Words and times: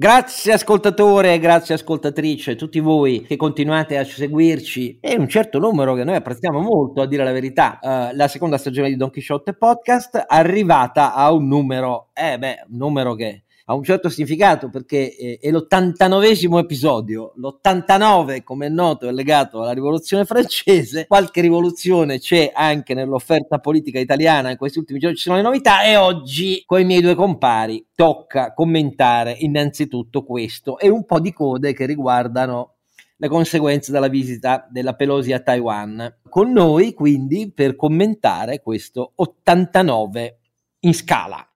Grazie 0.00 0.52
ascoltatore, 0.52 1.40
grazie 1.40 1.74
ascoltatrice, 1.74 2.54
tutti 2.54 2.78
voi 2.78 3.22
che 3.22 3.34
continuate 3.34 3.98
a 3.98 4.04
seguirci 4.04 5.00
e 5.00 5.16
un 5.16 5.28
certo 5.28 5.58
numero 5.58 5.94
che 5.94 6.04
noi 6.04 6.14
apprezziamo 6.14 6.60
molto, 6.60 7.02
a 7.02 7.06
dire 7.08 7.24
la 7.24 7.32
verità. 7.32 7.80
Uh, 7.82 8.14
la 8.14 8.28
seconda 8.28 8.58
stagione 8.58 8.90
di 8.90 8.96
Don 8.96 9.10
Quixote 9.10 9.54
Podcast 9.54 10.24
arrivata 10.28 11.14
a 11.14 11.32
un 11.32 11.48
numero, 11.48 12.10
eh 12.14 12.38
beh, 12.38 12.66
un 12.68 12.76
numero 12.76 13.16
che 13.16 13.42
ha 13.70 13.74
un 13.74 13.84
certo 13.84 14.08
significato 14.08 14.70
perché 14.70 15.14
eh, 15.14 15.38
è 15.40 15.50
l'89 15.50 16.58
episodio. 16.58 17.32
L'89, 17.36 18.42
come 18.42 18.66
è 18.66 18.68
noto, 18.70 19.06
è 19.06 19.12
legato 19.12 19.60
alla 19.60 19.72
rivoluzione 19.72 20.24
francese. 20.24 21.06
Qualche 21.06 21.42
rivoluzione 21.42 22.18
c'è 22.18 22.50
anche 22.54 22.94
nell'offerta 22.94 23.58
politica 23.58 23.98
italiana. 23.98 24.50
In 24.50 24.56
questi 24.56 24.78
ultimi 24.78 24.98
giorni 24.98 25.16
ci 25.16 25.24
sono 25.24 25.36
le 25.36 25.42
novità 25.42 25.82
e 25.82 25.96
oggi 25.96 26.62
con 26.64 26.80
i 26.80 26.84
miei 26.84 27.02
due 27.02 27.14
compari 27.14 27.86
tocca 27.94 28.54
commentare 28.54 29.36
innanzitutto 29.38 30.24
questo 30.24 30.78
e 30.78 30.88
un 30.88 31.04
po' 31.04 31.20
di 31.20 31.32
code 31.34 31.74
che 31.74 31.84
riguardano 31.84 32.76
le 33.18 33.28
conseguenze 33.28 33.92
della 33.92 34.08
visita 34.08 34.66
della 34.70 34.94
Pelosi 34.94 35.34
a 35.34 35.40
Taiwan. 35.40 36.20
Con 36.26 36.52
noi 36.52 36.94
quindi 36.94 37.52
per 37.54 37.76
commentare 37.76 38.62
questo 38.62 39.12
89 39.16 40.38
in 40.80 40.94
scala. 40.94 41.46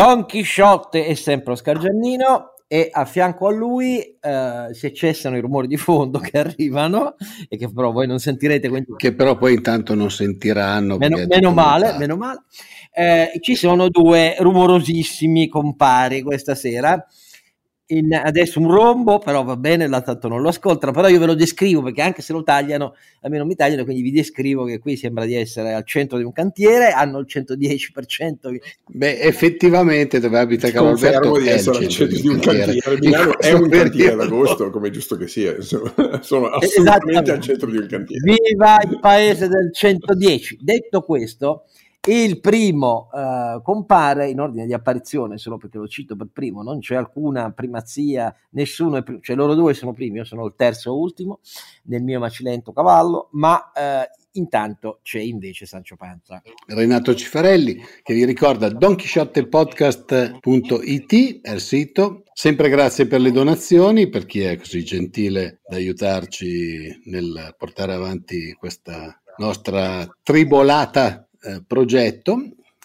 Don 0.00 0.24
Chisciotte 0.24 1.04
è 1.04 1.12
sempre 1.12 1.52
Oscar 1.52 1.78
Giannino 1.78 2.54
e 2.66 2.88
a 2.90 3.04
fianco 3.04 3.48
a 3.48 3.50
lui 3.50 4.00
eh, 4.18 4.68
si 4.70 4.94
cessano 4.94 5.36
i 5.36 5.40
rumori 5.40 5.66
di 5.66 5.76
fondo 5.76 6.18
che 6.24 6.38
arrivano 6.38 7.16
e 7.50 7.58
che 7.58 7.70
però 7.70 7.92
voi 7.92 8.06
non 8.06 8.18
sentirete. 8.18 8.70
Quindi... 8.70 8.94
Che 8.96 9.12
però 9.12 9.36
poi 9.36 9.52
intanto 9.52 9.94
non 9.94 10.10
sentiranno. 10.10 10.96
Meno, 10.96 11.18
meno 11.28 11.52
male, 11.52 11.98
meno 11.98 12.16
male. 12.16 12.44
Eh, 12.94 13.32
ci 13.40 13.54
sono 13.54 13.90
due 13.90 14.36
rumorosissimi 14.38 15.48
compari 15.48 16.22
questa 16.22 16.54
sera 16.54 17.06
in, 17.90 18.14
adesso 18.14 18.60
un 18.60 18.70
rombo, 18.70 19.18
però 19.18 19.42
va 19.42 19.56
bene, 19.56 19.86
là 19.86 20.00
tanto 20.00 20.28
non 20.28 20.40
lo 20.40 20.48
ascoltano, 20.48 20.92
però 20.92 21.08
io 21.08 21.18
ve 21.18 21.26
lo 21.26 21.34
descrivo 21.34 21.82
perché 21.82 22.02
anche 22.02 22.22
se 22.22 22.32
lo 22.32 22.42
tagliano, 22.42 22.94
a 23.22 23.28
me 23.28 23.38
non 23.38 23.46
mi 23.46 23.54
tagliano, 23.54 23.84
quindi 23.84 24.02
vi 24.02 24.10
descrivo 24.12 24.64
che 24.64 24.78
qui 24.78 24.96
sembra 24.96 25.24
di 25.24 25.34
essere 25.34 25.72
al 25.72 25.84
centro 25.84 26.18
di 26.18 26.24
un 26.24 26.32
cantiere, 26.32 26.90
hanno 26.90 27.18
il 27.18 27.26
110%. 27.28 28.56
Beh, 28.86 29.20
effettivamente 29.20 30.20
dove 30.20 30.38
abita 30.38 30.70
Cavalberto 30.70 31.38
di 31.38 31.48
essere 31.48 31.78
al 31.78 31.88
centro 31.88 32.20
di 32.20 32.28
un 32.28 32.38
cantiere. 32.38 32.76
cantiere. 32.76 32.98
Milano 33.00 33.38
è 33.38 33.52
un 33.52 33.68
cantiere 33.68 34.16
d'agosto, 34.16 34.70
come 34.70 34.88
è 34.88 34.90
giusto 34.90 35.16
che 35.16 35.26
sia, 35.26 35.54
insomma, 35.56 35.92
sono 36.22 36.46
assolutamente 36.46 37.30
al 37.30 37.40
centro 37.40 37.70
di 37.70 37.78
un 37.78 37.86
cantiere. 37.86 38.22
Viva 38.22 38.78
il 38.82 38.98
paese 39.00 39.48
del 39.48 39.70
110. 39.72 40.58
Detto 40.60 41.02
questo, 41.02 41.64
il 42.08 42.40
primo 42.40 43.10
uh, 43.12 43.60
compare 43.62 44.30
in 44.30 44.40
ordine 44.40 44.64
di 44.64 44.72
apparizione, 44.72 45.36
solo 45.36 45.58
perché 45.58 45.76
lo 45.76 45.86
cito 45.86 46.16
per 46.16 46.28
primo, 46.32 46.62
non 46.62 46.80
c'è 46.80 46.94
alcuna 46.94 47.52
primazia, 47.52 48.34
nessuno 48.50 48.96
è 48.96 49.02
primo, 49.02 49.20
cioè 49.20 49.36
loro 49.36 49.54
due 49.54 49.74
sono 49.74 49.92
primi, 49.92 50.16
io 50.16 50.24
sono 50.24 50.46
il 50.46 50.54
terzo 50.56 50.98
ultimo 50.98 51.40
nel 51.84 52.02
mio 52.02 52.18
macilento 52.18 52.72
cavallo, 52.72 53.28
ma 53.32 53.70
uh, 53.74 53.80
intanto 54.32 55.00
c'è 55.02 55.20
invece 55.20 55.66
Sancio 55.66 55.96
Panza. 55.96 56.42
Renato 56.68 57.14
Cifarelli 57.14 57.78
che 58.02 58.14
vi 58.14 58.24
ricorda 58.24 58.70
donchisciottepodcast.it 58.70 61.40
è 61.42 61.52
il 61.52 61.60
sito. 61.60 62.22
Sempre 62.32 62.70
grazie 62.70 63.06
per 63.06 63.20
le 63.20 63.32
donazioni, 63.32 64.08
per 64.08 64.24
chi 64.24 64.40
è 64.40 64.56
così 64.56 64.82
gentile 64.82 65.60
da 65.68 65.76
aiutarci 65.76 67.02
nel 67.04 67.54
portare 67.58 67.92
avanti 67.92 68.54
questa 68.54 69.20
nostra 69.36 70.08
tribolata 70.22 71.26
eh, 71.42 71.62
progetto 71.66 72.42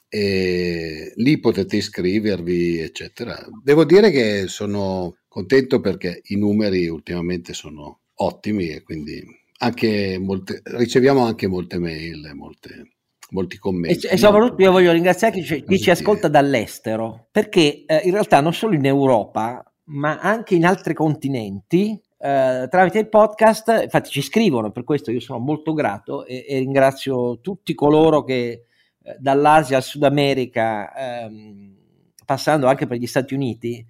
e 0.08 1.12
lì 1.16 1.40
potete 1.40 1.78
iscrivervi, 1.78 2.80
eccetera. 2.80 3.38
Devo 3.64 3.84
dire 3.84 4.12
che 4.12 4.48
sono 4.48 5.18
contento 5.28 5.82
perché 5.82 6.22
i 6.28 6.38
numeri 6.38 6.88
ultimamente 6.88 7.54
sono 7.54 8.00
ottimi 8.16 8.70
e 8.70 8.82
quindi 8.84 9.22
anche 9.58 10.18
molte, 10.20 10.62
riceviamo 10.64 11.26
anche 11.26 11.48
molte 11.48 11.80
mail, 11.80 12.32
molte, 12.34 12.94
molti 13.32 13.58
commenti. 13.58 14.08
E, 14.08 14.14
e 14.14 14.18
soprattutto 14.18 14.62
io 14.62 14.72
voglio 14.72 14.92
ringraziare 14.92 15.34
chi, 15.34 15.44
ci, 15.44 15.64
chi 15.64 15.80
ci 15.80 15.90
ascolta 15.90 16.28
dall'estero, 16.28 17.28
perché 17.32 17.84
eh, 17.86 18.02
in 18.06 18.12
realtà 18.12 18.42
non 18.42 18.54
solo 18.54 18.76
in 18.76 18.86
Europa, 18.86 19.64
ma 19.88 20.20
anche 20.20 20.56
in 20.56 20.66
altri 20.66 20.94
continenti 20.94 22.00
Uh, 22.26 22.68
tramite 22.70 22.98
il 22.98 23.08
podcast, 23.08 23.82
infatti 23.84 24.10
ci 24.10 24.24
scrivono, 24.24 24.72
per 24.72 24.84
questo 24.84 25.12
io 25.12 25.20
sono 25.20 25.38
molto 25.38 25.74
grato 25.74 26.26
e, 26.26 26.44
e 26.48 26.58
ringrazio 26.58 27.40
tutti 27.40 27.76
coloro 27.76 28.24
che 28.24 28.66
eh, 29.04 29.16
dall'Asia 29.20 29.78
al 29.78 29.84
Sud 29.84 30.02
America, 30.02 30.92
ehm, 30.92 31.76
passando 32.26 32.66
anche 32.66 32.88
per 32.88 32.98
gli 32.98 33.06
Stati 33.06 33.36
Uniti, 33.36 33.86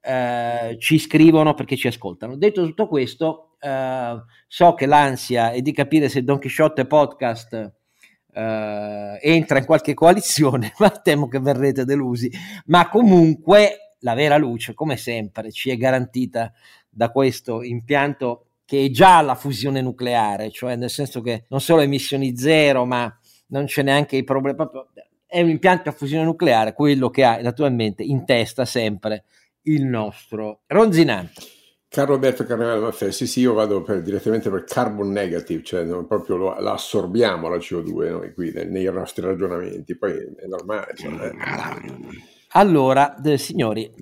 eh, 0.00 0.76
ci 0.78 0.98
scrivono 0.98 1.54
perché 1.54 1.76
ci 1.76 1.88
ascoltano. 1.88 2.36
Detto 2.36 2.64
tutto 2.64 2.86
questo, 2.86 3.56
eh, 3.58 4.22
so 4.46 4.74
che 4.74 4.86
l'ansia 4.86 5.50
è 5.50 5.60
di 5.60 5.72
capire 5.72 6.08
se 6.08 6.22
Don 6.22 6.38
Quixote 6.38 6.86
Podcast 6.86 7.72
eh, 8.32 9.18
entra 9.20 9.58
in 9.58 9.64
qualche 9.64 9.94
coalizione, 9.94 10.72
ma 10.78 10.90
temo 10.90 11.26
che 11.26 11.40
verrete 11.40 11.84
delusi. 11.84 12.30
Ma 12.66 12.88
comunque 12.88 13.96
la 14.00 14.14
vera 14.14 14.36
luce, 14.36 14.74
come 14.74 14.96
sempre, 14.96 15.50
ci 15.50 15.70
è 15.70 15.76
garantita 15.76 16.52
da 16.94 17.10
questo 17.10 17.62
impianto 17.62 18.46
che 18.64 18.84
è 18.84 18.90
già 18.90 19.20
la 19.20 19.34
fusione 19.34 19.80
nucleare, 19.80 20.50
cioè 20.50 20.76
nel 20.76 20.90
senso 20.90 21.20
che 21.20 21.44
non 21.48 21.60
solo 21.60 21.80
emissioni 21.80 22.36
zero, 22.36 22.84
ma 22.84 23.14
non 23.48 23.64
c'è 23.66 23.82
neanche 23.82 24.16
i 24.16 24.24
problemi, 24.24 24.56
proprio, 24.56 24.88
è 25.26 25.40
un 25.40 25.48
impianto 25.48 25.88
a 25.88 25.92
fusione 25.92 26.24
nucleare, 26.24 26.74
quello 26.74 27.10
che 27.10 27.24
ha 27.24 27.40
naturalmente 27.40 28.02
in 28.02 28.24
testa 28.24 28.64
sempre 28.64 29.24
il 29.62 29.84
nostro 29.84 30.60
Ronzinante. 30.66 31.40
Carlo 31.88 32.14
Alberto 32.14 32.44
Carnevale 32.44 32.80
Maffè, 32.80 33.10
sì 33.10 33.26
sì, 33.26 33.40
io 33.40 33.52
vado 33.52 33.82
per, 33.82 34.00
direttamente 34.00 34.48
per 34.48 34.64
carbon 34.64 35.10
negative, 35.10 35.62
cioè 35.62 35.84
non, 35.84 36.06
proprio 36.06 36.36
lo, 36.36 36.58
la 36.58 36.72
assorbiamo 36.72 37.50
la 37.50 37.58
CO2 37.58 38.10
noi 38.10 38.32
qui 38.32 38.50
nei, 38.50 38.66
nei 38.66 38.84
nostri 38.84 39.22
ragionamenti, 39.22 39.98
poi 39.98 40.12
è 40.12 40.46
normale. 40.46 40.94
Cioè, 40.94 41.12
eh. 41.12 41.32
Allora, 42.52 43.20
eh, 43.20 43.36
signori, 43.36 43.92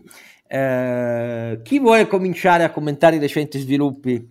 eh, 0.52 1.60
chi 1.62 1.78
vuole 1.78 2.08
cominciare 2.08 2.64
a 2.64 2.70
commentare 2.70 3.14
i 3.14 3.20
recenti 3.20 3.60
sviluppi 3.60 4.26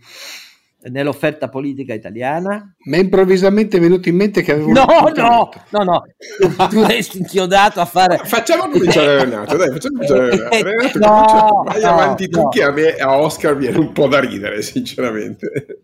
nell'offerta 0.90 1.47
politica 1.47 1.94
italiana? 1.94 2.75
Mi 2.85 2.97
è 2.97 3.00
improvvisamente 3.00 3.80
venuto 3.80 4.09
in 4.09 4.18
mente 4.18 4.41
che 4.41 4.52
avevo 4.52 4.74
no, 4.74 4.85
no, 5.16 5.50
no, 5.69 5.84
no, 5.84 6.68
tu 6.68 6.84
resti 6.84 7.19
inchiodato 7.19 7.79
a 7.79 7.85
fare 7.85 8.18
facciamo 8.25 8.68
cominciare 8.68 9.24
Renato 9.24 9.56
dai 9.56 9.69
facciamo 9.72 9.96
cominciare 9.96 10.29
Renato, 10.62 10.62
Renato 10.62 11.00
no, 11.00 11.63
vai 11.66 11.81
no, 11.81 11.88
avanti 11.88 12.28
no. 12.29 12.41
tu 12.41 12.50
che 12.50 12.63
a 12.63 12.72
me 12.72 12.96
a 12.96 13.18
Oscar 13.18 13.56
viene 13.56 13.78
un 13.78 13.94
po' 13.94 14.08
da 14.08 14.19
ridere 14.19 14.62
sinceramente 14.62 15.79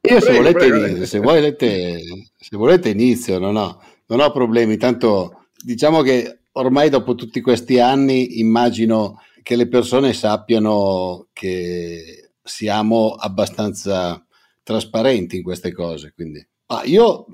io 0.00 0.20
se, 0.20 0.26
prego, 0.26 0.38
volete, 0.38 0.68
prego. 0.68 1.04
se, 1.04 1.18
volete, 1.20 2.00
se 2.36 2.56
volete 2.56 2.88
inizio 2.88 3.38
non 3.38 3.54
ho, 3.54 3.80
non 4.06 4.18
ho 4.18 4.32
problemi 4.32 4.76
tanto 4.78 5.46
diciamo 5.62 6.02
che 6.02 6.38
ormai 6.52 6.88
dopo 6.88 7.14
tutti 7.14 7.40
questi 7.40 7.78
anni 7.78 8.40
immagino 8.40 9.20
che 9.44 9.56
le 9.56 9.68
persone 9.68 10.14
sappiano 10.14 11.28
che 11.34 12.30
siamo 12.42 13.10
abbastanza 13.10 14.26
trasparenti 14.62 15.36
in 15.36 15.42
queste 15.42 15.70
cose. 15.70 16.12
Quindi. 16.14 16.44
Ah, 16.68 16.82
io 16.84 17.26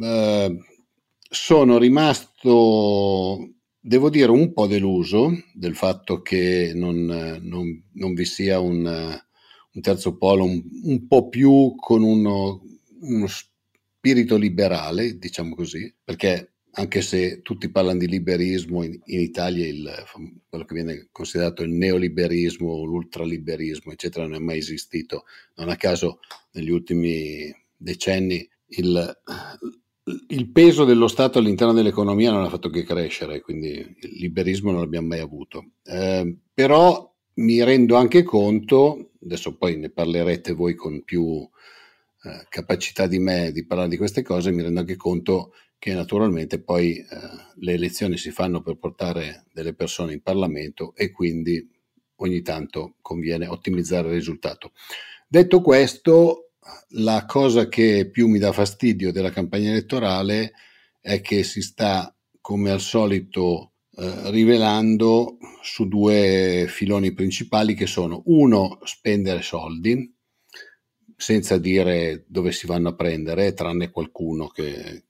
eh, 0.00 0.56
sono 1.28 1.78
rimasto, 1.78 3.54
devo 3.80 4.08
dire, 4.10 4.30
un 4.30 4.52
po' 4.52 4.68
deluso 4.68 5.32
del 5.52 5.74
fatto 5.74 6.22
che 6.22 6.70
non, 6.72 7.40
non, 7.42 7.84
non 7.94 8.14
vi 8.14 8.24
sia 8.24 8.60
un, 8.60 8.84
un 8.86 9.80
terzo 9.82 10.16
polo 10.16 10.44
un, 10.44 10.62
un, 10.84 11.06
po' 11.08 11.28
più 11.28 11.74
con 11.74 12.04
uno, 12.04 12.62
uno 13.00 13.26
spirito 13.26 14.36
liberale, 14.36 15.18
diciamo 15.18 15.56
così, 15.56 15.92
perché 16.04 16.55
anche 16.78 17.00
se 17.00 17.40
tutti 17.40 17.70
parlano 17.70 17.98
di 17.98 18.06
liberismo, 18.06 18.82
in, 18.82 19.00
in 19.04 19.20
Italia 19.20 19.66
il, 19.66 19.90
quello 20.46 20.64
che 20.64 20.74
viene 20.74 21.08
considerato 21.10 21.62
il 21.62 21.70
neoliberismo, 21.70 22.84
l'ultraliberismo, 22.84 23.92
eccetera, 23.92 24.26
non 24.26 24.34
è 24.34 24.38
mai 24.38 24.58
esistito. 24.58 25.24
Non 25.54 25.70
a 25.70 25.76
caso 25.76 26.20
negli 26.52 26.68
ultimi 26.68 27.54
decenni 27.74 28.46
il, 28.68 29.18
il 30.28 30.50
peso 30.50 30.84
dello 30.84 31.08
Stato 31.08 31.38
all'interno 31.38 31.72
dell'economia 31.72 32.30
non 32.30 32.44
ha 32.44 32.50
fatto 32.50 32.68
che 32.68 32.84
crescere, 32.84 33.40
quindi 33.40 33.68
il 33.68 34.18
liberismo 34.18 34.70
non 34.70 34.80
l'abbiamo 34.80 35.08
mai 35.08 35.20
avuto. 35.20 35.70
Eh, 35.82 36.36
però 36.52 37.10
mi 37.36 37.64
rendo 37.64 37.96
anche 37.96 38.22
conto, 38.22 39.12
adesso 39.22 39.56
poi 39.56 39.78
ne 39.78 39.88
parlerete 39.88 40.52
voi 40.52 40.74
con 40.74 41.02
più 41.04 41.48
eh, 42.22 42.46
capacità 42.50 43.06
di 43.06 43.18
me 43.18 43.50
di 43.50 43.64
parlare 43.64 43.88
di 43.88 43.96
queste 43.96 44.22
cose, 44.22 44.52
mi 44.52 44.60
rendo 44.60 44.80
anche 44.80 44.96
conto 44.96 45.52
che 45.78 45.94
naturalmente 45.94 46.60
poi 46.60 46.96
eh, 46.96 47.04
le 47.56 47.72
elezioni 47.72 48.16
si 48.16 48.30
fanno 48.30 48.60
per 48.60 48.76
portare 48.76 49.44
delle 49.52 49.74
persone 49.74 50.12
in 50.12 50.22
Parlamento 50.22 50.94
e 50.94 51.10
quindi 51.10 51.68
ogni 52.16 52.42
tanto 52.42 52.96
conviene 53.00 53.46
ottimizzare 53.46 54.08
il 54.08 54.14
risultato. 54.14 54.72
Detto 55.28 55.60
questo, 55.60 56.52
la 56.90 57.24
cosa 57.26 57.68
che 57.68 58.08
più 58.10 58.28
mi 58.28 58.38
dà 58.38 58.52
fastidio 58.52 59.12
della 59.12 59.30
campagna 59.30 59.70
elettorale 59.70 60.52
è 61.00 61.20
che 61.20 61.42
si 61.42 61.62
sta, 61.62 62.14
come 62.40 62.70
al 62.70 62.80
solito, 62.80 63.72
eh, 63.96 64.30
rivelando 64.30 65.38
su 65.62 65.88
due 65.88 66.66
filoni 66.68 67.12
principali 67.12 67.74
che 67.74 67.86
sono 67.86 68.22
uno, 68.26 68.78
spendere 68.84 69.42
soldi, 69.42 70.14
senza 71.16 71.58
dire 71.58 72.24
dove 72.28 72.52
si 72.52 72.66
vanno 72.66 72.90
a 72.90 72.94
prendere, 72.94 73.54
tranne 73.54 73.90
qualcuno 73.90 74.48
che, 74.48 75.05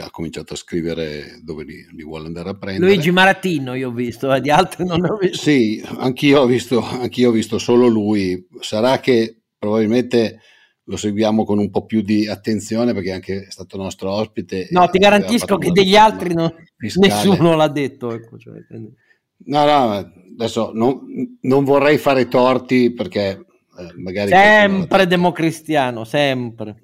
ha 0.00 0.10
cominciato 0.10 0.54
a 0.54 0.56
scrivere 0.56 1.40
dove 1.42 1.64
li, 1.64 1.86
li, 1.92 2.02
vuole 2.02 2.26
andare 2.26 2.50
a 2.50 2.54
prendere. 2.54 2.86
Luigi 2.86 3.10
Marattino 3.10 3.74
io 3.74 3.88
ho 3.88 3.92
visto, 3.92 4.32
eh, 4.32 4.40
di 4.40 4.50
altri 4.50 4.84
non 4.84 5.04
ho 5.04 5.16
visto. 5.16 5.38
Sì, 5.38 5.82
anch'io 5.98 6.40
ho 6.40 6.46
visto, 6.46 6.82
anch'io 6.82 7.28
ho 7.28 7.32
visto 7.32 7.58
solo 7.58 7.86
lui. 7.86 8.46
Sarà 8.60 9.00
che 9.00 9.42
probabilmente 9.58 10.40
lo 10.84 10.96
seguiamo 10.96 11.44
con 11.44 11.58
un 11.58 11.70
po' 11.70 11.86
più 11.86 12.02
di 12.02 12.26
attenzione 12.26 12.92
perché 12.92 13.12
anche 13.12 13.46
è 13.46 13.50
stato 13.50 13.76
nostro 13.76 14.10
ospite. 14.10 14.68
No, 14.70 14.88
ti 14.88 14.98
garantisco 14.98 15.56
che 15.56 15.70
degli 15.70 15.96
altri 15.96 16.34
non, 16.34 16.52
nessuno 16.96 17.54
l'ha 17.54 17.68
detto. 17.68 18.12
Ecco, 18.12 18.38
cioè, 18.38 18.54
no, 18.70 19.64
no, 19.64 20.12
adesso 20.32 20.72
non, 20.74 21.38
non 21.42 21.64
vorrei 21.64 21.98
fare 21.98 22.26
torti 22.26 22.92
perché 22.92 23.46
eh, 23.78 23.92
magari... 23.96 24.30
Sempre 24.30 25.06
democristiano, 25.06 26.04
sempre. 26.04 26.82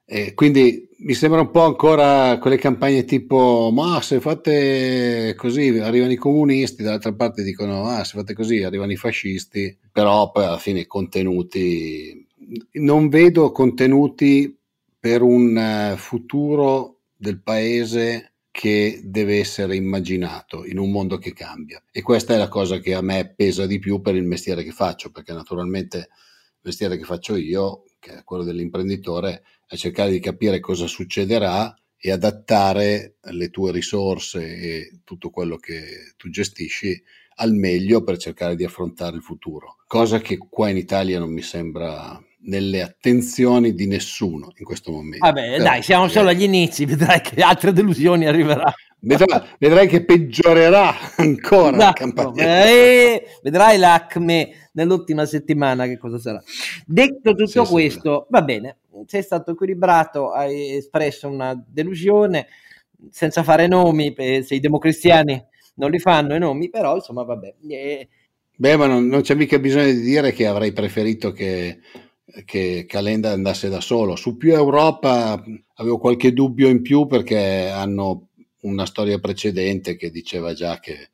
E 0.04 0.34
quindi 0.34 0.88
mi 1.00 1.14
sembra 1.14 1.40
un 1.40 1.50
po' 1.50 1.64
ancora 1.64 2.38
quelle 2.38 2.56
campagne 2.56 3.04
tipo 3.04 3.70
ma 3.72 4.00
se 4.00 4.20
fate 4.20 5.34
così 5.36 5.78
arrivano 5.78 6.12
i 6.12 6.16
comunisti, 6.16 6.82
dall'altra 6.82 7.12
parte 7.12 7.42
dicono 7.42 7.84
ah 7.84 8.02
se 8.04 8.16
fate 8.16 8.34
così 8.34 8.62
arrivano 8.62 8.90
i 8.90 8.96
fascisti, 8.96 9.76
però 9.92 10.30
poi 10.30 10.44
alla 10.44 10.58
fine 10.58 10.80
i 10.80 10.86
contenuti, 10.86 12.26
non 12.72 13.08
vedo 13.08 13.52
contenuti 13.52 14.58
per 14.98 15.22
un 15.22 15.56
eh, 15.56 15.94
futuro 15.96 17.00
del 17.14 17.40
paese 17.40 18.32
che 18.58 19.02
deve 19.04 19.38
essere 19.38 19.76
immaginato 19.76 20.64
in 20.64 20.78
un 20.78 20.90
mondo 20.90 21.16
che 21.16 21.32
cambia. 21.32 21.80
E 21.92 22.02
questa 22.02 22.34
è 22.34 22.36
la 22.36 22.48
cosa 22.48 22.80
che 22.80 22.92
a 22.92 23.00
me 23.00 23.32
pesa 23.32 23.66
di 23.66 23.78
più 23.78 24.00
per 24.00 24.16
il 24.16 24.24
mestiere 24.24 24.64
che 24.64 24.72
faccio, 24.72 25.12
perché 25.12 25.32
naturalmente 25.32 25.98
il 25.98 26.60
mestiere 26.62 26.96
che 26.96 27.04
faccio 27.04 27.36
io, 27.36 27.84
che 28.00 28.14
è 28.14 28.24
quello 28.24 28.42
dell'imprenditore, 28.42 29.44
è 29.64 29.76
cercare 29.76 30.10
di 30.10 30.18
capire 30.18 30.58
cosa 30.58 30.88
succederà 30.88 31.72
e 31.96 32.10
adattare 32.10 33.18
le 33.30 33.48
tue 33.50 33.70
risorse 33.70 34.56
e 34.56 35.00
tutto 35.04 35.30
quello 35.30 35.54
che 35.54 36.14
tu 36.16 36.28
gestisci 36.28 37.00
al 37.36 37.54
meglio 37.54 38.02
per 38.02 38.16
cercare 38.16 38.56
di 38.56 38.64
affrontare 38.64 39.14
il 39.14 39.22
futuro. 39.22 39.76
Cosa 39.86 40.18
che 40.18 40.36
qua 40.36 40.68
in 40.68 40.78
Italia 40.78 41.20
non 41.20 41.30
mi 41.32 41.42
sembra 41.42 42.20
nelle 42.48 42.82
attenzioni 42.82 43.74
di 43.74 43.86
nessuno 43.86 44.52
in 44.56 44.64
questo 44.64 44.90
momento. 44.90 45.24
Vabbè, 45.24 45.50
Però, 45.50 45.64
dai, 45.64 45.82
siamo 45.82 46.08
solo 46.08 46.30
agli 46.30 46.42
inizi, 46.42 46.84
vedrai 46.84 47.20
che 47.20 47.42
altre 47.42 47.72
delusioni 47.72 48.26
arriveranno. 48.26 48.74
Vedrai, 49.00 49.42
vedrai 49.58 49.86
che 49.86 50.04
peggiorerà 50.04 50.92
ancora 51.16 51.70
no, 51.70 51.76
la 51.76 51.92
campagna. 51.92 52.66
Eh, 52.66 53.26
vedrai 53.42 53.78
l'ACME 53.78 54.70
nell'ultima 54.72 55.24
settimana 55.24 55.86
che 55.86 55.98
cosa 55.98 56.18
sarà. 56.18 56.42
Detto 56.84 57.34
tutto 57.34 57.64
sì, 57.64 57.70
questo, 57.70 58.26
va 58.30 58.42
bene, 58.42 58.78
sei 59.06 59.22
stato 59.22 59.52
equilibrato, 59.52 60.32
hai 60.32 60.74
espresso 60.74 61.28
una 61.28 61.54
delusione 61.64 62.48
senza 63.10 63.44
fare 63.44 63.68
nomi, 63.68 64.12
se 64.16 64.54
i 64.54 64.60
democristiani 64.60 65.46
non 65.74 65.90
li 65.90 66.00
fanno 66.00 66.34
i 66.34 66.40
nomi, 66.40 66.68
però 66.68 66.96
insomma 66.96 67.22
vabbè. 67.22 67.54
Eh, 67.68 68.08
Beh, 68.56 68.76
ma 68.76 68.86
non, 68.86 69.06
non 69.06 69.20
c'è 69.20 69.36
mica 69.36 69.56
bisogno 69.60 69.84
di 69.84 70.00
dire 70.00 70.32
che 70.32 70.44
avrei 70.44 70.72
preferito 70.72 71.30
che 71.30 71.78
che 72.44 72.84
Calenda 72.86 73.30
andasse 73.30 73.68
da 73.68 73.80
solo. 73.80 74.16
Su 74.16 74.36
più 74.36 74.52
Europa 74.52 75.42
avevo 75.74 75.98
qualche 75.98 76.32
dubbio 76.32 76.68
in 76.68 76.82
più 76.82 77.06
perché 77.06 77.68
hanno 77.68 78.28
una 78.62 78.86
storia 78.86 79.18
precedente 79.18 79.96
che 79.96 80.10
diceva 80.10 80.52
già 80.52 80.78
che 80.80 81.10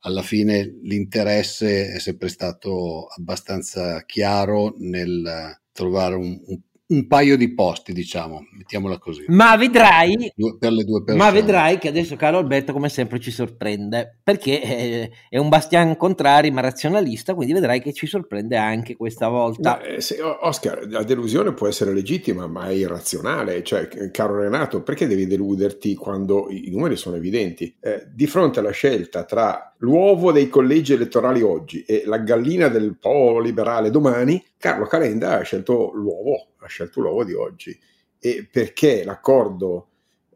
alla 0.00 0.22
fine 0.22 0.78
l'interesse 0.82 1.92
è 1.92 1.98
sempre 1.98 2.28
stato 2.28 3.06
abbastanza 3.06 4.04
chiaro 4.04 4.74
nel 4.78 5.60
trovare 5.72 6.14
un, 6.14 6.40
un 6.46 6.60
un 6.86 7.06
paio 7.06 7.36
di 7.38 7.54
posti, 7.54 7.94
diciamo, 7.94 8.46
mettiamola 8.52 8.98
così. 8.98 9.24
Ma 9.28 9.56
vedrai, 9.56 10.32
per 10.58 10.72
le 10.72 10.84
due 10.84 11.02
persone. 11.02 11.24
ma 11.24 11.30
vedrai 11.30 11.78
che 11.78 11.88
adesso 11.88 12.14
Carlo 12.16 12.38
Alberto, 12.38 12.72
come 12.72 12.90
sempre, 12.90 13.18
ci 13.20 13.30
sorprende 13.30 14.18
perché 14.22 14.60
è, 14.60 15.10
è 15.30 15.38
un 15.38 15.48
bastian 15.48 15.96
contrari, 15.96 16.50
ma 16.50 16.60
razionalista. 16.60 17.34
Quindi 17.34 17.54
vedrai 17.54 17.80
che 17.80 17.92
ci 17.92 18.06
sorprende 18.06 18.56
anche 18.56 18.96
questa 18.96 19.28
volta. 19.28 19.80
Ma, 19.80 19.82
eh, 19.82 20.00
se, 20.02 20.20
Oscar, 20.20 20.86
la 20.88 21.04
delusione 21.04 21.54
può 21.54 21.68
essere 21.68 21.94
legittima, 21.94 22.46
ma 22.46 22.68
è 22.68 22.72
irrazionale. 22.72 23.62
Cioè, 23.62 24.10
caro 24.10 24.40
Renato, 24.40 24.82
perché 24.82 25.06
devi 25.06 25.26
deluderti 25.26 25.94
quando 25.94 26.48
i, 26.50 26.68
i 26.68 26.70
numeri 26.70 26.96
sono 26.96 27.16
evidenti? 27.16 27.74
Eh, 27.80 28.06
di 28.12 28.26
fronte 28.26 28.58
alla 28.58 28.72
scelta 28.72 29.24
tra 29.24 29.74
l'uovo 29.78 30.32
dei 30.32 30.48
collegi 30.48 30.94
elettorali 30.94 31.42
oggi 31.42 31.82
e 31.84 32.02
la 32.06 32.18
gallina 32.18 32.68
del 32.68 32.96
polo 32.98 33.40
liberale 33.40 33.90
domani, 33.90 34.42
Carlo 34.58 34.86
Calenda 34.86 35.38
ha 35.38 35.42
scelto 35.42 35.92
l'uovo, 35.92 36.54
ha 36.58 36.66
scelto 36.66 37.00
l'uovo 37.00 37.24
di 37.24 37.34
oggi. 37.34 37.78
E 38.18 38.48
perché 38.50 39.04
l'accordo 39.04 39.88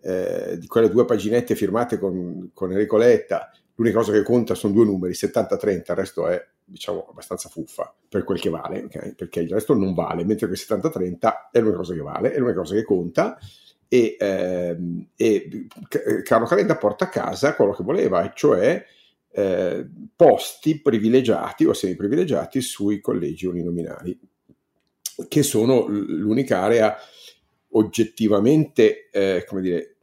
eh, 0.03 0.57
di 0.59 0.67
quelle 0.67 0.91
due 0.91 1.05
paginette 1.05 1.55
firmate 1.55 1.99
con, 1.99 2.51
con 2.53 2.71
Enrico 2.71 2.97
Letta, 2.97 3.51
l'unica 3.77 3.99
cosa 3.99 4.13
che 4.13 4.23
conta 4.23 4.55
sono 4.55 4.75
due 4.75 4.85
numeri, 4.85 5.15
70-30, 5.15 5.67
il 5.69 5.83
resto 5.97 6.27
è 6.27 6.47
diciamo 6.69 7.07
abbastanza 7.09 7.49
fuffa 7.49 7.95
per 8.09 8.25
quel 8.25 8.39
che 8.39 8.51
vale, 8.51 8.85
okay? 8.85 9.15
perché 9.15 9.41
il 9.41 9.51
resto 9.51 9.75
non 9.75 9.95
vale, 9.95 10.25
mentre 10.25 10.47
quel 10.47 10.59
70-30 10.59 11.51
è 11.51 11.61
l'unica 11.61 11.79
cosa 11.79 11.95
che 11.95 12.01
vale, 12.01 12.33
è 12.33 12.39
l'unica 12.39 12.59
cosa 12.59 12.75
che 12.75 12.85
conta 12.85 13.39
e, 13.89 14.17
ehm, 14.19 15.09
e 15.17 15.67
Carlo 16.23 16.47
Calenda 16.47 16.77
porta 16.77 17.07
a 17.07 17.09
casa 17.09 17.55
quello 17.55 17.73
che 17.73 17.83
voleva, 17.83 18.31
cioè 18.35 18.85
eh, 19.31 19.87
posti 20.15 20.81
privilegiati 20.81 21.65
o 21.65 21.73
semi-privilegiati 21.73 22.61
sui 22.61 23.01
collegi 23.01 23.47
uninominali, 23.47 24.19
che 25.29 25.43
sono 25.43 25.87
l'unica 25.89 26.61
area 26.63 26.97
oggettivamente, 27.71 29.09
eh, 29.11 29.45
come 29.47 29.61
dire, 29.61 29.97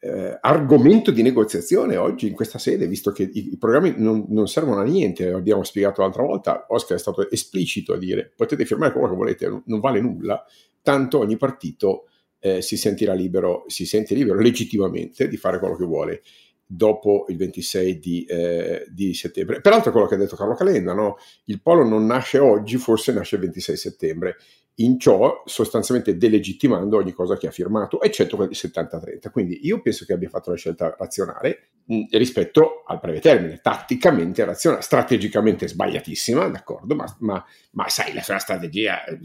eh, 0.00 0.38
argomento 0.40 1.10
di 1.10 1.22
negoziazione 1.22 1.96
oggi 1.96 2.28
in 2.28 2.34
questa 2.34 2.58
sede, 2.58 2.86
visto 2.86 3.10
che 3.10 3.24
i, 3.24 3.52
i 3.52 3.58
programmi 3.58 3.94
non, 3.96 4.26
non, 4.28 4.46
servono 4.46 4.80
a 4.80 4.84
niente, 4.84 5.30
abbiamo 5.30 5.64
spiegato 5.64 6.02
l'altra 6.02 6.22
volta, 6.22 6.66
Oscar 6.68 6.96
è 6.96 7.00
stato 7.00 7.28
esplicito 7.30 7.94
a 7.94 7.98
dire 7.98 8.32
potete 8.34 8.64
firmare 8.64 8.92
quello 8.92 9.08
che 9.08 9.16
volete, 9.16 9.48
non, 9.48 9.62
non 9.66 9.80
vale 9.80 10.00
nulla, 10.00 10.44
tanto 10.82 11.18
ogni 11.18 11.36
partito 11.36 12.04
eh, 12.38 12.62
si 12.62 12.76
sentirà 12.76 13.12
libero, 13.12 13.64
si 13.66 13.86
sente 13.86 14.14
libero 14.14 14.38
legittimamente 14.38 15.26
di 15.26 15.36
fare 15.36 15.58
quello 15.58 15.76
che 15.76 15.84
vuole 15.84 16.22
dopo 16.70 17.24
il 17.28 17.38
26 17.38 17.98
di, 17.98 18.24
eh, 18.24 18.86
di, 18.90 19.14
settembre. 19.14 19.62
Peraltro 19.62 19.90
quello 19.90 20.06
che 20.06 20.16
ha 20.16 20.18
detto 20.18 20.36
Carlo 20.36 20.54
Calenda, 20.54 20.92
no? 20.92 21.16
il 21.44 21.62
polo 21.62 21.82
non 21.82 22.04
nasce 22.04 22.38
oggi, 22.38 22.76
forse 22.76 23.12
nasce 23.12 23.36
il 23.36 23.40
26 23.42 23.76
settembre, 23.76 24.36
in 24.80 25.00
ciò 25.00 25.42
sostanzialmente 25.46 26.18
delegittimando 26.18 26.98
ogni 26.98 27.12
cosa 27.12 27.38
che 27.38 27.46
ha 27.46 27.50
firmato, 27.50 28.02
eccetto 28.02 28.36
quel 28.36 28.48
di 28.48 28.54
70-30. 28.54 29.30
Quindi 29.32 29.66
io 29.66 29.80
penso 29.80 30.04
che 30.04 30.12
abbia 30.12 30.28
fatto 30.28 30.50
una 30.50 30.58
scelta 30.58 30.94
razionale 30.96 31.70
mh, 31.86 31.96
mm, 31.96 32.02
rispetto 32.10 32.84
al 32.86 32.98
breve 33.00 33.20
termine, 33.20 33.60
tatticamente 33.62 34.44
razionale, 34.44 34.82
strategicamente 34.82 35.66
sbagliatissima, 35.66 36.48
d'accordo, 36.48 36.94
ma, 36.94 37.16
ma, 37.20 37.42
ma 37.72 37.88
sai, 37.88 38.12
la 38.12 38.22
sua 38.22 38.38
strategia... 38.38 39.04
Eh, 39.04 39.18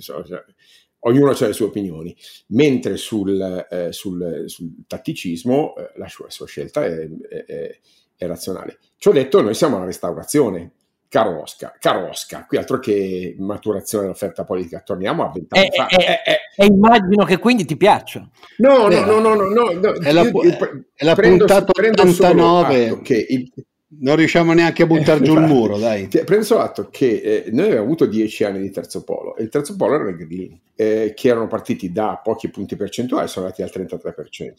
ognuno 1.04 1.32
ha 1.32 1.46
le 1.46 1.54
sue 1.54 1.66
opinioni, 1.66 2.16
mentre 2.48 2.98
sul, 2.98 3.66
eh, 3.70 3.92
sul, 3.92 4.44
sul 4.48 4.74
tatticismo 4.88 5.76
eh, 5.76 5.92
la, 5.96 6.08
sua, 6.08 6.26
la, 6.26 6.32
sua, 6.32 6.46
scelta 6.46 6.86
è, 6.86 7.08
è, 7.30 7.80
è, 8.16 8.28
razionale. 8.28 8.80
Ci 8.98 9.10
ho 9.10 9.12
detto, 9.12 9.42
noi 9.42 9.54
siamo 9.54 9.78
alla 9.78 9.86
restaurazione, 9.86 10.72
caro 11.10 11.42
Oscar, 11.42 11.78
caro 11.80 12.10
Oscar, 12.10 12.46
qui 12.48 12.58
altro 12.58 12.80
che 12.80 13.36
maturazione 13.38 14.06
dell'offerta 14.06 14.44
politica, 14.44 14.82
torniamo 14.82 15.24
a 15.24 15.32
vent'anni 15.32 15.70
fa. 15.72 15.88
E 15.88 15.96
eh, 15.96 16.22
eh, 16.26 16.40
eh, 16.56 16.66
immagino 16.66 17.26
che 17.26 17.38
quindi 17.38 17.66
ti 17.66 17.76
piaccia. 17.76 18.28
No, 18.58 18.88
no, 18.88 19.00
no, 19.06 19.20
no, 19.20 19.34
no, 19.36 19.48
no, 19.50 19.72
no 19.72 19.92
è 19.94 20.12
la, 20.12 20.22
io, 20.22 20.44
io, 20.44 20.86
è 20.94 21.04
la 21.04 21.16
prendo, 21.16 21.46
puntata 21.46 21.72
89 21.76 23.02
che 23.02 23.26
il, 23.28 23.52
non 24.00 24.16
riusciamo 24.16 24.54
neanche 24.54 24.84
a 24.84 24.86
buttare 24.86 25.22
giù 25.22 25.34
il 25.34 25.42
muro, 25.42 25.78
dai. 25.78 26.08
Prendo 26.08 26.44
solo 26.44 26.62
atto 26.62 26.88
che 26.90 27.22
eh, 27.24 27.52
noi 27.52 27.66
abbiamo 27.66 27.84
avuto 27.84 28.06
dieci 28.06 28.44
anni 28.44 28.60
di 28.60 28.72
terzo 28.72 29.04
polo 29.04 29.36
e 29.36 29.44
il 29.44 29.50
terzo 29.50 29.76
polo 29.76 29.96
era 29.96 30.10
il 30.10 30.16
Green, 30.16 30.60
eh, 30.76 31.14
che 31.16 31.28
erano 31.28 31.48
partiti 31.48 31.92
da 31.92 32.20
pochi 32.24 32.50
punti 32.50 32.76
percentuali 32.76 33.26
e 33.26 33.28
sono 33.28 33.46
andati 33.46 33.62
al 33.62 33.72
33%. 33.74 34.54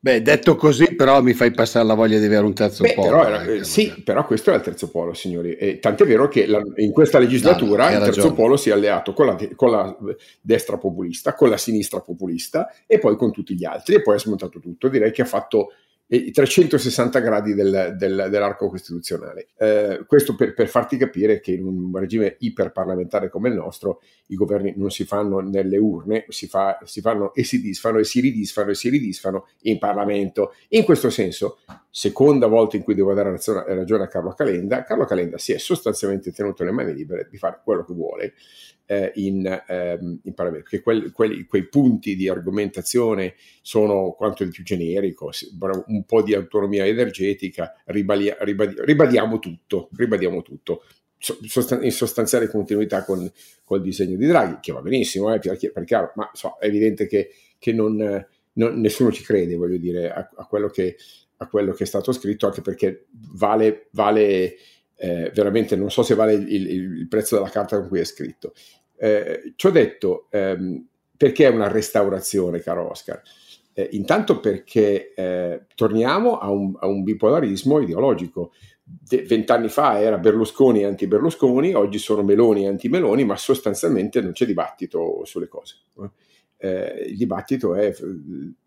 Beh, 0.00 0.22
detto 0.22 0.56
così, 0.56 0.94
però 0.94 1.22
mi 1.22 1.32
fai 1.32 1.50
passare 1.52 1.86
la 1.86 1.94
voglia 1.94 2.18
di 2.18 2.26
avere 2.26 2.44
un 2.44 2.54
terzo 2.54 2.82
Beh, 2.82 2.94
polo. 2.94 3.08
Però 3.08 3.26
era, 3.26 3.42
eh, 3.44 3.64
sì, 3.64 4.02
però 4.04 4.26
questo 4.26 4.52
è 4.52 4.54
il 4.54 4.60
terzo 4.60 4.90
polo, 4.90 5.14
signori. 5.14 5.54
E 5.54 5.78
tant'è 5.78 6.04
vero 6.04 6.28
che 6.28 6.46
la, 6.46 6.62
in 6.76 6.92
questa 6.92 7.18
legislatura 7.18 7.84
no, 7.84 7.96
il 7.96 8.02
terzo 8.02 8.20
ragione. 8.20 8.34
polo 8.34 8.56
si 8.56 8.70
è 8.70 8.72
alleato 8.72 9.12
con 9.12 9.26
la, 9.26 9.36
con 9.54 9.70
la 9.70 9.96
destra 10.40 10.78
populista, 10.78 11.34
con 11.34 11.48
la 11.48 11.56
sinistra 11.56 12.00
populista 12.00 12.72
e 12.86 12.98
poi 12.98 13.16
con 13.16 13.32
tutti 13.32 13.54
gli 13.54 13.64
altri 13.64 13.94
e 13.94 14.02
poi 14.02 14.16
ha 14.16 14.18
smontato 14.18 14.60
tutto. 14.60 14.88
Direi 14.88 15.12
che 15.12 15.22
ha 15.22 15.26
fatto 15.26 15.72
i 16.08 16.30
360 16.30 17.18
gradi 17.20 17.54
del, 17.54 17.94
del, 17.96 18.28
dell'arco 18.30 18.68
costituzionale. 18.68 19.48
Eh, 19.56 20.04
questo 20.06 20.34
per, 20.34 20.52
per, 20.52 20.68
farti 20.68 20.96
capire 20.96 21.40
che 21.40 21.52
in 21.52 21.66
un 21.66 21.96
regime 21.96 22.36
iperparlamentare 22.38 23.30
come 23.30 23.48
il 23.48 23.54
nostro 23.54 24.02
i 24.26 24.36
governi 24.36 24.74
non 24.76 24.90
si 24.90 25.04
fanno 25.04 25.40
nelle 25.40 25.78
urne, 25.78 26.26
si, 26.28 26.46
fa, 26.46 26.78
si 26.84 27.00
fanno 27.00 27.32
e 27.32 27.42
si 27.44 27.60
disfano 27.60 27.98
e 27.98 28.04
si 28.04 28.20
ridisfano 28.20 28.70
e 28.70 28.74
si 28.74 28.90
ridisfano 28.90 29.46
in 29.62 29.78
Parlamento. 29.78 30.52
In 30.68 30.84
questo 30.84 31.08
senso, 31.08 31.58
seconda 31.88 32.48
volta 32.48 32.76
in 32.76 32.82
cui 32.82 32.94
devo 32.94 33.14
dare 33.14 33.30
ragione 33.66 34.04
a 34.04 34.08
Carlo 34.08 34.34
Calenda, 34.34 34.84
Carlo 34.84 35.06
Calenda 35.06 35.38
si 35.38 35.52
è 35.52 35.58
sostanzialmente 35.58 36.32
tenuto 36.32 36.64
le 36.64 36.70
mani 36.70 36.92
libere 36.92 37.28
di 37.30 37.38
fare 37.38 37.60
quello 37.64 37.84
che 37.84 37.94
vuole 37.94 38.34
eh, 38.86 39.12
in, 39.16 39.46
ehm, 39.66 40.20
in, 40.22 40.34
Parlamento, 40.34 40.68
perché 40.68 40.82
quel, 40.82 41.12
quelli, 41.12 41.44
quei 41.44 41.68
punti 41.68 42.16
di 42.16 42.28
argomentazione 42.28 43.34
sono 43.62 44.12
quanto 44.12 44.44
di 44.44 44.50
più 44.50 44.62
generico, 44.62 45.30
un 45.86 46.04
po' 46.04 46.22
di 46.22 46.34
autonomia 46.34 46.86
energetica, 46.86 47.74
ribadia, 47.86 48.36
ribadi, 48.40 48.74
ribadiamo 48.78 49.38
tutto, 49.38 49.88
ribadiamo 49.96 50.42
tutto. 50.42 50.84
In 51.80 51.90
sostanziale 51.92 52.48
continuità 52.48 53.02
con, 53.02 53.30
col 53.64 53.80
disegno 53.80 54.16
di 54.16 54.26
Draghi, 54.26 54.58
che 54.60 54.72
va 54.72 54.82
benissimo, 54.82 55.32
eh, 55.32 55.38
perché, 55.38 55.70
perché, 55.70 56.12
ma 56.16 56.30
so, 56.34 56.58
è 56.60 56.66
evidente 56.66 57.06
che, 57.06 57.30
che 57.58 57.72
non, 57.72 57.96
non, 58.52 58.80
nessuno 58.80 59.10
ci 59.10 59.22
crede, 59.22 59.54
voglio 59.54 59.78
dire, 59.78 60.12
a, 60.12 60.28
a, 60.36 60.46
quello 60.46 60.68
che, 60.68 60.96
a, 61.38 61.48
quello 61.48 61.72
che, 61.72 61.84
è 61.84 61.86
stato 61.86 62.12
scritto, 62.12 62.46
anche 62.46 62.60
perché 62.60 63.06
vale, 63.32 63.86
vale 63.92 64.56
eh, 64.96 65.30
veramente 65.34 65.76
non 65.76 65.90
so 65.90 66.02
se 66.02 66.14
vale 66.14 66.34
il, 66.34 66.52
il, 66.52 66.70
il, 66.98 67.08
prezzo 67.08 67.36
della 67.36 67.48
carta 67.48 67.78
con 67.78 67.88
cui 67.88 68.00
è 68.00 68.04
scritto. 68.04 68.52
Eh, 68.96 69.52
ci 69.56 69.66
ho 69.66 69.70
detto 69.70 70.26
ehm, 70.30 70.86
perché 71.16 71.46
è 71.46 71.50
una 71.50 71.68
restaurazione, 71.68 72.60
caro 72.60 72.90
Oscar. 72.90 73.20
Eh, 73.72 73.88
intanto 73.92 74.38
perché 74.38 75.12
eh, 75.14 75.66
torniamo 75.74 76.38
a 76.38 76.50
un, 76.50 76.74
a 76.78 76.86
un, 76.86 77.02
bipolarismo 77.02 77.80
ideologico. 77.80 78.52
Vent'anni 78.84 79.68
fa 79.68 79.98
era 80.00 80.18
Berlusconi 80.18 80.84
anti-Berlusconi, 80.84 81.72
oggi 81.72 81.98
sono 81.98 82.22
Meloni 82.22 82.68
anti-Meloni, 82.68 83.24
ma 83.24 83.36
sostanzialmente 83.36 84.20
non 84.20 84.32
c'è 84.32 84.46
dibattito 84.46 85.24
sulle 85.24 85.48
cose. 85.48 85.76
Eh, 86.58 87.06
il 87.08 87.16
dibattito 87.16 87.74
è 87.74 87.92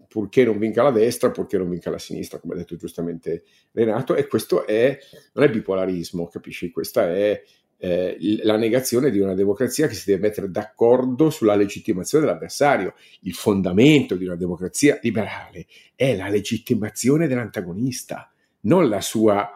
purché 0.08 0.44
non 0.44 0.58
vinca 0.58 0.84
la 0.84 0.92
destra, 0.92 1.32
purché 1.32 1.58
non 1.58 1.70
vinca 1.70 1.90
la 1.90 2.00
sinistra, 2.00 2.40
come 2.40 2.54
ha 2.54 2.58
detto 2.58 2.76
giustamente 2.76 3.44
Renato, 3.72 4.16
e 4.16 4.28
questo 4.28 4.66
è, 4.66 4.98
non 5.34 5.46
è 5.46 5.50
bipolarismo, 5.50 6.28
capisci? 6.28 6.72
Questa 6.72 7.10
è 7.14 7.44
eh, 7.80 8.18
la 8.44 8.58
negazione 8.58 9.12
di 9.12 9.20
una 9.20 9.36
democrazia 9.36 9.88
che 9.88 9.94
si 9.94 10.10
deve 10.10 10.28
mettere 10.28 10.50
d'accordo 10.50 11.30
sulla 11.30 11.56
legittimazione 11.56 12.26
dell'avversario. 12.26 12.96
Il 13.22 13.34
fondamento 13.34 14.16
di 14.16 14.26
una 14.26 14.36
democrazia 14.36 15.00
liberale 15.02 15.68
è 15.96 16.16
la 16.16 16.30
legittimazione 16.30 17.28
dell'antagonista, 17.28 18.32
non 18.62 18.90
la 18.90 19.02
sua 19.02 19.52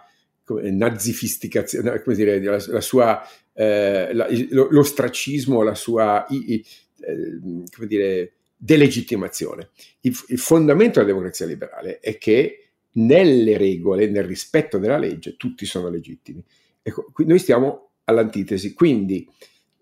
nazifisticazione, 0.45 2.01
come 2.01 2.15
dire, 2.15 2.41
la, 2.41 2.63
la 2.67 2.81
sua, 2.81 3.21
eh, 3.53 4.13
la, 4.13 4.27
l'ostracismo, 4.69 5.61
la 5.61 5.75
sua, 5.75 6.25
i, 6.29 6.53
i, 6.53 6.65
eh, 6.99 7.39
come 7.73 7.87
dire, 7.87 8.33
delegittimazione. 8.63 9.69
Il, 10.01 10.15
il 10.27 10.37
fondamento 10.37 10.99
della 10.99 11.11
democrazia 11.11 11.47
liberale 11.47 11.99
è 11.99 12.19
che 12.19 12.57
nelle 12.91 13.57
regole, 13.57 14.07
nel 14.07 14.25
rispetto 14.25 14.77
della 14.77 14.99
legge, 14.99 15.35
tutti 15.35 15.65
sono 15.65 15.89
legittimi. 15.89 16.43
Ecco, 16.83 17.11
noi 17.25 17.39
stiamo 17.39 17.93
all'antitesi. 18.03 18.73
Quindi, 18.73 19.27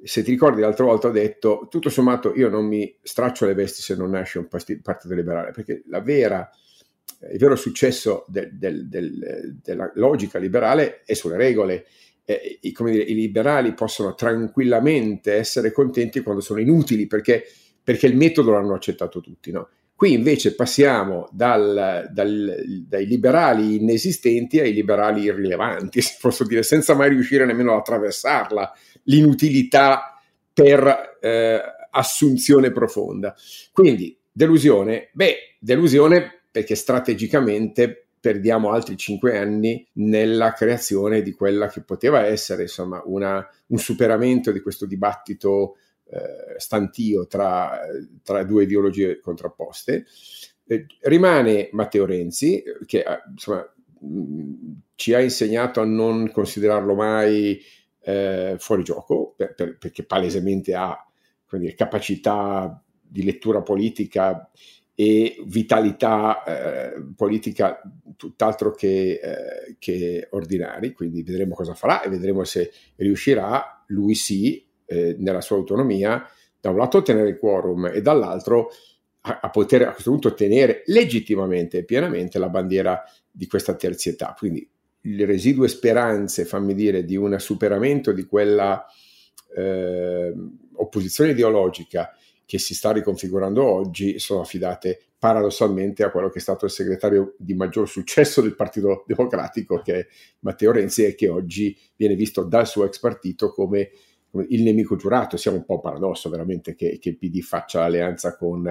se 0.02 0.24
ti 0.24 0.32
ricordi, 0.32 0.62
l'altra 0.62 0.86
volta 0.86 1.10
ho 1.10 1.12
detto, 1.12 1.68
tutto 1.70 1.90
sommato 1.90 2.34
io 2.36 2.48
non 2.48 2.66
mi 2.66 2.96
straccio 3.02 3.46
le 3.46 3.54
vesti 3.54 3.82
se 3.82 3.96
non 3.96 4.12
nasce 4.12 4.40
un 4.40 4.48
partito 4.48 5.14
liberale, 5.14 5.52
perché 5.52 5.84
vera, 6.02 6.50
il 7.34 7.38
vero 7.38 7.58
successo 7.58 8.24
del, 8.30 8.56
del, 8.58 8.88
del, 8.88 9.58
della 9.62 9.92
logica 9.96 10.40
liberale 10.40 11.02
è 11.04 11.16
sulle 11.16 11.36
regole. 11.36 11.86
Eh, 12.24 12.60
i, 12.62 12.74
dire, 12.78 13.04
I 13.04 13.14
liberali 13.14 13.74
possono 13.74 14.16
tranquillamente 14.16 15.34
essere 15.34 15.74
contenti 15.74 16.22
quando 16.22 16.42
sono 16.42 16.62
inutili, 16.62 17.08
perché 17.08 17.44
perché 17.90 18.06
il 18.06 18.16
metodo 18.16 18.52
l'hanno 18.52 18.76
accettato 18.76 19.20
tutti. 19.20 19.50
No? 19.50 19.68
Qui 19.96 20.14
invece 20.14 20.54
passiamo 20.54 21.28
dal, 21.32 22.08
dal, 22.12 22.84
dai 22.88 23.08
liberali 23.08 23.82
inesistenti 23.82 24.60
ai 24.60 24.74
liberali 24.74 25.24
irrilevanti, 25.24 26.00
se 26.00 26.18
posso 26.22 26.44
dire, 26.44 26.62
senza 26.62 26.94
mai 26.94 27.10
riuscire 27.10 27.48
nemmeno 27.48 27.72
ad 27.72 27.80
attraversarla, 27.80 28.72
l'inutilità 29.06 30.22
per 30.54 31.18
eh, 31.20 31.62
assunzione 31.90 32.72
profonda. 32.72 33.36
Quindi 33.72 34.16
delusione, 34.32 35.10
beh, 35.14 35.58
delusione 35.60 36.44
perché 36.52 36.76
strategicamente 36.76 38.10
perdiamo 38.20 38.70
altri 38.70 38.98
cinque 38.98 39.36
anni 39.36 39.84
nella 39.94 40.54
creazione 40.54 41.24
di 41.24 41.32
quella 41.32 41.70
che 41.70 41.82
poteva 41.82 42.24
essere 42.24 42.64
insomma 42.64 43.02
una, 43.06 43.44
un 43.66 43.78
superamento 43.80 44.52
di 44.52 44.60
questo 44.60 44.86
dibattito 44.86 45.78
stantio 46.58 47.28
tra, 47.28 47.80
tra, 48.24 48.44
due 48.44 48.64
ideologie 48.64 49.20
contrapposte. 49.20 50.06
Eh, 50.66 50.86
rimane 51.02 51.70
Matteo 51.72 52.06
Renzi, 52.06 52.64
che 52.86 53.00
eh, 53.00 53.22
insomma, 53.30 53.68
mh, 54.00 54.54
ci 54.96 55.14
ha 55.14 55.22
insegnato 55.22 55.82
a 55.82 55.86
non 55.86 56.32
considerarlo 56.32 56.96
mai 56.96 57.60
eh, 58.02 58.56
fuori 58.58 58.84
gioco, 58.84 59.34
per, 59.36 59.54
per, 59.56 59.78
perché 59.78 60.04
palesemente 60.04 60.74
ha 60.76 60.98
dire, 61.58 61.74
capacità 61.74 62.84
di 63.02 63.24
lettura 63.24 63.62
politica 63.62 64.50
e 64.94 65.42
vitalità 65.46 66.44
eh, 66.44 67.06
politica 67.16 67.82
tutt'altro 68.18 68.72
che, 68.72 69.20
eh, 69.24 69.76
che, 69.80 70.28
ordinari, 70.32 70.92
quindi 70.92 71.24
vedremo 71.24 71.56
cosa 71.56 71.74
farà 71.74 72.02
e 72.02 72.10
vedremo 72.10 72.44
se 72.44 72.72
riuscirà, 72.98 73.86
lui 73.88 74.14
sì, 74.14 74.68
eh, 74.90 75.16
nella 75.20 75.42
sua 75.42 75.58
autonomia, 75.58 76.28
da 76.60 76.72
un 76.72 76.78
lato 76.78 76.98
ottenere 76.98 77.30
il 77.30 77.38
quorum 77.38 77.92
e 77.94 78.02
dall'altro 78.02 78.70
a, 79.22 79.40
a, 79.44 79.50
poter 79.50 79.84
a 79.84 79.92
questo 79.92 80.12
punto 80.12 80.30
ottenere 80.30 80.84
legittimamente 80.88 81.80
e 81.80 81.84
pienamente 81.86 82.40
la 82.40 82.50
bandiera 82.50 83.04
di 83.32 83.48
questa 83.48 83.76
terzietà. 83.76 84.36
Quindi 84.38 84.68
le 85.02 85.26
residue 85.26 85.68
speranze, 85.68 86.46
fammi 86.46 86.74
dire, 86.74 87.06
di 87.06 87.16
un 87.16 87.40
superamento 87.40 88.12
di 88.12 88.26
quella 88.26 88.86
eh, 89.56 90.34
opposizione 90.74 91.32
ideologica 91.32 92.14
che 92.46 92.58
si 92.58 92.74
sta 92.74 92.92
riconfigurando 92.92 93.64
oggi 93.64 94.18
sono 94.18 94.42
affidate 94.42 95.00
paradossalmente 95.20 96.04
a 96.04 96.10
quello 96.10 96.30
che 96.30 96.40
è 96.40 96.42
stato 96.42 96.66
il 96.66 96.72
segretario 96.72 97.36
di 97.38 97.54
maggior 97.54 97.88
successo 97.88 98.42
del 98.42 98.56
Partito 98.56 99.04
Democratico, 99.06 99.82
che 99.82 100.00
è 100.00 100.08
Matteo 100.40 100.72
Renzi, 100.72 101.04
e 101.04 101.14
che 101.14 101.28
oggi 101.28 101.78
viene 101.96 102.16
visto 102.16 102.44
dal 102.44 102.66
suo 102.66 102.86
ex 102.86 103.00
partito 103.00 103.52
come 103.52 103.92
il 104.50 104.64
nemico 104.64 104.96
giurato. 104.96 105.38
Siamo 105.38 105.58
un 105.58 105.66
po' 105.66 105.80
paradosso 105.80 106.30
veramente 106.30 106.76
che, 106.76 106.98
che 107.00 107.10
il 107.10 107.18
PD 107.18 107.42
faccia 107.42 107.84
alleanza 107.84 108.36
con, 108.36 108.68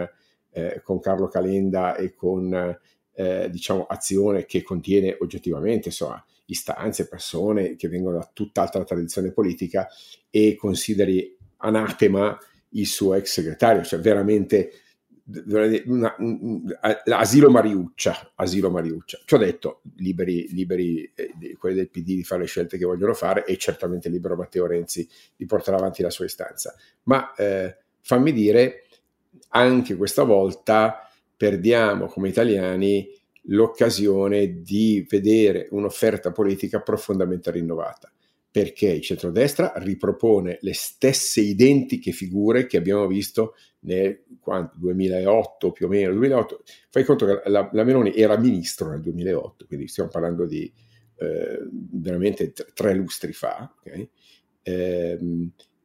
eh, 0.51 0.81
con 0.83 1.01
Carlo 1.01 1.29
Calenda 1.29 1.97
e 1.97 2.15
con 2.15 2.79
eh, 3.13 3.51
diciamo 3.51 3.85
azione 3.85 4.47
che 4.47 4.63
contiene 4.63 5.17
oggettivamente 5.21 5.89
insomma, 5.89 6.25
istanze, 6.47 7.09
persone 7.09 7.77
che 7.77 7.89
vengono 7.89 8.19
da 8.19 8.31
tutt'altra 8.33 8.85
tradizione 8.85 9.33
politica 9.33 9.89
e 10.31 10.55
consideri 10.57 11.37
anatema 11.59 12.39
il 12.71 12.87
suo 12.87 13.15
ex 13.15 13.33
segretario, 13.33 13.83
cioè 13.83 13.99
veramente 13.99 14.71
una, 15.87 16.15
un, 16.19 16.79
asilo 17.05 17.51
Mariuccia, 17.51 18.33
asilo 18.35 18.71
Mariuccia. 18.71 19.19
Ci 19.25 19.35
ho 19.35 19.39
detto, 19.39 19.83
liberi, 19.97 20.49
liberi 20.53 21.11
eh, 21.15 21.57
quelli 21.59 21.77
del 21.77 21.91
PD 21.91 22.15
di 22.15 22.25
fare 22.25 22.43
le 22.43 22.47
scelte 22.47 22.79
che 22.79 22.87
vogliono 22.87 23.13
fare 23.13 23.45
e 23.45 23.57
certamente 23.59 24.09
libero 24.09 24.37
Matteo 24.37 24.67
Renzi 24.67 25.07
di 25.37 25.45
portare 25.45 25.77
avanti 25.77 26.03
la 26.03 26.11
sua 26.11 26.25
istanza. 26.25 26.75
Ma 27.05 27.35
eh, 27.35 27.77
fammi 28.01 28.33
dire, 28.33 28.85
anche 29.51 29.97
questa 29.97 30.23
volta 30.23 31.09
perdiamo 31.37 32.07
come 32.07 32.29
italiani 32.29 33.09
l'occasione 33.51 34.63
di 34.63 35.07
vedere 35.09 35.69
un'offerta 35.71 36.33
politica 36.33 36.81
profondamente 36.81 37.51
rinnovata. 37.51 38.11
perché 38.51 38.89
il 38.89 39.03
centrodestra 39.03 39.75
ripropone 39.77 40.59
le 40.63 40.75
stesse 40.75 41.41
identiche 41.41 42.13
figure 42.13 42.67
che 42.67 42.79
abbiamo 42.79 43.07
visto 43.07 43.55
nel 43.81 44.25
2008 44.75 45.73
più 45.73 45.87
o 45.87 45.89
meno. 45.89 46.13
2008. 46.13 46.63
Fai 46.91 47.05
conto 47.05 47.27
che 47.27 47.43
la, 47.49 47.69
la 47.73 47.85
Meloni 47.85 48.15
era 48.15 48.37
ministro 48.39 48.91
nel 48.91 49.01
2008, 49.01 49.67
quindi 49.67 49.89
stiamo 49.89 50.09
parlando 50.11 50.47
di 50.47 50.71
eh, 51.17 51.61
veramente 51.71 52.53
tre 52.53 52.95
lustri 52.95 53.33
fa. 53.33 53.73
Okay? 53.81 54.09
Eh, 54.63 55.19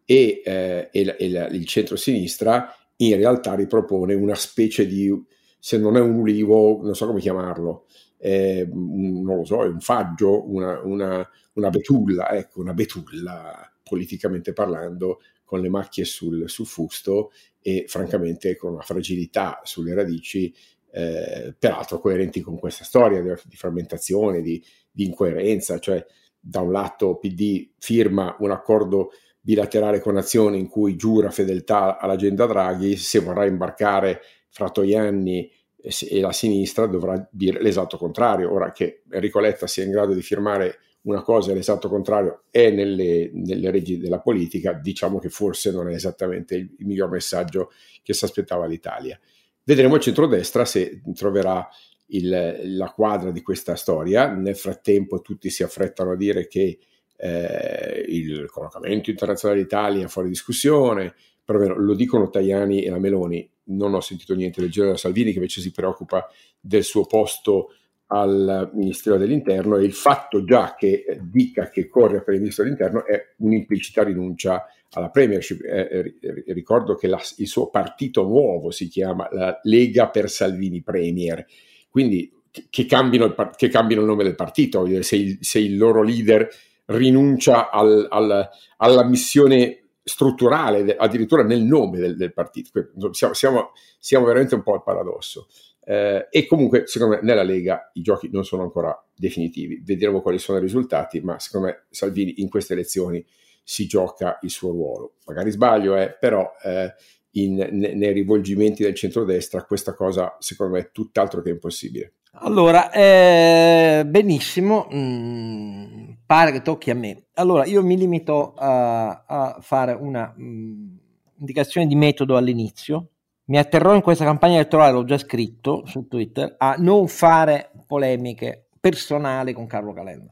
e, 0.05 0.41
eh, 0.43 0.89
e, 0.91 1.05
la, 1.05 1.15
e 1.15 1.29
la, 1.29 1.47
il 1.47 1.65
centro-sinistra 1.65 2.75
in 2.97 3.15
realtà 3.15 3.55
ripropone 3.55 4.13
una 4.13 4.35
specie 4.35 4.85
di, 4.85 5.12
se 5.59 5.77
non 5.77 5.97
è 5.97 6.00
un 6.00 6.15
ulivo, 6.15 6.81
non 6.81 6.95
so 6.95 7.07
come 7.07 7.19
chiamarlo, 7.19 7.85
eh, 8.17 8.67
non 8.71 9.38
lo 9.38 9.45
so, 9.45 9.63
è 9.63 9.67
un 9.67 9.79
faggio, 9.79 10.50
una, 10.50 10.79
una, 10.83 11.27
una, 11.53 11.69
betulla, 11.69 12.29
ecco, 12.31 12.62
una 12.62 12.73
betulla 12.73 13.71
politicamente 13.83 14.53
parlando, 14.53 15.19
con 15.43 15.62
le 15.62 15.69
macchie 15.69 16.05
sul, 16.05 16.50
sul 16.50 16.65
fusto 16.65 17.31
e 17.63 17.86
francamente 17.88 18.55
con 18.55 18.74
una 18.74 18.82
fragilità 18.82 19.62
sulle 19.63 19.96
radici, 19.96 20.53
eh, 20.91 21.55
peraltro 21.58 22.00
coerenti 22.00 22.41
con 22.41 22.60
questa 22.60 22.84
storia 22.84 23.22
di, 23.22 23.55
frammentazione, 23.55 24.41
di, 24.41 24.63
di 24.91 25.05
incoerenza, 25.05 25.79
cioè 25.79 26.05
da 26.39 26.60
un 26.60 26.72
lato 26.72 27.17
PD 27.17 27.72
firma 27.79 28.36
un 28.39 28.51
accordo 28.51 29.12
bilaterale 29.39 30.00
con 30.00 30.17
Azione 30.17 30.58
in 30.58 30.67
cui 30.67 30.96
giura 30.96 31.32
fedeltà 31.32 31.98
all'agenda 31.98 32.46
Draghi, 32.46 32.96
se 32.96 33.20
vorrà 33.20 33.46
imbarcare 33.46 34.22
fra 34.50 34.70
Toianni 34.70 35.50
e 35.82 36.22
la 36.22 36.32
sinistra 36.32 36.86
dovrà 36.86 37.27
dire 37.32 37.62
l'esatto 37.62 37.98
contrario. 37.98 38.53
Ora 38.53 38.72
che 38.72 39.03
Enrico 39.10 39.39
Letta 39.39 39.67
sia 39.67 39.84
in 39.84 39.91
grado 39.91 40.13
di 40.13 40.22
firmare 40.22 40.79
una 41.03 41.22
cosa 41.22 41.51
e 41.51 41.55
l'esatto 41.55 41.89
contrario 41.89 42.43
è 42.50 42.69
nelle, 42.69 43.29
nelle 43.33 43.72
reggi 43.72 43.98
della 43.98 44.19
politica, 44.19 44.74
diciamo 44.74 45.19
che 45.19 45.29
forse 45.29 45.72
non 45.72 45.89
è 45.89 45.93
esattamente 45.93 46.55
il, 46.55 46.75
il 46.77 46.86
miglior 46.86 47.10
messaggio 47.10 47.72
che 48.01 48.13
si 48.13 48.25
aspettava 48.25 48.65
l'Italia. 48.65 49.19
Vedremo 49.63 49.95
il 49.95 50.01
centrodestra 50.01 50.65
se 50.65 51.01
troverà 51.13 51.67
il, 52.07 52.75
la 52.75 52.89
quadra 52.89 53.31
di 53.31 53.41
questa 53.41 53.75
storia. 53.75 54.31
Nel 54.31 54.55
frattempo 54.55 55.22
tutti 55.22 55.50
si 55.50 55.63
affrettano 55.63 56.12
a 56.12 56.15
dire 56.15 56.48
che 56.48 56.79
eh, 57.15 58.05
il 58.07 58.50
collocamento 58.50 59.10
internazionale 59.10 59.62
d'Italia 59.62 60.05
è 60.05 60.10
fuori 60.10 60.29
discussione, 60.29 61.13
perlomeno 61.43 61.77
lo 61.77 61.95
dicono 61.95 62.29
Tajani 62.29 62.83
e 62.83 62.89
la 62.89 63.00
Meloni, 63.00 63.50
non 63.65 63.93
ho 63.93 64.01
sentito 64.01 64.36
niente 64.36 64.60
del 64.60 64.72
genere 64.72 64.93
da 64.93 64.98
Salvini 64.98 65.31
che 65.31 65.38
invece 65.38 65.62
si 65.62 65.72
preoccupa 65.72 66.27
del 66.60 66.83
suo 66.83 67.05
posto 67.05 67.75
al 68.07 68.72
Ministero 68.74 69.17
dell'Interno 69.17 69.77
e 69.77 69.83
il 69.83 69.93
fatto 69.93 70.43
già 70.43 70.75
che 70.77 71.19
dica 71.22 71.69
che 71.69 71.88
corre 71.88 72.24
per 72.24 72.33
il 72.33 72.41
Ministro 72.41 72.63
dell'Interno 72.63 73.05
è 73.05 73.33
un'implicita 73.38 74.03
rinuncia 74.03 74.65
alla 74.91 75.10
premiership. 75.10 75.63
Eh, 75.63 76.15
eh, 76.22 76.43
ricordo 76.53 76.95
che 76.95 77.07
la, 77.07 77.19
il 77.38 77.48
suo 77.48 77.69
partito 77.69 78.24
nuovo 78.24 78.72
si 78.72 78.88
chiama 78.88 79.27
la 79.31 79.60
Lega 79.63 80.10
per 80.10 80.29
Salvini 80.29 80.81
Premier, 80.81 81.45
quindi 81.89 82.31
che 82.69 82.86
cambino 82.86 83.25
il, 83.25 83.51
che 83.55 83.69
cambino 83.69 84.01
il 84.01 84.07
nome 84.07 84.24
del 84.24 84.36
partito, 84.36 84.86
se 85.01 85.15
il, 85.15 85.38
se 85.41 85.60
il 85.60 85.77
loro 85.77 86.03
leader 86.03 86.48
rinuncia 86.86 87.72
al, 87.72 88.07
al, 88.10 88.48
alla 88.77 89.03
missione 89.05 89.83
strutturale, 90.03 90.95
addirittura 90.95 91.43
nel 91.43 91.63
nome 91.63 91.98
del, 91.98 92.15
del 92.15 92.33
partito. 92.33 92.69
Siamo, 93.12 93.33
siamo, 93.33 93.72
siamo, 93.98 94.25
veramente 94.25 94.55
un 94.55 94.62
po' 94.62 94.74
al 94.74 94.83
paradosso. 94.83 95.48
Eh, 95.85 96.27
e 96.29 96.45
comunque, 96.45 96.87
secondo 96.87 97.15
me, 97.15 97.21
nella 97.23 97.43
Lega 97.43 97.89
i 97.93 98.01
giochi 98.01 98.29
non 98.31 98.45
sono 98.45 98.63
ancora 98.63 98.97
definitivi. 99.15 99.81
Vedremo 99.83 100.21
quali 100.21 100.39
sono 100.39 100.57
i 100.57 100.61
risultati, 100.61 101.19
ma 101.21 101.39
secondo 101.39 101.67
me 101.67 101.85
Salvini 101.89 102.41
in 102.41 102.49
queste 102.49 102.73
elezioni 102.73 103.25
si 103.63 103.85
gioca 103.85 104.39
il 104.41 104.49
suo 104.49 104.71
ruolo. 104.71 105.15
Magari 105.25 105.51
sbaglio, 105.51 105.95
eh, 105.95 106.15
però 106.19 106.49
eh, 106.63 106.93
in, 107.31 107.55
ne, 107.55 107.93
nei 107.93 108.11
rivolgimenti 108.13 108.83
del 108.83 108.95
centrodestra 108.95 109.63
questa 109.63 109.93
cosa, 109.93 110.35
secondo 110.39 110.73
me, 110.73 110.79
è 110.79 110.91
tutt'altro 110.91 111.41
che 111.41 111.49
impossibile. 111.49 112.13
Allora, 112.35 112.91
eh, 112.91 114.03
benissimo, 114.07 114.87
mm, 114.91 116.11
pare 116.25 116.51
che 116.51 116.61
tocchi 116.61 116.89
a 116.89 116.95
me. 116.95 117.25
Allora, 117.35 117.65
io 117.65 117.83
mi 117.83 117.95
limito 117.95 118.53
a, 118.55 119.23
a 119.25 119.58
fare 119.62 119.93
una 119.93 120.34
mm, 120.38 120.95
indicazione 121.39 121.86
di 121.86 121.95
metodo 121.95 122.36
all'inizio. 122.36 123.10
Mi 123.45 123.58
atterrò 123.58 123.93
in 123.93 124.01
questa 124.01 124.23
campagna 124.23 124.56
elettorale, 124.56 124.93
l'ho 124.93 125.03
già 125.03 125.17
scritto 125.17 125.86
su 125.86 126.08
Twitter, 126.08 126.56
a 126.58 126.75
non 126.77 127.08
fare 127.08 127.71
polemiche 127.86 128.69
personali 128.79 129.53
con 129.53 129.67
Carlo 129.67 129.93
Calenda. 129.93 130.32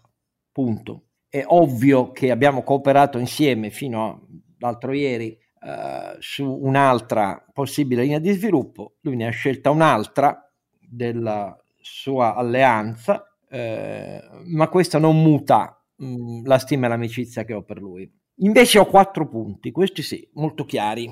Punto. 0.51 1.05
È 1.27 1.43
ovvio 1.45 2.11
che 2.11 2.31
abbiamo 2.31 2.63
cooperato 2.63 3.17
insieme 3.17 3.69
fino 3.69 4.27
all'altro 4.59 4.91
ieri 4.91 5.37
eh, 5.63 6.15
su 6.19 6.45
un'altra 6.45 7.45
possibile 7.53 8.01
linea 8.01 8.19
di 8.19 8.31
sviluppo, 8.31 8.95
lui 9.01 9.15
ne 9.15 9.27
ha 9.27 9.31
scelta 9.31 9.69
un'altra 9.69 10.51
della 10.79 11.55
sua 11.79 12.35
alleanza, 12.35 13.37
eh, 13.49 14.21
ma 14.45 14.67
questo 14.69 14.97
non 14.97 15.21
muta 15.21 15.81
mh, 15.97 16.05
mm, 16.05 16.45
la 16.45 16.57
stima 16.57 16.87
e 16.87 16.89
l'amicizia 16.89 17.43
che 17.43 17.53
ho 17.53 17.63
per 17.63 17.79
lui. 17.79 18.11
Invece 18.37 18.79
ho 18.79 18.85
quattro 18.85 19.27
punti, 19.27 19.71
questi 19.71 20.01
sì, 20.01 20.27
molto 20.33 20.65
chiari 20.65 21.11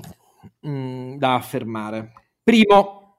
mm, 0.66 1.16
da 1.16 1.34
affermare. 1.34 2.12
Primo, 2.42 3.18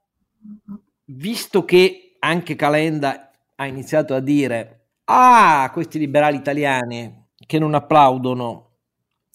visto 1.06 1.66
che 1.66 2.16
anche 2.20 2.56
Calenda 2.56 3.32
ha 3.56 3.66
iniziato 3.66 4.14
a 4.14 4.20
dire 4.20 4.82
ah, 5.06 5.70
questi 5.74 6.00
liberali 6.00 6.38
italiani 6.38 7.30
che 7.46 7.60
non 7.60 7.74
applaudono 7.74 8.70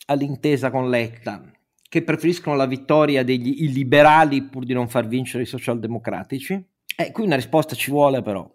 all'intesa 0.06 0.70
con 0.70 0.88
Letta, 0.88 1.42
che 1.88 2.02
preferiscono 2.02 2.56
la 2.56 2.66
vittoria 2.66 3.24
degli 3.24 3.62
illiberali 3.64 4.42
pur 4.44 4.64
di 4.64 4.72
non 4.72 4.88
far 4.88 5.06
vincere 5.06 5.42
i 5.42 5.46
socialdemocratici, 5.46 6.64
eh, 6.96 7.12
qui 7.12 7.24
una 7.24 7.34
risposta 7.36 7.74
ci 7.74 7.90
vuole 7.90 8.22
però, 8.22 8.50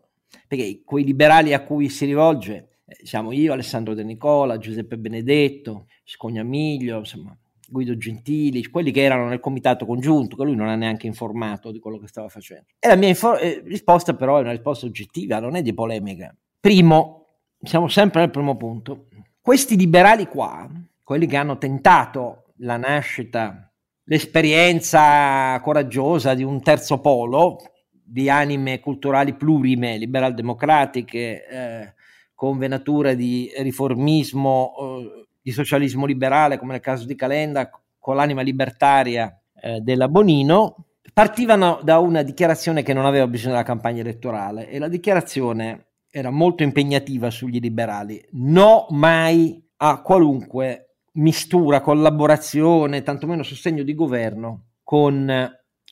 perché 0.48 0.82
quei 0.84 1.04
liberali 1.04 1.54
a 1.54 1.64
cui 1.64 1.90
si 1.90 2.06
rivolge 2.06 2.80
eh, 2.86 3.06
siamo 3.06 3.32
io, 3.32 3.54
Alessandro 3.54 3.94
De 3.94 4.04
Nicola, 4.04 4.58
Giuseppe 4.58 4.98
Benedetto, 4.98 5.88
Scognamiglio, 6.04 7.00
insomma, 7.00 7.38
Guido 7.72 7.96
Gentili, 7.96 8.68
quelli 8.68 8.92
che 8.92 9.02
erano 9.02 9.30
nel 9.30 9.40
comitato 9.40 9.86
congiunto, 9.86 10.36
che 10.36 10.44
lui 10.44 10.56
non 10.56 10.68
ha 10.68 10.76
neanche 10.76 11.08
informato 11.08 11.72
di 11.72 11.80
quello 11.80 11.98
che 11.98 12.08
stava 12.08 12.28
facendo. 12.28 12.66
E 12.78 12.88
la 12.90 12.98
mia 12.98 13.08
infor- 13.08 13.42
eh, 13.42 13.62
risposta 13.66 14.14
però 14.14 14.38
è 14.38 14.42
una 14.42 14.52
risposta 14.52 14.86
oggettiva, 14.86 15.40
non 15.40 15.56
è 15.56 15.62
di 15.62 15.74
polemica. 15.74 16.36
Primo, 16.60 17.26
siamo 17.62 17.88
sempre 17.88 18.20
nel 18.20 18.30
primo 18.30 18.58
punto, 18.58 19.08
questi 19.40 19.78
liberali 19.78 20.28
qua, 20.28 20.70
quelli 21.02 21.28
che 21.28 21.38
hanno 21.38 21.58
tentato 21.58 22.44
la 22.58 22.76
nascita, 22.76 23.72
l'esperienza 24.04 25.58
coraggiosa 25.62 26.34
di 26.34 26.44
un 26.44 26.62
terzo 26.62 27.00
polo, 27.00 27.58
di 28.04 28.30
anime 28.30 28.82
culturali 28.82 29.34
plurime, 29.34 29.98
liberal 29.98 30.34
democratiche, 30.34 31.48
eh, 31.48 31.94
con 32.36 32.58
venature 32.58 33.16
di 33.16 33.50
riformismo, 33.60 34.74
eh, 34.78 35.21
di 35.42 35.52
socialismo 35.52 36.06
liberale, 36.06 36.58
come 36.58 36.74
nel 36.74 36.82
caso 36.82 37.06
di 37.06 37.16
Calenda, 37.16 37.70
con 38.00 38.16
l'anima 38.16 38.42
libertaria 38.42 39.40
eh, 39.62 39.80
della 39.80 40.08
Bonino, 40.08 40.86
partivano 41.14 41.80
da 41.84 42.00
una 42.00 42.22
dichiarazione 42.22 42.84
che 42.84 42.94
non 42.94 43.06
aveva 43.06 43.28
bisogno 43.28 43.54
della 43.54 43.66
campagna 43.66 44.02
elettorale 44.02 44.70
e 44.70 44.80
la 44.80 44.88
dichiarazione 44.88 45.86
era 46.10 46.30
molto 46.30 46.64
impegnativa 46.64 47.30
sugli 47.30 47.60
liberali. 47.60 48.24
No 48.32 48.88
mai 48.90 49.64
a 49.78 50.02
qualunque 50.02 50.98
mistura, 51.14 51.82
collaborazione, 51.82 53.04
tantomeno 53.04 53.44
sostegno 53.44 53.84
di 53.84 53.96
governo 53.96 54.66
con 54.84 55.26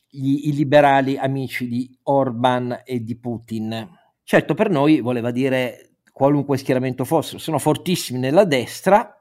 gli, 0.10 0.48
i 0.48 0.54
liberali 0.54 1.18
amici 1.18 1.68
di 1.68 1.98
Orban 2.04 2.82
e 2.86 3.04
di 3.04 3.18
Putin. 3.18 3.88
Certo, 4.24 4.54
per 4.54 4.70
noi 4.70 5.02
voleva 5.02 5.32
dire 5.32 5.92
qualunque 6.12 6.58
schieramento 6.58 7.06
fosse, 7.06 7.40
sono 7.40 7.60
fortissimi 7.60 8.20
nella 8.20 8.44
destra, 8.44 9.19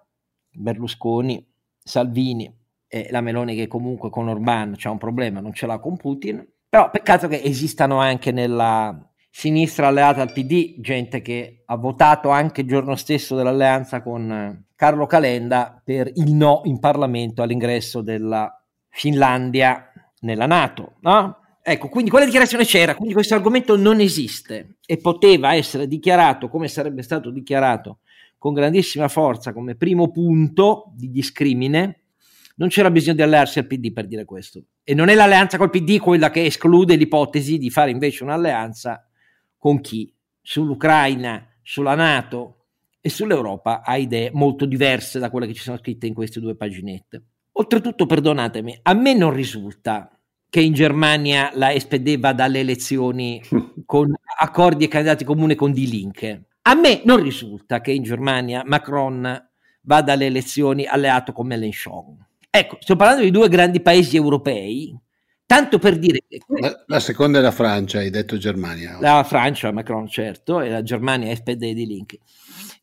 Berlusconi, 0.59 1.45
Salvini 1.79 2.53
e 2.87 3.09
la 3.11 3.21
Meloni 3.21 3.55
che 3.55 3.67
comunque 3.67 4.11
con 4.11 4.29
Orban 4.29 4.75
c'è 4.77 4.89
un 4.89 4.99
problema, 4.99 5.41
non 5.41 5.53
ce 5.53 5.67
l'ha 5.67 5.79
con 5.79 5.97
Putin, 5.97 6.47
però 6.69 6.91
peccato 6.91 7.29
che 7.29 7.41
esistano 7.43 7.99
anche 7.99 8.33
nella 8.33 8.99
sinistra 9.31 9.87
alleata 9.87 10.23
al 10.23 10.33
PD, 10.33 10.81
gente 10.81 11.21
che 11.23 11.63
ha 11.67 11.77
votato 11.77 12.31
anche 12.31 12.63
il 12.63 12.67
giorno 12.67 12.97
stesso 12.97 13.37
dell'alleanza 13.37 14.03
con 14.03 14.65
Carlo 14.75 15.07
Calenda 15.07 15.81
per 15.83 16.11
il 16.15 16.33
no 16.33 16.63
in 16.65 16.79
Parlamento 16.79 17.43
all'ingresso 17.43 18.01
della 18.01 18.51
Finlandia 18.89 19.93
nella 20.21 20.47
Nato, 20.47 20.97
no? 21.01 21.37
Ecco, 21.63 21.89
quindi 21.89 22.09
quella 22.09 22.25
dichiarazione 22.25 22.65
c'era, 22.65 22.95
quindi 22.95 23.13
questo 23.13 23.35
argomento 23.35 23.77
non 23.77 24.01
esiste 24.01 24.79
e 24.87 24.97
poteva 24.97 25.55
essere 25.55 25.87
dichiarato 25.87 26.49
come 26.49 26.67
sarebbe 26.67 27.03
stato 27.03 27.31
dichiarato 27.31 27.99
con 28.39 28.55
grandissima 28.55 29.09
forza 29.09 29.53
come 29.53 29.75
primo 29.75 30.11
punto 30.11 30.93
di 30.95 31.11
discrimine. 31.11 32.05
Non 32.57 32.69
c'era 32.69 32.91
bisogno 32.91 33.17
di 33.17 33.23
allearsi 33.23 33.59
al 33.59 33.67
PD 33.67 33.93
per 33.93 34.07
dire 34.07 34.25
questo. 34.25 34.63
E 34.83 34.95
non 34.95 35.09
è 35.09 35.15
l'alleanza 35.15 35.59
col 35.59 35.71
PD 35.71 35.99
quella 35.99 36.31
che 36.31 36.45
esclude 36.45 36.97
l'ipotesi 36.97 37.59
di 37.59 37.71
fare 37.71 37.91
invece 37.91 38.25
un'alleanza 38.25 39.07
con 39.57 39.81
chi? 39.81 40.13
Sull'Ucraina, 40.41 41.47
sulla 41.63 41.95
Nato 41.95 42.67
e 43.01 43.11
sull'Europa 43.11 43.83
ha 43.83 43.97
idee 43.97 44.31
molto 44.33 44.65
diverse 44.65 45.19
da 45.19 45.31
quelle 45.31 45.47
che 45.47 45.55
ci 45.55 45.63
sono 45.63 45.77
scritte 45.77 46.07
in 46.07 46.15
queste 46.15 46.41
due 46.41 46.57
paginette. 46.57 47.23
Oltretutto, 47.53 48.07
perdonatemi, 48.07 48.81
a 48.83 48.95
me 48.95 49.15
non 49.15 49.33
risulta 49.33 50.11
che 50.49 50.61
in 50.61 50.73
Germania 50.73 51.51
la 51.55 51.79
SPD 51.79 52.19
vada 52.19 52.45
alle 52.45 52.61
elezioni 52.61 53.43
con 53.85 54.15
accordi 54.41 54.85
e 54.85 54.89
candidati 54.89 55.25
comuni 55.25 55.55
con 55.55 55.73
Die 55.73 55.87
Linke. 55.87 56.47
A 56.63 56.75
me 56.75 57.03
non 57.05 57.23
risulta 57.23 57.81
che 57.81 57.93
in 57.93 58.03
Germania 58.03 58.63
Macron 58.65 59.49
vada 59.83 60.13
alle 60.13 60.27
elezioni 60.27 60.85
alleato 60.87 61.33
con 61.33 61.47
Mélenchon. 61.47 62.27
Ecco, 62.51 62.77
sto 62.81 62.97
parlando 62.97 63.23
di 63.23 63.31
due 63.31 63.49
grandi 63.49 63.81
paesi 63.81 64.17
europei, 64.17 64.99
tanto 65.47 65.79
per 65.79 65.99
dire 65.99 66.25
che... 66.29 66.41
La, 66.61 66.85
la 66.87 67.01
seconda 67.01 67.39
è 67.39 67.43
la 67.43 67.51
Francia, 67.51 67.99
hai 67.99 68.11
detto 68.11 68.37
Germania. 68.37 68.99
La 69.01 69.25
Francia, 69.25 69.73
Macron 69.73 70.09
certo, 70.09 70.61
e 70.61 70.69
la 70.69 70.83
Germania 70.83 71.35
SPD 71.35 71.73
di 71.73 71.87
Link. 71.87 72.19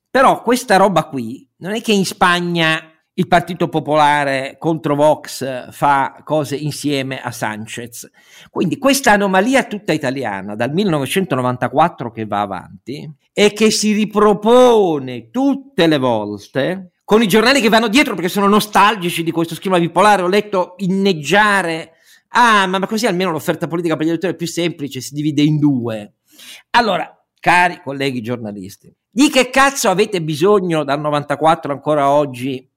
Però 0.09 0.41
questa 0.41 0.77
roba 0.77 1.05
qui 1.05 1.47
non 1.57 1.73
è 1.73 1.81
che 1.81 1.91
in 1.91 2.05
Spagna 2.05 2.94
il 3.17 3.28
Partito 3.28 3.69
Popolare 3.69 4.58
contro 4.60 4.95
Vox 4.95 5.71
fa 5.71 6.21
cose 6.23 6.56
insieme 6.56 7.21
a 7.21 7.32
Sanchez. 7.32 8.10
Quindi 8.49 8.78
questa 8.78 9.12
anomalia 9.12 9.63
tutta 9.63 9.93
italiana 9.93 10.56
dal 10.56 10.73
1994 10.73 12.12
che 12.12 12.25
va 12.25 12.41
avanti 12.41 13.10
e 13.32 13.54
che 13.54 13.71
si 13.71 13.93
ripropone 13.93 15.30
tutte 15.30 15.88
le 15.88 15.97
volte 15.97 16.91
con 17.06 17.21
i 17.21 17.28
giornali 17.28 17.62
che 17.62 17.69
vanno 17.69 17.88
dietro 17.88 18.15
perché 18.15 18.30
sono 18.30 18.47
nostalgici 18.47 19.23
di 19.23 19.32
questo 19.32 19.56
schema 19.56 19.80
bipolare. 19.80 20.23
Ho 20.23 20.28
letto 20.28 20.73
inneggiare, 20.78 21.93
ah, 22.30 22.67
ma 22.67 22.86
così 22.86 23.08
almeno 23.08 23.32
l'offerta 23.32 23.67
politica 23.67 23.95
per 23.95 24.08
gli 24.08 24.10
elettori 24.10 24.34
è 24.34 24.38
più 24.38 24.47
semplice, 24.47 24.99
si 24.99 25.13
divide 25.13 25.41
in 25.41 25.58
due. 25.58 26.15
Allora, 26.71 27.10
cari 27.39 27.80
colleghi 27.82 28.21
giornalisti, 28.21 28.93
di 29.10 29.30
che 29.30 29.49
cazzo 29.49 29.89
avete 29.89 30.21
bisogno 30.21 30.84
dal 30.84 30.99
94 30.99 31.71
ancora 31.71 32.10
oggi, 32.10 32.69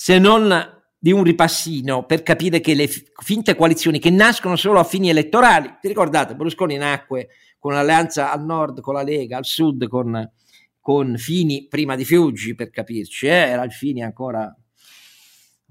se 0.00 0.16
non 0.20 0.80
di 0.96 1.10
un 1.10 1.24
ripassino 1.24 2.04
per 2.06 2.22
capire 2.22 2.60
che 2.60 2.74
le 2.74 2.86
finte 2.86 3.56
coalizioni 3.56 3.98
che 3.98 4.10
nascono 4.10 4.54
solo 4.54 4.78
a 4.78 4.84
fini 4.84 5.08
elettorali, 5.10 5.76
vi 5.82 5.88
ricordate, 5.88 6.36
Berlusconi 6.36 6.76
nacque 6.76 7.30
con 7.58 7.72
l'alleanza 7.72 8.30
al 8.30 8.44
nord 8.44 8.80
con 8.80 8.94
la 8.94 9.02
Lega, 9.02 9.38
al 9.38 9.44
sud 9.44 9.88
con 9.88 10.30
con 10.78 11.16
Fini 11.16 11.66
prima 11.66 11.96
di 11.96 12.04
Fiuggi, 12.04 12.54
per 12.54 12.70
capirci, 12.70 13.26
eh? 13.26 13.30
era 13.32 13.64
il 13.64 13.72
Fini 13.72 14.04
ancora 14.04 14.56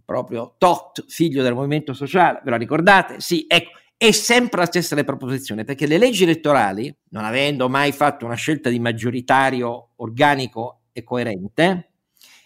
proprio 0.04 0.56
tot, 0.58 1.06
figlio 1.08 1.42
del 1.42 1.54
movimento 1.54 1.94
sociale, 1.94 2.42
ve 2.44 2.50
lo 2.50 2.58
ricordate? 2.58 3.22
Sì, 3.22 3.46
ecco, 3.48 3.80
è 3.96 4.12
sempre 4.12 4.60
la 4.60 4.66
stessa 4.66 4.94
le 4.94 5.06
proposizioni, 5.06 5.64
perché 5.64 5.88
le 5.88 5.98
leggi 5.98 6.24
elettorali, 6.24 6.94
non 7.12 7.24
avendo 7.24 7.70
mai 7.70 7.94
fatto 7.94 8.26
una 8.26 8.36
scelta 8.36 8.70
di 8.70 8.80
maggioritario 8.80 9.92
organico 9.96 10.82
e 10.92 11.02
coerente, 11.04 11.92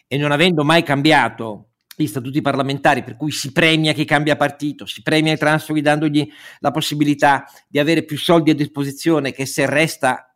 e 0.08 0.17
non 0.17 0.32
avendo 0.32 0.63
mai 0.63 0.84
cambiato 0.84 1.71
gli 1.96 2.08
statuti 2.08 2.42
parlamentari, 2.42 3.04
per 3.04 3.18
cui 3.18 3.32
si 3.32 3.52
premia 3.52 3.94
chi 3.94 4.06
cambia 4.06 4.36
partito, 4.36 4.86
si 4.86 5.02
premia 5.02 5.34
i 5.34 5.38
transfughi 5.38 5.82
dandogli 5.82 6.30
la 6.60 6.72
possibilità 6.72 7.46
di 7.68 7.80
avere 7.80 8.04
più 8.04 8.18
soldi 8.18 8.50
a 8.50 8.56
disposizione 8.56 9.32
che 9.32 9.46
se 9.46 9.66
resta 9.66 10.36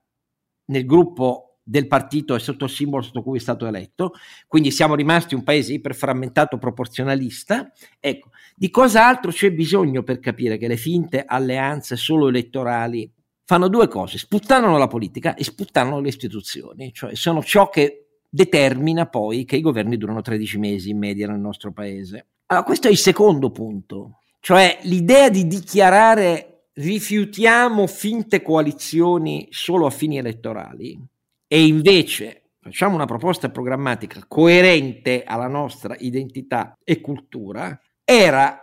nel 0.65 0.85
gruppo 0.85 1.59
del 1.67 1.87
partito 1.87 2.35
e 2.35 2.39
sotto 2.39 2.65
il 2.65 2.69
simbolo 2.69 3.01
sotto 3.01 3.23
cui 3.23 3.37
è 3.37 3.41
stato 3.41 3.65
eletto, 3.65 4.13
quindi 4.47 4.69
siamo 4.69 4.93
rimasti 4.93 5.33
un 5.33 5.43
paese 5.43 5.73
iperframmentato 5.73 6.59
proporzionalista. 6.59 7.71
Ecco, 7.99 8.29
di 8.55 8.69
cosa 8.69 9.07
altro 9.07 9.31
c'è 9.31 9.51
bisogno 9.51 10.03
per 10.03 10.19
capire 10.19 10.57
che 10.57 10.67
le 10.67 10.77
finte 10.77 11.25
alleanze 11.25 11.95
solo 11.95 12.27
elettorali 12.27 13.11
fanno 13.45 13.67
due 13.67 13.87
cose, 13.87 14.19
sputtanano 14.19 14.77
la 14.77 14.87
politica 14.87 15.33
e 15.33 15.43
sputtanano 15.43 15.99
le 15.99 16.09
istituzioni, 16.09 16.93
cioè 16.93 17.15
sono 17.15 17.43
ciò 17.43 17.69
che 17.69 18.04
determina 18.35 19.05
poi 19.05 19.45
che 19.45 19.55
i 19.55 19.61
governi 19.61 19.95
durano 19.95 20.19
13 20.19 20.57
mesi 20.57 20.89
in 20.89 20.97
media 20.97 21.25
nel 21.27 21.39
nostro 21.39 21.71
paese. 21.71 22.25
Allora, 22.47 22.65
questo 22.65 22.89
è 22.89 22.91
il 22.91 22.97
secondo 22.97 23.49
punto, 23.49 24.19
cioè 24.41 24.77
l'idea 24.83 25.29
di 25.29 25.47
dichiarare 25.47 26.67
rifiutiamo 26.73 27.87
finte 27.87 28.41
coalizioni 28.41 29.47
solo 29.51 29.85
a 29.85 29.89
fini 29.89 30.17
elettorali 30.17 30.99
e 31.47 31.65
invece 31.65 32.49
facciamo 32.59 32.95
una 32.95 33.05
proposta 33.05 33.49
programmatica 33.49 34.25
coerente 34.27 35.23
alla 35.23 35.47
nostra 35.47 35.95
identità 35.97 36.77
e 36.83 36.99
cultura, 36.99 37.79
era, 38.03 38.59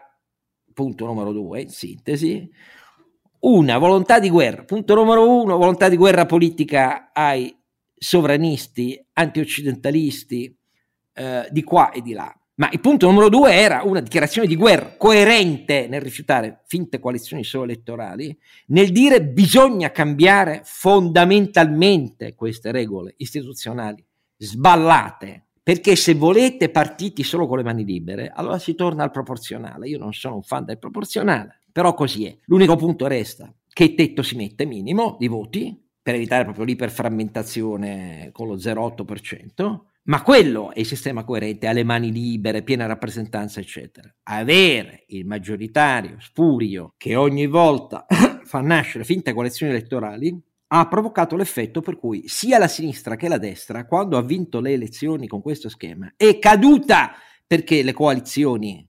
punto 0.75 1.07
numero 1.07 1.33
due, 1.33 1.63
in 1.63 1.71
sintesi, 1.71 2.47
una 3.41 3.79
volontà 3.79 4.21
di 4.21 4.29
guerra. 4.29 4.65
Punto 4.65 4.95
numero 4.95 5.29
uno, 5.29 5.57
volontà 5.57 5.89
di 5.89 5.97
guerra 5.97 6.27
politica 6.27 7.11
ai 7.15 7.57
sovranisti, 8.03 9.03
antioccidentalisti 9.13 10.57
eh, 11.15 11.49
di 11.51 11.63
qua 11.63 11.93
e 11.93 12.03
di 12.03 12.13
là. 12.13 12.35
Ma 12.55 12.69
il 12.71 12.81
punto 12.81 13.07
numero 13.07 13.29
due 13.29 13.53
era 13.53 13.83
una 13.83 14.01
dichiarazione 14.01 14.47
di 14.47 14.57
guerra 14.57 14.97
coerente 14.99 15.87
nel 15.89 16.03
rifiutare 16.03 16.63
finte 16.67 16.99
coalizioni 16.99 17.45
solo 17.45 17.65
elettorali, 17.65 18.37
nel 18.67 18.93
dire 18.93 19.25
bisogna 19.25 19.91
cambiare 19.91 20.61
fondamentalmente 20.65 22.35
queste 22.35 22.71
regole 22.71 23.15
istituzionali 23.17 24.05
sballate, 24.37 25.47
perché 25.63 25.97
se 25.97 26.15
volete 26.15 26.69
partiti 26.71 27.23
solo 27.23 27.47
con 27.47 27.57
le 27.57 27.65
mani 27.65 27.85
libere, 27.85 28.31
allora 28.35 28.59
si 28.59 28.75
torna 28.75 29.05
al 29.05 29.13
proporzionale. 29.13 29.89
Io 29.89 29.99
non 29.99 30.13
sono 30.13 30.35
un 30.35 30.43
fan 30.43 30.65
del 30.65 30.79
proporzionale, 30.79 31.63
però 31.71 31.95
così 31.95 32.27
è. 32.27 32.37
L'unico 32.47 32.77
punto 32.77 33.07
resta 33.07 33.53
che 33.73 33.95
tetto 33.95 34.23
si 34.23 34.37
mette 34.37 34.67
minimo 34.67 35.17
di 35.19 35.29
voti 35.29 35.83
per 36.03 36.17
evitare 36.17 36.45
proprio 36.45 36.65
l'iperframmentazione 36.65 38.31
con 38.33 38.49
lo 38.49 38.57
0,8%, 38.57 39.81
ma 40.05 40.23
quello 40.23 40.73
è 40.73 40.81
il 40.81 40.87
sistema 40.87 41.23
coerente, 41.23 41.69
ha 41.69 41.73
le 41.73 41.85
mani 41.85 42.11
libere, 42.11 42.63
piena 42.63 42.87
rappresentanza, 42.87 43.61
eccetera. 43.61 44.13
Avere 44.25 45.05
il 45.09 45.25
maggioritario 45.27 46.17
spurio 46.19 46.95
che 46.97 47.15
ogni 47.15 47.47
volta 47.47 48.05
fa 48.43 48.61
nascere 48.61 49.05
finte 49.05 49.33
coalizioni 49.33 49.73
elettorali 49.73 50.37
ha 50.75 50.89
provocato 50.89 51.37
l'effetto 51.37 51.83
per 51.83 51.99
cui 51.99 52.27
sia 52.27 52.59
la 52.59 52.67
sinistra 52.67 53.15
che 53.15 53.29
la 53.29 53.39
destra, 53.39 53.87
quando 53.87 54.17
ha 54.17 54.23
vinto 54.23 54.59
le 54.61 54.73
elezioni 54.73 55.29
con 55.29 55.41
questo 55.43 55.69
schema, 55.69 56.13
è 56.17 56.39
caduta 56.39 57.13
perché 57.47 57.83
le 57.83 57.93
coalizioni 57.93 58.85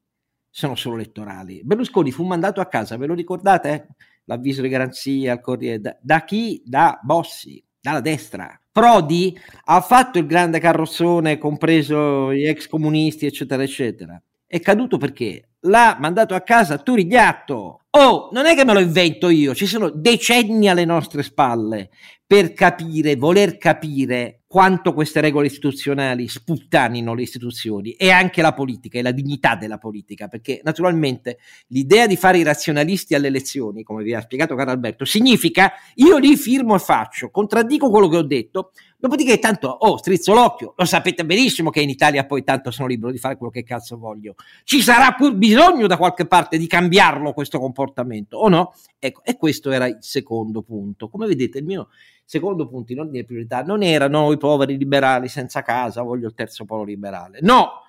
sono 0.50 0.76
solo 0.76 0.96
elettorali. 0.96 1.62
Berlusconi 1.64 2.12
fu 2.12 2.24
mandato 2.24 2.62
a 2.62 2.68
casa, 2.68 2.96
ve 2.96 3.08
lo 3.08 3.14
ricordate? 3.14 3.96
L'avviso 4.26 4.62
di 4.62 4.70
garanzia 4.70 5.34
al 5.34 5.42
Corriere. 5.42 5.80
Da, 5.80 5.98
da 6.02 6.24
chi? 6.24 6.62
Da 6.66 7.00
Bossi, 7.02 7.64
dalla 7.80 8.02
destra. 8.02 8.60
Prodi 8.72 9.38
ha 9.66 9.82
fatto 9.82 10.18
il 10.18 10.26
grande 10.26 10.60
carrozzone, 10.60 11.38
compreso 11.38 12.34
gli 12.34 12.46
ex 12.46 12.68
comunisti, 12.68 13.26
eccetera, 13.26 13.62
eccetera. 13.62 14.22
È 14.48 14.60
caduto 14.60 14.98
perché 14.98 15.50
l'ha 15.62 15.98
mandato 16.00 16.34
a 16.34 16.42
casa 16.42 16.78
Turigliatto. 16.78 17.82
Oh, 17.90 18.30
non 18.32 18.46
è 18.46 18.56
che 18.56 18.66
me 18.66 18.74
lo 18.74 18.80
invento 18.80 19.30
io, 19.30 19.54
ci 19.54 19.68
sono 19.68 19.90
decenni 19.90 20.68
alle 20.68 20.86
nostre 20.86 21.22
spalle 21.22 21.92
per 22.26 22.54
capire, 22.54 23.16
voler 23.16 23.58
capire 23.58 24.43
quanto 24.54 24.94
queste 24.94 25.20
regole 25.20 25.48
istituzionali 25.48 26.28
sputtanino 26.28 27.16
le 27.16 27.24
istituzioni 27.24 27.94
e 27.94 28.12
anche 28.12 28.44
la 28.44 28.54
politica 28.54 29.00
e 29.00 29.02
la 29.02 29.10
dignità 29.10 29.56
della 29.56 29.80
politica, 29.80 30.28
perché 30.28 30.62
naturalmente 30.64 31.40
l'idea 31.70 32.06
di 32.06 32.16
fare 32.16 32.38
i 32.38 32.44
razionalisti 32.44 33.16
alle 33.16 33.30
elezioni, 33.30 33.82
come 33.82 34.04
vi 34.04 34.14
ha 34.14 34.22
spiegato 34.22 34.54
caro 34.54 34.70
Alberto, 34.70 35.06
significa 35.06 35.72
io 35.96 36.20
li 36.20 36.38
firmo 36.38 36.76
e 36.76 36.78
faccio, 36.78 37.32
contraddico 37.32 37.90
quello 37.90 38.08
che 38.08 38.18
ho 38.18 38.22
detto, 38.22 38.74
dopodiché 39.04 39.38
tanto, 39.38 39.68
oh, 39.68 39.98
strizzo 39.98 40.34
l'occhio, 40.34 40.76
lo 40.78 40.86
sapete 40.86 41.26
benissimo 41.26 41.70
che 41.70 41.82
in 41.82 41.90
Italia 41.90 42.26
poi 42.26 42.42
tanto 42.46 42.72
sono 42.72 42.88
libero 42.88 43.12
di 43.12 43.18
fare 43.18 43.36
quello 43.36 43.52
che 43.52 43.62
cazzo 43.62 43.98
voglio, 43.98 44.36
ci 44.64 44.82
sarà 44.82 45.12
pur 45.12 45.36
bisogno 45.36 45.88
da 45.88 45.98
qualche 45.98 46.26
parte 46.26 46.58
di 46.58 46.68
cambiarlo 46.68 47.34
questo 47.34 47.60
comportamento, 47.60 48.38
o 48.38 48.48
no? 48.48 48.74
Ecco, 49.00 49.22
e 49.26 49.36
questo 49.36 49.72
era 49.72 49.88
il 49.88 49.98
secondo 50.00 50.62
punto. 50.62 51.10
Come 51.10 51.28
vedete, 51.28 51.58
il 51.58 51.66
mio 51.66 51.90
secondo 52.24 52.66
punto 52.66 52.94
in 52.94 53.02
ordine 53.02 53.20
di 53.20 53.26
priorità 53.26 53.62
non 53.62 53.84
erano 53.84 54.32
i 54.32 54.38
poveri 54.38 54.78
liberali 54.78 55.28
senza 55.28 55.64
casa, 55.64 56.02
voglio 56.02 56.28
il 56.28 56.34
terzo 56.34 56.64
polo 56.64 56.86
liberale. 56.86 57.40
No, 57.42 57.82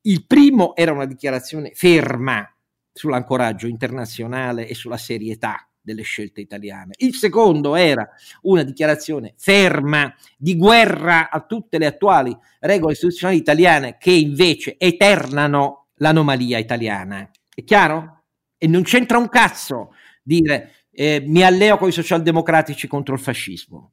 il 0.00 0.24
primo 0.24 0.74
era 0.76 0.92
una 0.92 1.04
dichiarazione 1.04 1.72
ferma 1.74 2.50
sull'ancoraggio 2.90 3.66
internazionale 3.66 4.66
e 4.66 4.74
sulla 4.74 4.96
serietà 4.96 5.67
delle 5.80 6.02
scelte 6.02 6.40
italiane. 6.40 6.94
Il 6.98 7.14
secondo 7.14 7.74
era 7.74 8.08
una 8.42 8.62
dichiarazione 8.62 9.34
ferma 9.36 10.14
di 10.36 10.56
guerra 10.56 11.30
a 11.30 11.40
tutte 11.40 11.78
le 11.78 11.86
attuali 11.86 12.36
regole 12.60 12.92
istituzionali 12.92 13.38
italiane 13.38 13.96
che 13.98 14.10
invece 14.10 14.76
eternano 14.78 15.86
l'anomalia 15.96 16.58
italiana. 16.58 17.30
È 17.54 17.64
chiaro? 17.64 18.22
E 18.58 18.66
non 18.66 18.82
c'entra 18.82 19.18
un 19.18 19.28
cazzo 19.28 19.94
dire 20.22 20.72
eh, 20.90 21.22
mi 21.24 21.42
alleo 21.42 21.78
con 21.78 21.88
i 21.88 21.92
socialdemocratici 21.92 22.88
contro 22.88 23.14
il 23.14 23.20
fascismo. 23.20 23.92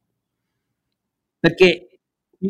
Perché, 1.40 2.00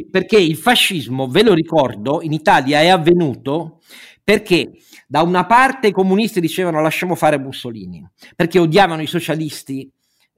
perché 0.09 0.37
il 0.37 0.55
fascismo, 0.55 1.27
ve 1.27 1.43
lo 1.43 1.53
ricordo, 1.53 2.21
in 2.21 2.31
Italia 2.31 2.79
è 2.79 2.87
avvenuto 2.87 3.81
perché 4.25 4.71
da 5.07 5.21
una 5.21 5.45
parte 5.45 5.87
i 5.87 5.91
comunisti 5.91 6.41
dicevano 6.41 6.81
lasciamo 6.81 7.13
fare 7.13 7.37
Mussolini, 7.37 8.03
perché 8.35 8.57
odiavano 8.57 9.03
i 9.03 9.07
socialisti 9.07 9.89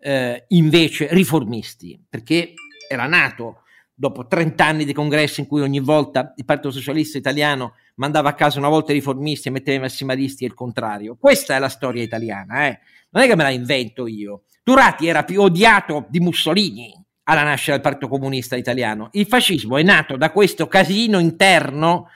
eh, 0.02 0.44
invece 0.50 1.08
riformisti, 1.12 1.98
perché 2.08 2.54
era 2.90 3.08
nato 3.08 3.62
dopo 3.94 4.28
30 4.28 4.64
anni 4.64 4.86
di 4.86 4.92
congressi 4.94 5.40
in 5.40 5.48
cui 5.48 5.62
ogni 5.62 5.80
volta 5.80 6.34
il 6.36 6.44
Partito 6.44 6.70
Socialista 6.70 7.18
Italiano 7.18 7.76
mandava 7.96 8.30
a 8.30 8.34
casa 8.34 8.60
una 8.60 8.68
volta 8.68 8.92
i 8.92 8.96
riformisti 8.96 9.48
e 9.48 9.52
metteva 9.52 9.78
i 9.78 9.82
massimalisti 9.82 10.44
e 10.44 10.48
il 10.48 10.54
contrario. 10.54 11.16
Questa 11.18 11.56
è 11.56 11.60
la 11.60 11.70
storia 11.70 12.04
italiana, 12.04 12.68
eh? 12.68 12.80
non 13.12 13.24
è 13.24 13.28
che 13.28 13.36
me 13.38 13.44
la 13.44 13.50
invento 13.52 14.06
io. 14.06 14.44
Turati 14.64 15.08
era 15.08 15.24
più 15.24 15.42
odiato 15.42 16.06
di 16.10 16.20
Mussolini 16.20 16.94
alla 17.24 17.44
nascita 17.44 17.72
del 17.72 17.82
Partito 17.82 18.10
Comunista 18.10 18.58
Italiano. 18.58 19.08
Il 19.14 19.28
fascismo 19.28 19.78
è 19.78 19.84
nato 19.84 20.18
da 20.18 20.32
questo 20.32 20.68
casino 20.68 21.20
interno. 21.20 22.10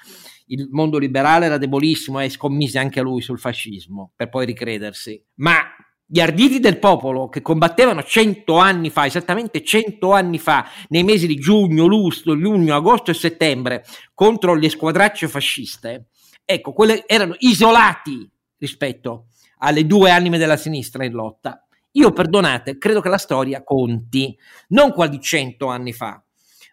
Il 0.51 0.67
mondo 0.71 0.97
liberale 0.97 1.45
era 1.45 1.57
debolissimo 1.57 2.19
e 2.19 2.29
scommise 2.29 2.77
anche 2.77 2.99
lui 2.99 3.21
sul 3.21 3.39
fascismo 3.39 4.11
per 4.15 4.27
poi 4.27 4.45
ricredersi. 4.45 5.23
Ma 5.35 5.61
gli 6.05 6.19
arditi 6.19 6.59
del 6.59 6.77
popolo 6.77 7.29
che 7.29 7.41
combattevano 7.41 8.03
cento 8.03 8.57
anni 8.57 8.89
fa, 8.89 9.05
esattamente 9.05 9.63
cento 9.63 10.11
anni 10.11 10.39
fa, 10.39 10.67
nei 10.89 11.03
mesi 11.03 11.25
di 11.25 11.35
giugno, 11.35 11.85
luglio, 11.85 12.33
luglio, 12.33 12.75
agosto 12.75 13.11
e 13.11 13.13
settembre, 13.13 13.85
contro 14.13 14.53
le 14.53 14.67
squadracce 14.67 15.29
fasciste, 15.29 16.07
ecco, 16.43 16.73
quelle 16.73 17.07
erano 17.07 17.35
isolati 17.39 18.29
rispetto 18.57 19.27
alle 19.59 19.87
due 19.87 20.11
anime 20.11 20.37
della 20.37 20.57
sinistra 20.57 21.05
in 21.05 21.13
lotta. 21.13 21.65
Io, 21.91 22.11
perdonate, 22.11 22.77
credo 22.77 22.99
che 22.99 23.07
la 23.07 23.17
storia 23.17 23.63
conti, 23.63 24.37
non 24.69 24.91
qua 24.91 25.07
di 25.07 25.21
cento 25.21 25.67
anni 25.67 25.93
fa, 25.93 26.21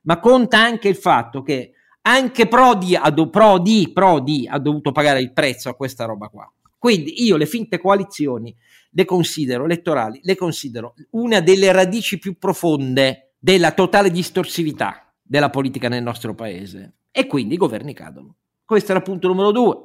ma 0.03 0.19
conta 0.19 0.59
anche 0.59 0.88
il 0.88 0.97
fatto 0.97 1.43
che 1.43 1.75
anche 2.09 2.49
Prodi 2.49 2.97
ha, 2.97 3.12
Prodi, 3.12 3.90
Prodi 3.92 4.49
ha 4.49 4.59
dovuto 4.59 4.92
pagare 4.92 5.21
il 5.21 5.33
prezzo 5.33 5.68
a 5.68 5.75
questa 5.75 6.07
roba 6.07 6.29
qua. 6.29 6.51
Quindi 6.79 7.25
io 7.25 7.37
le 7.37 7.47
finte 7.47 7.79
coalizioni 7.79 8.55
le 8.90 9.05
considero 9.05 9.64
elettorali, 9.64 10.21
le 10.23 10.37
considero 10.37 10.94
una 11.11 11.40
delle 11.40 11.71
radici 11.73 12.18
più 12.18 12.38
profonde 12.38 13.35
della 13.38 13.73
totale 13.73 14.11
distorsività 14.11 15.12
della 15.23 15.51
politica 15.51 15.88
nel 15.88 16.03
nostro 16.03 16.35
paese 16.35 16.94
e 17.11 17.27
quindi 17.27 17.55
i 17.55 17.59
governi 17.59 17.92
cadono. 17.92 18.37
Questo 18.64 18.92
era 18.92 19.01
il 19.01 19.05
punto 19.05 19.29
numero 19.29 19.51
due. 19.51 19.77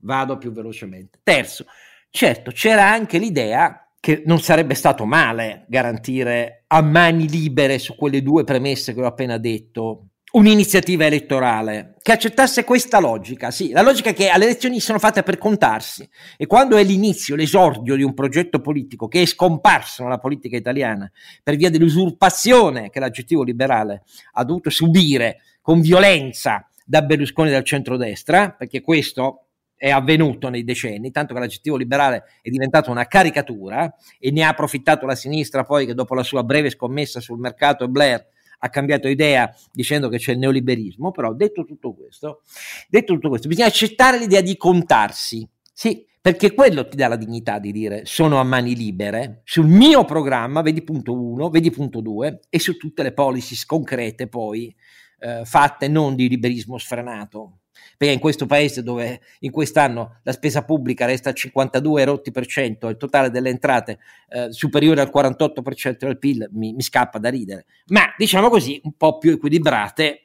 Vado 0.00 0.36
più 0.38 0.52
velocemente. 0.52 1.20
Terzo, 1.22 1.64
certo, 2.10 2.50
c'era 2.50 2.90
anche 2.90 3.18
l'idea 3.18 3.90
che 3.98 4.22
non 4.24 4.40
sarebbe 4.40 4.74
stato 4.74 5.04
male 5.04 5.66
garantire 5.68 6.64
a 6.66 6.80
mani 6.82 7.28
libere 7.28 7.78
su 7.78 7.94
quelle 7.94 8.22
due 8.22 8.44
premesse 8.44 8.94
che 8.94 9.00
ho 9.02 9.06
appena 9.06 9.36
detto 9.36 10.09
un'iniziativa 10.32 11.06
elettorale 11.06 11.94
che 12.02 12.12
accettasse 12.12 12.62
questa 12.64 13.00
logica, 13.00 13.50
sì, 13.50 13.70
la 13.70 13.82
logica 13.82 14.12
che 14.12 14.28
alle 14.28 14.44
elezioni 14.44 14.78
sono 14.78 14.98
fatte 14.98 15.22
per 15.22 15.38
contarsi 15.38 16.08
e 16.36 16.46
quando 16.46 16.76
è 16.76 16.84
l'inizio, 16.84 17.34
l'esordio 17.34 17.96
di 17.96 18.02
un 18.02 18.14
progetto 18.14 18.60
politico 18.60 19.08
che 19.08 19.22
è 19.22 19.26
scomparso 19.26 20.04
nella 20.04 20.18
politica 20.18 20.56
italiana 20.56 21.10
per 21.42 21.56
via 21.56 21.70
dell'usurpazione 21.70 22.90
che 22.90 23.00
l'aggettivo 23.00 23.42
liberale 23.42 24.02
ha 24.32 24.44
dovuto 24.44 24.70
subire 24.70 25.40
con 25.60 25.80
violenza 25.80 26.64
da 26.84 27.02
Berlusconi 27.02 27.50
dal 27.50 27.64
centrodestra, 27.64 28.50
perché 28.50 28.80
questo 28.80 29.46
è 29.76 29.90
avvenuto 29.90 30.48
nei 30.48 30.64
decenni, 30.64 31.10
tanto 31.10 31.34
che 31.34 31.40
l'aggettivo 31.40 31.76
liberale 31.76 32.24
è 32.42 32.50
diventato 32.50 32.90
una 32.90 33.06
caricatura 33.06 33.94
e 34.18 34.30
ne 34.30 34.42
ha 34.42 34.48
approfittato 34.48 35.06
la 35.06 35.14
sinistra 35.14 35.62
poi 35.64 35.86
che 35.86 35.94
dopo 35.94 36.14
la 36.14 36.22
sua 36.22 36.42
breve 36.42 36.70
scommessa 36.70 37.20
sul 37.20 37.38
mercato 37.38 37.88
Blair 37.88 38.26
ha 38.62 38.68
cambiato 38.68 39.08
idea 39.08 39.52
dicendo 39.72 40.08
che 40.08 40.18
c'è 40.18 40.32
il 40.32 40.38
neoliberismo, 40.38 41.10
però 41.10 41.34
detto 41.34 41.64
tutto 41.64 41.94
questo, 41.94 42.42
detto 42.88 43.14
tutto 43.14 43.28
questo 43.28 43.48
bisogna 43.48 43.68
accettare 43.68 44.18
l'idea 44.18 44.40
di 44.40 44.56
contarsi, 44.56 45.48
sì, 45.72 46.06
perché 46.20 46.52
quello 46.52 46.86
ti 46.86 46.96
dà 46.96 47.08
la 47.08 47.16
dignità 47.16 47.58
di 47.58 47.72
dire 47.72 48.04
sono 48.04 48.38
a 48.38 48.44
mani 48.44 48.74
libere 48.76 49.40
sul 49.44 49.66
mio 49.66 50.04
programma, 50.04 50.60
vedi 50.60 50.82
punto 50.82 51.18
1, 51.18 51.48
vedi 51.48 51.70
punto 51.70 52.00
2 52.00 52.40
e 52.50 52.58
su 52.58 52.76
tutte 52.76 53.02
le 53.02 53.12
policies 53.12 53.64
concrete 53.64 54.28
poi 54.28 54.74
eh, 55.20 55.42
fatte 55.44 55.88
non 55.88 56.14
di 56.14 56.28
liberismo 56.28 56.76
sfrenato, 56.76 57.59
perché 58.00 58.14
in 58.14 58.20
questo 58.20 58.46
paese 58.46 58.82
dove 58.82 59.20
in 59.40 59.50
quest'anno 59.50 60.20
la 60.22 60.32
spesa 60.32 60.64
pubblica 60.64 61.04
resta 61.04 61.28
al 61.28 61.34
52 61.34 62.04
rotti 62.04 62.30
per 62.30 62.46
cento 62.46 62.88
e 62.88 62.92
il 62.92 62.96
totale 62.96 63.28
delle 63.28 63.50
entrate 63.50 63.98
eh, 64.30 64.50
superiore 64.52 65.02
al 65.02 65.10
48 65.10 65.60
per 65.60 65.74
cento 65.74 66.06
del 66.06 66.18
PIL 66.18 66.48
mi, 66.52 66.72
mi, 66.72 66.80
scappa 66.80 67.18
da 67.18 67.28
ridere, 67.28 67.66
ma 67.88 68.04
diciamo 68.16 68.48
così 68.48 68.80
un 68.84 68.92
po' 68.96 69.18
più 69.18 69.32
equilibrate, 69.32 70.22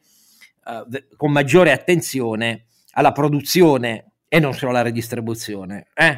eh, 0.65 1.07
con 1.17 1.33
maggiore 1.33 1.73
attenzione 1.73 2.67
alla 2.91 3.11
produzione 3.11 4.11
e 4.29 4.39
non 4.39 4.53
solo 4.53 4.71
alla 4.71 4.81
redistribuzione. 4.81 5.87
Eh? 5.95 6.17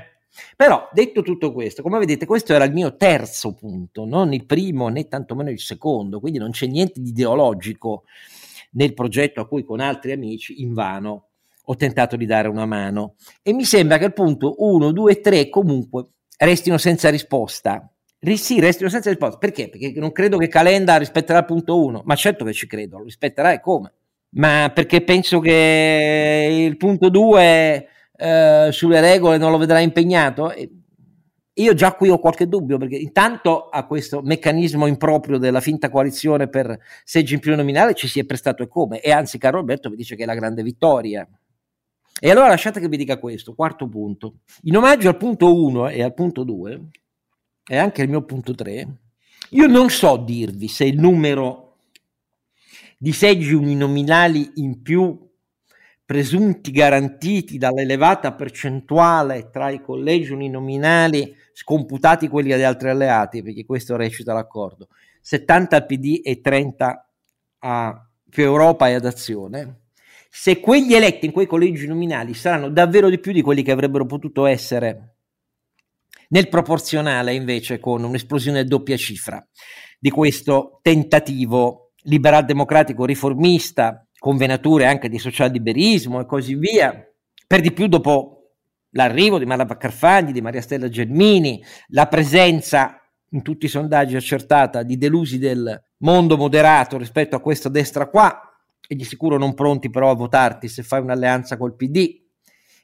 Però 0.56 0.88
detto 0.92 1.24
tutto 1.24 1.52
questo, 1.54 1.82
come 1.82 1.98
vedete, 1.98 2.28
questo 2.28 2.54
era 2.54 2.66
il 2.66 2.72
mio 2.72 2.96
terzo 2.98 3.56
punto, 3.56 4.06
non 4.06 4.32
il 4.32 4.46
primo 4.46 4.90
né 4.90 5.08
tantomeno 5.08 5.50
il 5.50 5.60
secondo, 5.60 6.20
quindi 6.20 6.38
non 6.38 6.52
c'è 6.52 6.68
niente 6.68 7.02
di 7.02 7.10
ideologico 7.10 8.04
nel 8.74 8.94
progetto 8.94 9.42
a 9.42 9.48
cui 9.48 9.64
con 9.64 9.80
altri 9.80 10.12
amici 10.12 10.62
invano 10.62 11.24
ho 11.70 11.76
tentato 11.76 12.16
di 12.16 12.26
dare 12.26 12.48
una 12.48 12.66
mano 12.66 13.16
e 13.42 13.54
mi 13.54 13.66
sembra 13.66 13.98
che 13.98 14.06
il 14.06 14.14
punto 14.14 14.56
1, 14.58 14.92
2 14.92 15.12
e 15.12 15.20
3 15.22 15.50
comunque 15.50 16.12
restino 16.38 16.78
senza 16.78 17.10
risposta. 17.10 17.92
Sì, 18.20 18.60
restino 18.60 18.90
senza 18.90 19.10
risposta. 19.10 19.38
Perché? 19.38 19.70
Perché 19.70 19.94
non 19.98 20.12
credo 20.12 20.38
che 20.38 20.48
Calenda 20.48 20.98
rispetterà 20.98 21.40
il 21.40 21.46
punto 21.46 21.84
1, 21.84 22.04
ma 22.06 22.16
certo 22.16 22.46
che 22.46 22.54
ci 22.54 22.68
credo, 22.68 23.00
lo 23.00 23.04
rispetterà 23.04 23.52
e 23.52 23.60
come? 23.60 23.94
Ma 24.30 24.72
perché 24.74 25.04
penso 25.04 25.40
che 25.40 26.66
il 26.68 26.78
punto 26.78 27.10
2 27.10 27.88
eh, 28.18 28.70
sulle 28.72 29.02
regole 29.02 29.38
non 29.38 29.52
lo 29.52 29.58
vedrà 29.58 29.80
impegnato? 29.80 30.54
Io 31.54 31.74
già 31.74 31.94
qui 31.94 32.10
ho 32.10 32.20
qualche 32.20 32.48
dubbio, 32.48 32.78
perché 32.78 32.98
intanto 32.98 33.68
a 33.70 33.86
questo 33.88 34.22
meccanismo 34.22 34.86
improprio 34.86 35.38
della 35.38 35.60
finta 35.60 35.90
coalizione 35.90 36.48
per 36.50 36.78
seggi 37.04 37.34
in 37.34 37.40
più 37.40 37.56
nominale 37.56 37.94
ci 37.96 38.08
si 38.08 38.20
è 38.20 38.26
prestato 38.26 38.62
e 38.64 38.68
come, 38.68 39.02
e 39.02 39.12
anzi 39.12 39.40
Carlo 39.40 39.60
Alberto 39.60 39.90
mi 39.90 39.96
dice 39.96 40.16
che 40.16 40.24
è 40.24 40.26
la 40.26 40.36
grande 40.36 40.62
vittoria. 40.62 41.28
E 42.20 42.32
allora 42.32 42.48
lasciate 42.48 42.80
che 42.80 42.88
vi 42.88 42.98
dica 42.98 43.20
questo, 43.20 43.54
quarto 43.54 43.88
punto. 43.88 44.40
In 44.64 44.78
omaggio 44.78 45.10
al 45.10 45.18
punto 45.18 45.64
1 45.64 45.90
e 45.90 46.02
al 46.02 46.14
punto 46.14 46.44
2, 46.44 46.82
e 47.70 47.78
anche 47.78 48.02
al 48.02 48.08
mio 48.08 48.24
punto 48.24 48.56
3, 48.56 48.98
io 49.52 49.68
non 49.68 49.90
so 49.90 50.18
dirvi 50.18 50.68
se 50.68 50.86
il 50.86 51.00
numero 51.00 51.66
di 52.98 53.12
seggi 53.12 53.54
uninominali 53.54 54.52
in 54.56 54.82
più 54.82 55.26
presunti 56.04 56.72
garantiti 56.72 57.58
dall'elevata 57.58 58.34
percentuale 58.34 59.50
tra 59.52 59.70
i 59.70 59.82
collegi 59.82 60.32
uninominali 60.32 61.36
scomputati 61.54 62.30
quelli 62.30 62.50
degli 62.50 62.64
altri 62.64 62.90
alleati, 62.90 63.44
perché 63.44 63.66
questo 63.66 63.96
recita 63.96 64.34
l'accordo, 64.34 64.88
70 65.22 65.76
al 65.76 65.86
PD 65.86 66.22
e 66.24 66.42
30 66.42 67.10
a 67.60 68.10
più 68.30 68.44
Europa 68.44 68.88
e 68.88 68.94
ad 68.94 69.06
Azione, 69.06 69.82
se 70.40 70.60
quegli 70.60 70.94
eletti 70.94 71.26
in 71.26 71.32
quei 71.32 71.48
collegi 71.48 71.88
nominali 71.88 72.36
saranno 72.36 72.70
davvero 72.70 73.10
di 73.10 73.18
più 73.18 73.32
di 73.32 73.42
quelli 73.42 73.64
che 73.64 73.72
avrebbero 73.72 74.06
potuto 74.06 74.46
essere 74.46 75.16
nel 76.30 76.48
proporzionale 76.48 77.34
invece 77.34 77.80
con 77.80 78.04
un'esplosione 78.04 78.64
doppia 78.64 78.98
cifra 78.98 79.44
di 79.98 80.12
questo 80.12 80.78
tentativo 80.84 81.94
liberal 82.04 82.46
democratico 82.46 83.04
riformista 83.04 84.08
con 84.20 84.38
venature 84.38 84.86
anche 84.86 85.10
di 85.10 85.18
socialliberismo 85.18 86.20
e 86.20 86.26
così 86.28 86.54
via 86.54 86.94
per 87.48 87.60
di 87.60 87.72
più 87.72 87.88
dopo 87.88 88.52
l'arrivo 88.92 89.40
di 89.40 89.46
Malava 89.46 89.76
Carfagni, 89.76 90.34
di 90.34 90.42
Maria 90.42 90.62
Stella 90.62 90.88
Gelmini, 90.88 91.64
la 91.88 92.06
presenza 92.06 93.02
in 93.32 93.42
tutti 93.42 93.66
i 93.66 93.70
sondaggi 93.70 94.16
accertata 94.16 94.84
di 94.84 94.98
delusi 94.98 95.40
del 95.40 95.84
mondo 95.98 96.38
moderato 96.38 96.98
rispetto 97.00 97.36
a 97.36 97.42
questa 97.42 97.70
destra 97.70 98.08
qua, 98.08 98.47
e 98.88 98.96
di 98.96 99.04
sicuro 99.04 99.38
non 99.38 99.54
pronti 99.54 99.90
però 99.90 100.10
a 100.10 100.16
votarti 100.16 100.68
se 100.68 100.84
fai 100.84 101.02
un'alleanza 101.02 101.58
col 101.58 101.76
PD. 101.76 102.26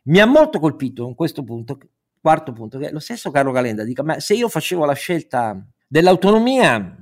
Mi 0.04 0.20
ha 0.20 0.26
molto 0.26 0.60
colpito 0.60 1.08
in 1.08 1.16
questo 1.16 1.44
punto, 1.44 1.78
quarto 2.20 2.52
punto, 2.52 2.78
che 2.78 2.92
lo 2.92 3.00
stesso 3.00 3.32
Carlo 3.32 3.52
Calenda 3.52 3.84
dica, 3.84 4.04
ma 4.04 4.20
se 4.20 4.34
io 4.34 4.50
facevo 4.50 4.86
la 4.86 4.94
scelta 4.94 5.66
dell'autonomia 5.88 6.98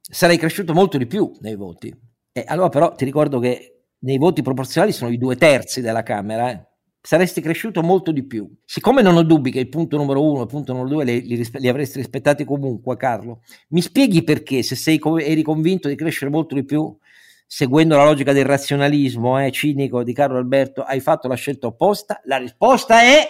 sarei 0.00 0.38
cresciuto 0.38 0.72
molto 0.72 0.98
di 0.98 1.06
più 1.06 1.30
nei 1.40 1.56
voti. 1.56 1.94
E 2.32 2.44
allora 2.46 2.68
però 2.68 2.94
ti 2.94 3.04
ricordo 3.04 3.38
che 3.38 3.88
nei 4.00 4.18
voti 4.18 4.42
proporzionali 4.42 4.92
sono 4.92 5.10
i 5.10 5.18
due 5.18 5.36
terzi 5.36 5.80
della 5.80 6.02
Camera, 6.02 6.50
eh? 6.50 6.66
saresti 7.06 7.40
cresciuto 7.40 7.82
molto 7.82 8.10
di 8.10 8.26
più. 8.26 8.50
Siccome 8.64 9.00
non 9.00 9.16
ho 9.16 9.22
dubbi 9.22 9.52
che 9.52 9.60
il 9.60 9.68
punto 9.68 9.96
numero 9.96 10.22
uno 10.24 10.40
e 10.40 10.42
il 10.42 10.48
punto 10.48 10.72
numero 10.72 10.90
due 10.90 11.04
li, 11.04 11.22
li, 11.22 11.48
li, 11.52 11.68
avresti 11.68 11.98
rispettati 11.98 12.44
comunque, 12.44 12.96
Carlo, 12.96 13.42
mi 13.68 13.80
spieghi 13.80 14.24
perché, 14.24 14.64
se 14.64 14.74
sei, 14.74 15.00
eri 15.20 15.42
convinto 15.42 15.86
di 15.88 15.94
crescere 15.94 16.32
molto 16.32 16.56
di 16.56 16.64
più, 16.64 16.96
seguendo 17.46 17.96
la 17.96 18.04
logica 18.04 18.32
del 18.32 18.44
razionalismo 18.44 19.42
eh, 19.42 19.50
cinico 19.52 20.02
di 20.02 20.12
Carlo 20.12 20.38
Alberto, 20.38 20.82
hai 20.82 21.00
fatto 21.00 21.28
la 21.28 21.36
scelta 21.36 21.68
opposta? 21.68 22.20
La 22.24 22.38
risposta 22.38 23.02
è 23.02 23.28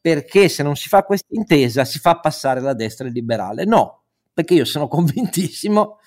perché 0.00 0.48
se 0.48 0.64
non 0.64 0.74
si 0.74 0.88
fa 0.88 1.04
questa 1.04 1.28
intesa 1.30 1.84
si 1.84 2.00
fa 2.00 2.18
passare 2.18 2.60
la 2.60 2.74
destra 2.74 3.06
liberale. 3.06 3.64
No, 3.64 4.02
perché 4.32 4.54
io 4.54 4.64
sono 4.64 4.88
convintissimo, 4.88 5.98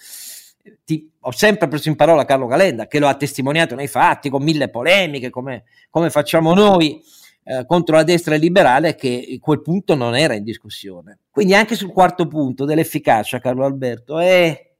ti, 0.84 1.12
ho 1.20 1.32
sempre 1.32 1.68
preso 1.68 1.90
in 1.90 1.96
parola 1.96 2.26
Carlo 2.26 2.48
Calenda, 2.48 2.88
che 2.88 3.00
lo 3.00 3.08
ha 3.08 3.16
testimoniato 3.16 3.74
nei 3.74 3.88
fatti, 3.88 4.30
con 4.30 4.44
mille 4.44 4.70
polemiche, 4.70 5.30
come, 5.30 5.64
come 5.90 6.10
facciamo 6.10 6.54
noi 6.54 7.02
eh, 7.46 7.66
contro 7.66 7.96
la 7.96 8.04
destra 8.04 8.36
liberale, 8.36 8.96
che 8.96 9.38
quel 9.40 9.62
punto 9.62 9.96
non 9.96 10.16
era 10.16 10.34
in 10.34 10.44
discussione. 10.44 11.20
Quindi 11.32 11.56
anche 11.56 11.76
sul 11.76 11.92
quarto 11.92 12.28
punto 12.28 12.66
dell'efficacia, 12.66 13.40
Carlo 13.40 13.64
Alberto, 13.64 14.20
è 14.20 14.75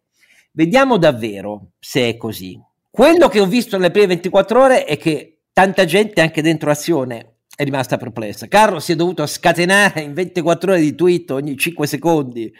Vediamo 0.56 0.96
davvero 0.96 1.72
se 1.80 2.08
è 2.08 2.16
così. 2.16 2.58
Quello 2.90 3.28
che 3.28 3.42
ho 3.42 3.46
visto 3.46 3.76
nelle 3.76 3.92
prime 3.92 4.08
24 4.08 4.62
ore 4.62 4.86
è 4.86 4.96
che 4.96 5.42
tanta 5.52 5.84
gente 5.84 6.22
anche 6.22 6.42
dentro 6.42 6.72
azione 6.72 7.40
è 7.54 7.66
rimasta 7.66 7.98
perplessa. 7.98 8.48
Carlo 8.48 8.80
si 8.80 8.94
è 8.94 8.96
dovuto 8.96 9.26
scatenare 9.26 10.00
in 10.00 10.14
24 10.14 10.72
ore 10.72 10.80
di 10.80 10.96
tweet 10.96 11.32
ogni 11.32 11.58
5 11.58 11.86
secondi 11.88 12.54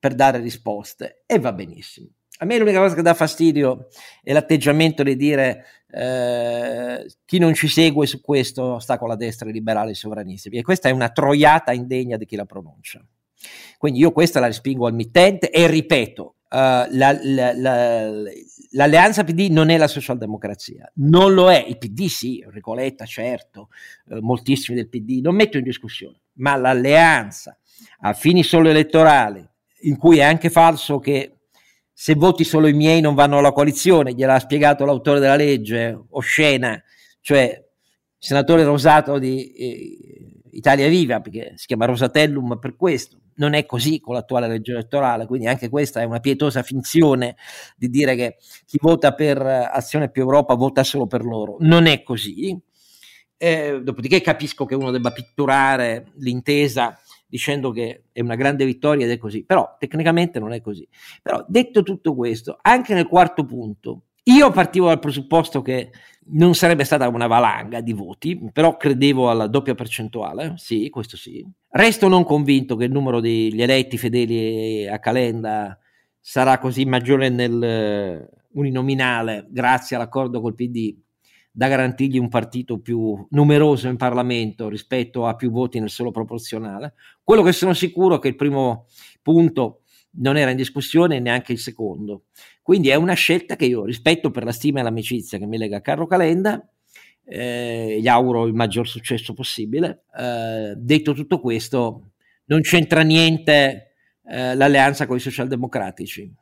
per 0.00 0.14
dare 0.14 0.38
risposte 0.38 1.24
e 1.26 1.38
va 1.38 1.52
benissimo. 1.52 2.08
A 2.38 2.46
me 2.46 2.56
l'unica 2.56 2.78
cosa 2.78 2.94
che 2.94 3.02
dà 3.02 3.12
fastidio 3.12 3.88
è 4.22 4.32
l'atteggiamento 4.32 5.02
di 5.02 5.14
dire 5.14 5.66
eh, 5.90 7.06
chi 7.26 7.38
non 7.38 7.52
ci 7.52 7.68
segue 7.68 8.06
su 8.06 8.22
questo 8.22 8.78
sta 8.78 8.96
con 8.96 9.08
la 9.08 9.16
destra 9.16 9.50
liberale 9.50 9.90
e 9.90 9.94
sovranistica. 9.94 10.58
E 10.58 10.62
questa 10.62 10.88
è 10.88 10.92
una 10.92 11.10
troiata 11.10 11.72
indegna 11.72 12.16
di 12.16 12.24
chi 12.24 12.34
la 12.34 12.46
pronuncia. 12.46 13.04
Quindi 13.76 13.98
io 13.98 14.10
questa 14.10 14.40
la 14.40 14.46
respingo 14.46 14.86
al 14.86 14.94
mittente 14.94 15.50
e 15.50 15.66
ripeto, 15.66 16.36
la, 16.54 17.18
la, 17.22 17.52
la, 17.54 18.10
l'alleanza 18.72 19.24
PD 19.24 19.48
non 19.50 19.70
è 19.70 19.78
la 19.78 19.88
socialdemocrazia, 19.88 20.92
non 20.96 21.32
lo 21.32 21.50
è, 21.50 21.64
il 21.66 21.78
PD 21.78 22.06
sì, 22.06 22.44
Ricoletta 22.46 23.06
certo, 23.06 23.68
uh, 24.06 24.18
moltissimi 24.20 24.76
del 24.76 24.88
PD, 24.88 25.20
non 25.22 25.34
metto 25.34 25.56
in 25.56 25.64
discussione, 25.64 26.20
ma 26.34 26.56
l'alleanza 26.56 27.56
a 28.00 28.12
fini 28.12 28.42
solo 28.42 28.68
elettorali, 28.68 29.46
in 29.82 29.96
cui 29.96 30.18
è 30.18 30.22
anche 30.22 30.50
falso 30.50 30.98
che 30.98 31.38
se 31.90 32.14
voti 32.14 32.44
solo 32.44 32.66
i 32.66 32.72
miei 32.74 33.00
non 33.00 33.14
vanno 33.14 33.38
alla 33.38 33.52
coalizione, 33.52 34.12
gliel'ha 34.12 34.38
spiegato 34.38 34.84
l'autore 34.84 35.20
della 35.20 35.36
legge, 35.36 36.04
oscena, 36.10 36.82
cioè 37.20 37.44
il 37.44 37.64
senatore 38.18 38.64
Rosato 38.64 39.18
di 39.18 39.52
eh, 39.52 40.41
Italia 40.52 40.88
Viva, 40.88 41.20
perché 41.20 41.52
si 41.56 41.66
chiama 41.66 41.86
Rosatellum 41.86 42.58
per 42.58 42.76
questo, 42.76 43.18
non 43.36 43.54
è 43.54 43.64
così 43.64 44.00
con 44.00 44.14
l'attuale 44.14 44.48
legge 44.48 44.72
elettorale, 44.72 45.26
quindi 45.26 45.46
anche 45.46 45.68
questa 45.68 46.00
è 46.00 46.04
una 46.04 46.20
pietosa 46.20 46.62
finzione 46.62 47.36
di 47.76 47.88
dire 47.88 48.14
che 48.14 48.36
chi 48.66 48.78
vota 48.80 49.14
per 49.14 49.40
Azione 49.40 50.10
più 50.10 50.22
Europa 50.22 50.54
vota 50.54 50.84
solo 50.84 51.06
per 51.06 51.24
loro, 51.24 51.56
non 51.60 51.86
è 51.86 52.02
così. 52.02 52.58
Eh, 53.36 53.80
dopodiché 53.82 54.20
capisco 54.20 54.64
che 54.66 54.76
uno 54.76 54.92
debba 54.92 55.10
pitturare 55.10 56.12
l'intesa 56.18 56.96
dicendo 57.26 57.70
che 57.72 58.04
è 58.12 58.20
una 58.20 58.36
grande 58.36 58.64
vittoria 58.64 59.06
ed 59.06 59.10
è 59.10 59.16
così, 59.16 59.44
però 59.44 59.76
tecnicamente 59.78 60.38
non 60.38 60.52
è 60.52 60.60
così. 60.60 60.86
Però 61.22 61.44
detto 61.48 61.82
tutto 61.82 62.14
questo, 62.14 62.58
anche 62.60 62.94
nel 62.94 63.08
quarto 63.08 63.44
punto, 63.46 64.02
io 64.24 64.50
partivo 64.50 64.86
dal 64.86 64.98
presupposto 64.98 65.62
che 65.62 65.90
non 66.24 66.54
sarebbe 66.54 66.84
stata 66.84 67.08
una 67.08 67.26
valanga 67.26 67.80
di 67.80 67.92
voti, 67.92 68.38
però 68.52 68.76
credevo 68.76 69.28
alla 69.28 69.48
doppia 69.48 69.74
percentuale, 69.74 70.54
sì, 70.56 70.88
questo 70.90 71.16
sì. 71.16 71.44
Resto 71.68 72.08
non 72.08 72.24
convinto 72.24 72.76
che 72.76 72.84
il 72.84 72.92
numero 72.92 73.20
degli 73.20 73.60
eletti 73.60 73.98
fedeli 73.98 74.86
a 74.86 74.98
Calenda 74.98 75.76
sarà 76.20 76.58
così 76.58 76.84
maggiore 76.84 77.28
nel 77.28 77.62
eh, 77.62 78.28
uninominale 78.52 79.46
grazie 79.50 79.96
all'accordo 79.96 80.40
col 80.40 80.54
PD 80.54 80.96
da 81.54 81.68
garantirgli 81.68 82.18
un 82.18 82.28
partito 82.28 82.78
più 82.78 83.26
numeroso 83.30 83.88
in 83.88 83.96
Parlamento 83.96 84.68
rispetto 84.68 85.26
a 85.26 85.34
più 85.34 85.50
voti 85.50 85.80
nel 85.80 85.90
solo 85.90 86.10
proporzionale. 86.10 86.94
Quello 87.22 87.42
che 87.42 87.52
sono 87.52 87.74
sicuro 87.74 88.16
è 88.16 88.18
che 88.18 88.28
il 88.28 88.36
primo 88.36 88.86
punto 89.20 89.81
non 90.14 90.36
era 90.36 90.50
in 90.50 90.56
discussione 90.56 91.20
neanche 91.20 91.52
il 91.52 91.58
secondo. 91.58 92.24
Quindi 92.62 92.88
è 92.88 92.94
una 92.94 93.14
scelta 93.14 93.56
che 93.56 93.64
io 93.64 93.84
rispetto 93.84 94.30
per 94.30 94.44
la 94.44 94.52
stima 94.52 94.80
e 94.80 94.82
l'amicizia 94.82 95.38
che 95.38 95.46
mi 95.46 95.58
lega 95.58 95.78
a 95.78 95.80
Carlo 95.80 96.06
Calenda, 96.06 96.66
eh, 97.24 97.98
gli 98.00 98.08
auguro 98.08 98.46
il 98.46 98.54
maggior 98.54 98.86
successo 98.86 99.32
possibile. 99.32 100.04
Eh, 100.16 100.74
detto 100.76 101.12
tutto 101.14 101.40
questo, 101.40 102.12
non 102.46 102.60
c'entra 102.60 103.02
niente 103.02 103.94
eh, 104.28 104.54
l'alleanza 104.54 105.06
con 105.06 105.16
i 105.16 105.20
socialdemocratici, 105.20 106.32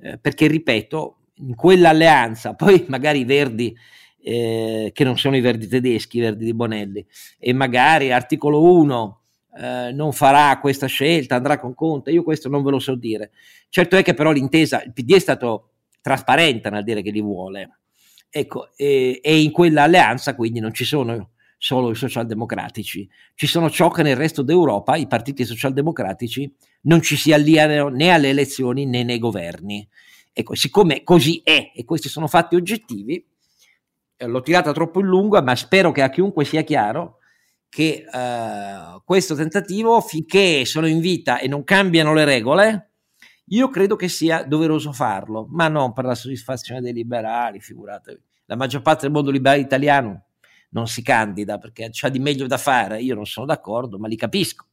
eh, 0.00 0.18
perché 0.18 0.46
ripeto, 0.46 1.16
in 1.40 1.54
quell'alleanza, 1.54 2.54
poi 2.54 2.84
magari 2.88 3.20
i 3.20 3.24
Verdi 3.24 3.76
eh, 4.20 4.90
che 4.92 5.04
non 5.04 5.16
sono 5.16 5.36
i 5.36 5.40
verdi 5.40 5.68
tedeschi, 5.68 6.18
i 6.18 6.20
verdi 6.20 6.44
di 6.44 6.54
Bonelli, 6.54 7.06
e 7.38 7.52
magari 7.52 8.12
articolo 8.12 8.62
1 8.74 9.17
eh, 9.58 9.90
non 9.92 10.12
farà 10.12 10.56
questa 10.60 10.86
scelta, 10.86 11.34
andrà 11.34 11.58
con 11.58 11.74
Conte, 11.74 12.12
io 12.12 12.22
questo 12.22 12.48
non 12.48 12.62
ve 12.62 12.70
lo 12.70 12.78
so 12.78 12.94
dire. 12.94 13.32
Certo 13.68 13.96
è 13.96 14.02
che 14.02 14.14
però 14.14 14.30
l'intesa, 14.30 14.82
il 14.82 14.92
PD 14.92 15.14
è 15.14 15.18
stato 15.18 15.70
trasparente 16.00 16.70
nel 16.70 16.84
dire 16.84 17.02
che 17.02 17.10
li 17.10 17.20
vuole, 17.20 17.78
ecco, 18.30 18.70
e, 18.76 19.18
e 19.20 19.40
in 19.42 19.50
quella 19.50 19.82
alleanza 19.82 20.36
quindi 20.36 20.60
non 20.60 20.72
ci 20.72 20.84
sono 20.84 21.30
solo 21.58 21.90
i 21.90 21.96
socialdemocratici, 21.96 23.08
ci 23.34 23.46
sono 23.48 23.68
ciò 23.68 23.90
che 23.90 24.04
nel 24.04 24.14
resto 24.14 24.42
d'Europa 24.42 24.94
i 24.94 25.08
partiti 25.08 25.44
socialdemocratici 25.44 26.54
non 26.82 27.02
ci 27.02 27.16
si 27.16 27.32
allineano 27.32 27.88
né 27.88 28.10
alle 28.10 28.28
elezioni 28.28 28.86
né 28.86 29.02
nei 29.02 29.18
governi. 29.18 29.86
Ecco, 30.32 30.54
siccome 30.54 31.02
così 31.02 31.40
è 31.42 31.72
e 31.74 31.84
questi 31.84 32.08
sono 32.08 32.28
fatti 32.28 32.54
oggettivi, 32.54 33.26
eh, 34.16 34.26
l'ho 34.26 34.40
tirata 34.40 34.72
troppo 34.72 35.00
in 35.00 35.06
lungo, 35.06 35.42
ma 35.42 35.56
spero 35.56 35.90
che 35.90 36.02
a 36.02 36.10
chiunque 36.10 36.44
sia 36.44 36.62
chiaro 36.62 37.17
che 37.68 38.04
eh, 38.12 39.00
questo 39.04 39.34
tentativo, 39.34 40.00
finché 40.00 40.64
sono 40.64 40.86
in 40.86 41.00
vita 41.00 41.38
e 41.38 41.48
non 41.48 41.64
cambiano 41.64 42.14
le 42.14 42.24
regole, 42.24 42.90
io 43.50 43.68
credo 43.68 43.96
che 43.96 44.08
sia 44.08 44.42
doveroso 44.42 44.92
farlo, 44.92 45.46
ma 45.50 45.68
non 45.68 45.92
per 45.92 46.04
la 46.04 46.14
soddisfazione 46.14 46.80
dei 46.80 46.92
liberali, 46.92 47.60
figuratevi. 47.60 48.20
La 48.46 48.56
maggior 48.56 48.82
parte 48.82 49.02
del 49.02 49.12
mondo 49.12 49.30
liberale 49.30 49.60
italiano 49.60 50.24
non 50.70 50.86
si 50.86 51.02
candida 51.02 51.58
perché 51.58 51.88
c'ha 51.90 52.08
di 52.08 52.18
meglio 52.18 52.46
da 52.46 52.58
fare, 52.58 53.00
io 53.00 53.14
non 53.14 53.26
sono 53.26 53.46
d'accordo, 53.46 53.98
ma 53.98 54.08
li 54.08 54.16
capisco 54.16 54.66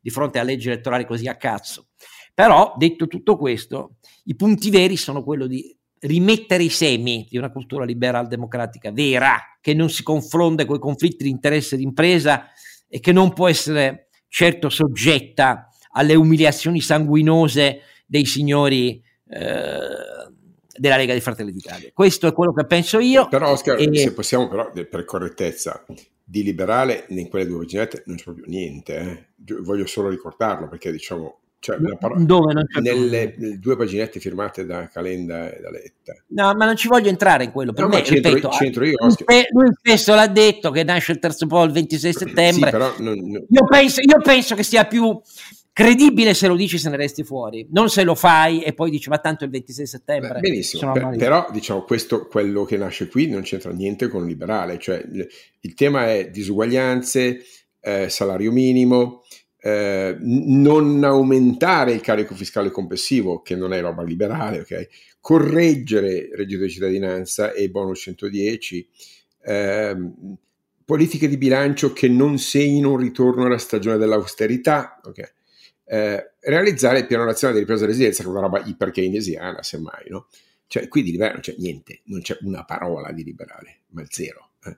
di 0.00 0.10
fronte 0.10 0.38
a 0.38 0.42
leggi 0.42 0.68
elettorali 0.68 1.04
così 1.04 1.26
a 1.26 1.36
cazzo. 1.36 1.88
Però, 2.32 2.74
detto 2.76 3.06
tutto 3.06 3.36
questo, 3.36 3.96
i 4.24 4.36
punti 4.36 4.70
veri 4.70 4.96
sono 4.96 5.24
quello 5.24 5.46
di 5.46 5.75
rimettere 6.00 6.62
i 6.62 6.68
semi 6.68 7.26
di 7.28 7.38
una 7.38 7.50
cultura 7.50 7.84
liberal 7.84 8.28
democratica 8.28 8.90
vera, 8.92 9.38
che 9.60 9.74
non 9.74 9.90
si 9.90 10.02
confronta 10.02 10.64
con 10.64 10.76
i 10.76 10.80
conflitti 10.80 11.24
di 11.24 11.30
interesse 11.30 11.76
d'impresa 11.76 12.50
e 12.88 13.00
che 13.00 13.12
non 13.12 13.32
può 13.32 13.48
essere 13.48 14.08
certo 14.28 14.68
soggetta 14.68 15.68
alle 15.92 16.14
umiliazioni 16.14 16.80
sanguinose 16.80 17.80
dei 18.06 18.26
signori 18.26 19.02
eh, 19.28 19.78
della 20.78 20.96
Lega 20.96 21.14
di 21.14 21.20
Fratelli 21.20 21.52
d'Italia. 21.52 21.90
Questo 21.92 22.26
è 22.26 22.32
quello 22.32 22.52
che 22.52 22.66
penso 22.66 22.98
io. 22.98 23.28
Però 23.28 23.50
Oscar, 23.50 23.80
e... 23.80 23.96
se 23.96 24.12
possiamo 24.12 24.48
però, 24.48 24.70
per 24.72 25.04
correttezza, 25.04 25.84
di 26.22 26.42
liberale 26.42 27.06
in 27.08 27.28
quelle 27.28 27.46
due 27.46 27.64
vignette 27.64 28.02
non 28.06 28.16
c'è 28.16 28.24
proprio 28.24 28.46
niente, 28.48 28.96
eh. 29.36 29.54
voglio 29.60 29.86
solo 29.86 30.08
ricordarlo 30.08 30.68
perché 30.68 30.90
diciamo 30.90 31.40
cioè, 31.58 31.78
parola, 31.98 32.22
Dove 32.22 32.52
non 32.52 32.64
c'è 32.66 32.80
nelle, 32.80 33.34
nelle, 33.36 33.58
due 33.58 33.76
paginette 33.76 34.20
firmate 34.20 34.64
da 34.64 34.88
Calenda 34.88 35.52
e 35.52 35.60
da 35.60 35.70
Letta. 35.70 36.14
No, 36.28 36.54
ma 36.54 36.64
non 36.64 36.76
ci 36.76 36.86
voglio 36.86 37.08
entrare 37.08 37.44
in 37.44 37.50
quello. 37.50 37.72
Per 37.72 37.84
no, 37.84 37.88
me, 37.88 38.02
c'entro, 38.02 38.34
ripeto, 38.34 38.48
c'entro 38.50 38.84
io, 38.84 38.96
lui 39.50 39.72
stesso 39.78 40.14
l'ha 40.14 40.28
detto 40.28 40.70
che 40.70 40.84
nasce 40.84 41.12
il 41.12 41.18
terzo 41.18 41.46
po' 41.46 41.64
il 41.64 41.72
26 41.72 42.12
settembre. 42.12 42.70
Sì, 42.70 43.02
non, 43.02 43.18
non... 43.18 43.46
Io, 43.48 43.66
penso, 43.68 44.00
io 44.00 44.20
penso 44.22 44.54
che 44.54 44.62
sia 44.62 44.84
più 44.84 45.20
credibile 45.76 46.32
se 46.32 46.46
lo 46.46 46.56
dici 46.56 46.78
se 46.78 46.88
ne 46.88 46.96
resti 46.96 47.22
fuori, 47.22 47.66
non 47.70 47.90
se 47.90 48.02
lo 48.02 48.14
fai 48.14 48.62
e 48.62 48.72
poi 48.72 48.88
dici 48.88 49.10
ma 49.10 49.18
tanto 49.18 49.44
il 49.44 49.50
26 49.50 49.86
settembre. 49.86 50.40
Benissimo, 50.40 50.92
per, 50.92 51.16
però 51.18 51.48
diciamo 51.52 51.82
questo, 51.82 52.28
quello 52.28 52.64
che 52.64 52.78
nasce 52.78 53.08
qui 53.08 53.28
non 53.28 53.42
c'entra 53.42 53.72
niente 53.72 54.08
con 54.08 54.24
liberale, 54.24 54.78
cioè 54.78 55.04
il, 55.04 55.28
il 55.60 55.74
tema 55.74 56.10
è 56.10 56.30
disuguaglianze, 56.30 57.42
eh, 57.80 58.08
salario 58.08 58.52
minimo, 58.52 59.25
eh, 59.66 60.16
non 60.20 61.02
aumentare 61.02 61.92
il 61.92 62.00
carico 62.00 62.36
fiscale 62.36 62.70
complessivo, 62.70 63.42
che 63.42 63.56
non 63.56 63.72
è 63.72 63.80
roba 63.80 64.04
liberale, 64.04 64.60
okay? 64.60 64.86
correggere 65.20 66.28
reddito 66.32 66.62
di 66.62 66.70
cittadinanza 66.70 67.50
e 67.50 67.68
bonus 67.68 67.98
110, 67.98 68.88
eh, 69.42 69.96
politiche 70.84 71.26
di 71.26 71.36
bilancio 71.36 71.92
che 71.92 72.06
non 72.06 72.38
segnino 72.38 72.92
un 72.92 72.98
ritorno 72.98 73.46
alla 73.46 73.58
stagione 73.58 73.96
dell'austerità, 73.96 75.00
okay? 75.02 75.30
eh, 75.86 76.34
realizzare 76.42 77.00
il 77.00 77.06
piano 77.08 77.24
nazionale 77.24 77.58
di 77.58 77.64
ripresa 77.64 77.86
e 77.86 77.88
resilienza, 77.88 78.22
che 78.22 78.28
è 78.28 78.30
una 78.30 78.42
roba 78.42 78.62
iper 78.64 78.92
keynesiana, 78.92 79.64
semmai. 79.64 80.04
No? 80.10 80.28
Cioè, 80.68 80.86
qui 80.86 81.02
di 81.02 81.10
liberale 81.10 81.32
non 81.34 81.42
c'è 81.42 81.56
niente, 81.58 82.02
non 82.04 82.20
c'è 82.20 82.38
una 82.42 82.64
parola 82.64 83.10
di 83.10 83.24
liberale, 83.24 83.80
ma 83.88 84.04
zero. 84.06 84.50
Eh. 84.64 84.76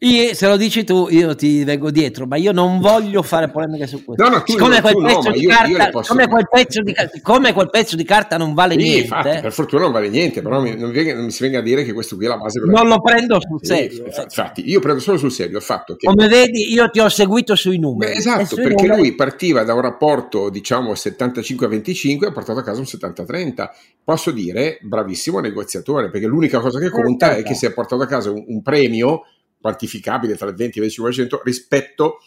Io, 0.00 0.34
se 0.34 0.46
lo 0.46 0.58
dici 0.58 0.84
tu, 0.84 1.08
io 1.08 1.34
ti 1.34 1.64
vengo 1.64 1.90
dietro, 1.90 2.26
ma 2.26 2.36
io 2.36 2.52
non 2.52 2.80
voglio 2.80 3.22
fare 3.22 3.48
polemiche 3.48 3.86
su 3.86 4.04
questo. 4.04 4.22
No, 4.22 4.28
no, 4.28 4.42
siccome, 4.44 4.82
quel 4.82 4.94
pezzo 5.02 5.30
di 5.30 5.46
carta, 5.46 5.90
quel 5.90 6.48
pezzo 6.50 6.82
di, 6.82 6.94
come 7.22 7.54
quel 7.54 7.70
pezzo 7.70 7.96
di 7.96 8.04
carta 8.04 8.36
non 8.36 8.52
vale 8.52 8.74
sì, 8.74 8.80
niente, 8.80 9.00
infatti, 9.00 9.40
per 9.40 9.52
fortuna 9.54 9.82
non 9.84 9.92
vale 9.92 10.10
niente, 10.10 10.42
però 10.42 10.60
mi, 10.60 10.76
non, 10.76 10.92
venga, 10.92 11.14
non, 11.14 11.24
mi 11.24 11.30
si 11.30 11.42
venga 11.42 11.60
a 11.60 11.62
dire 11.62 11.82
che 11.82 11.94
questo 11.94 12.16
qui 12.16 12.26
è 12.26 12.28
la 12.28 12.36
base. 12.36 12.60
Per 12.60 12.68
non 12.68 12.88
lo 12.88 13.00
prendo 13.00 13.40
sul 13.40 13.58
sì, 13.62 13.72
serio. 13.72 14.04
Infatti, 14.04 14.68
io 14.68 14.80
prendo 14.80 15.00
solo 15.00 15.16
sul 15.16 15.32
serio 15.32 15.56
il 15.56 15.62
fatto 15.62 15.96
che. 15.96 16.06
Come 16.06 16.28
vedi, 16.28 16.70
io 16.74 16.90
ti 16.90 17.00
ho 17.00 17.08
seguito 17.08 17.54
sui 17.54 17.78
numeri. 17.78 18.12
Beh, 18.12 18.18
esatto, 18.18 18.54
perché 18.54 18.82
numeri... 18.82 19.00
lui 19.00 19.14
partiva 19.14 19.62
da 19.64 19.72
un 19.72 19.80
rapporto, 19.80 20.50
diciamo, 20.50 20.92
75-25 20.92 22.24
e 22.24 22.26
ha 22.26 22.32
portato 22.32 22.58
a 22.58 22.62
casa 22.62 22.80
un 22.80 22.86
70-30. 22.86 23.70
Posso 24.04 24.30
dire, 24.30 24.78
bravissimo 24.82 25.40
negoziatore, 25.40 26.10
perché 26.10 26.26
l'unica 26.26 26.60
cosa 26.60 26.78
che 26.78 26.90
conta 26.90 27.34
è 27.34 27.42
che 27.42 27.54
si 27.54 27.64
è 27.64 27.72
portato 27.72 28.02
a 28.02 28.06
casa 28.06 28.30
un, 28.30 28.44
un 28.46 28.60
premio 28.60 29.22
quantificabile 29.66 30.36
tra 30.36 30.48
il 30.48 30.54
20 30.54 30.78
e 30.78 30.84
il 30.84 30.92
25% 30.92 31.40
rispetto 31.42 32.18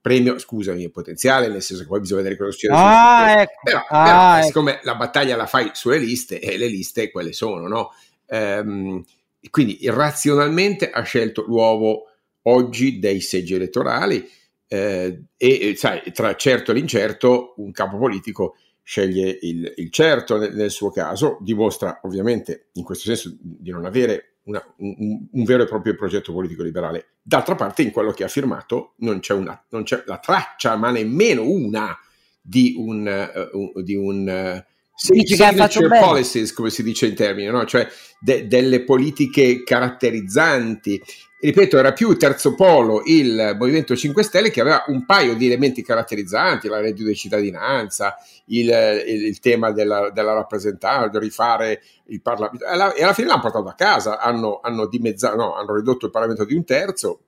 premio, 0.00 0.38
scusami, 0.38 0.88
potenziale, 0.90 1.48
nel 1.48 1.62
senso 1.62 1.82
che 1.82 1.88
poi 1.88 2.00
bisogna 2.00 2.22
vedere 2.22 2.38
cosa 2.38 2.50
succede. 2.52 2.74
Ah, 2.74 3.40
ecco. 3.40 3.60
Però, 3.64 3.86
ah, 3.88 4.04
però 4.04 4.36
ecco. 4.36 4.46
siccome 4.46 4.80
la 4.82 4.94
battaglia 4.94 5.34
la 5.34 5.46
fai 5.46 5.70
sulle 5.72 5.98
liste 5.98 6.40
e 6.40 6.56
le 6.56 6.68
liste 6.68 7.10
quelle 7.10 7.32
sono, 7.32 7.66
no? 7.66 7.90
Ehm, 8.26 9.02
quindi 9.50 9.78
razionalmente 9.84 10.90
ha 10.90 11.02
scelto 11.02 11.44
l'uovo 11.46 12.04
oggi 12.42 12.98
dei 12.98 13.20
seggi 13.20 13.54
elettorali 13.54 14.26
eh, 14.68 15.24
e 15.36 15.74
sai, 15.76 16.02
tra 16.12 16.34
certo 16.36 16.70
e 16.70 16.74
l'incerto 16.74 17.54
un 17.56 17.72
capo 17.72 17.96
politico 17.96 18.56
sceglie 18.82 19.38
il, 19.40 19.72
il 19.76 19.90
certo 19.90 20.36
nel, 20.36 20.54
nel, 20.54 20.70
suo 20.70 20.90
caso, 20.90 21.38
dimostra 21.40 22.00
ovviamente 22.02 22.68
in 22.74 22.84
questo 22.84 23.04
senso 23.06 23.34
di 23.40 23.70
non 23.70 23.84
avere 23.84 24.33
una, 24.44 24.62
un, 24.78 25.26
un, 25.30 25.44
vero 25.44 25.62
e 25.62 25.66
proprio 25.66 25.94
progetto 25.94 26.32
politico 26.32 26.62
liberale. 26.62 27.14
D'altra 27.22 27.54
parte 27.54 27.82
in 27.82 27.90
quello 27.90 28.12
che 28.12 28.24
ha 28.24 28.28
firmato 28.28 28.94
non 28.98 29.20
c'è, 29.20 29.34
una, 29.34 29.62
non 29.70 29.82
c'è 29.84 30.02
la 30.06 30.18
traccia, 30.18 30.76
ma 30.76 30.90
nemmeno 30.90 31.48
una 31.48 31.98
di 32.40 32.74
un, 32.76 33.50
uh, 33.52 33.82
di 33.82 33.94
un 33.94 34.64
signature 34.94 35.98
policies, 35.98 36.52
come 36.52 36.70
si 36.70 36.82
dice 36.82 37.06
in 37.06 37.14
termini, 37.14 37.48
no? 37.48 37.64
cioè 37.64 37.86
de- 38.20 38.46
delle 38.46 38.82
politiche 38.82 39.62
caratterizzanti 39.62 41.02
ripeto, 41.44 41.76
era 41.76 41.92
più 41.92 42.16
terzo 42.16 42.54
polo 42.54 43.02
il 43.04 43.54
Movimento 43.58 43.94
5 43.94 44.22
Stelle 44.22 44.50
che 44.50 44.62
aveva 44.62 44.84
un 44.86 45.04
paio 45.04 45.34
di 45.34 45.46
elementi 45.46 45.82
caratterizzanti, 45.82 46.68
la 46.68 46.80
reddito 46.80 47.08
di 47.08 47.14
cittadinanza, 47.14 48.16
il, 48.46 48.68
il, 49.06 49.24
il 49.26 49.40
tema 49.40 49.70
della, 49.70 50.10
della 50.10 50.32
rappresentanza, 50.32 51.18
rifare 51.18 51.82
il 52.06 52.22
Parlamento, 52.22 52.64
e 52.64 52.68
alla, 52.68 52.94
e 52.94 53.02
alla 53.02 53.12
fine 53.12 53.28
l'hanno 53.28 53.42
portato 53.42 53.68
a 53.68 53.74
casa, 53.74 54.18
hanno, 54.18 54.60
hanno, 54.62 54.86
dimezzato, 54.86 55.36
no, 55.36 55.54
hanno 55.54 55.74
ridotto 55.74 56.06
il 56.06 56.12
Parlamento 56.12 56.46
di 56.46 56.54
un 56.54 56.64
terzo, 56.64 57.24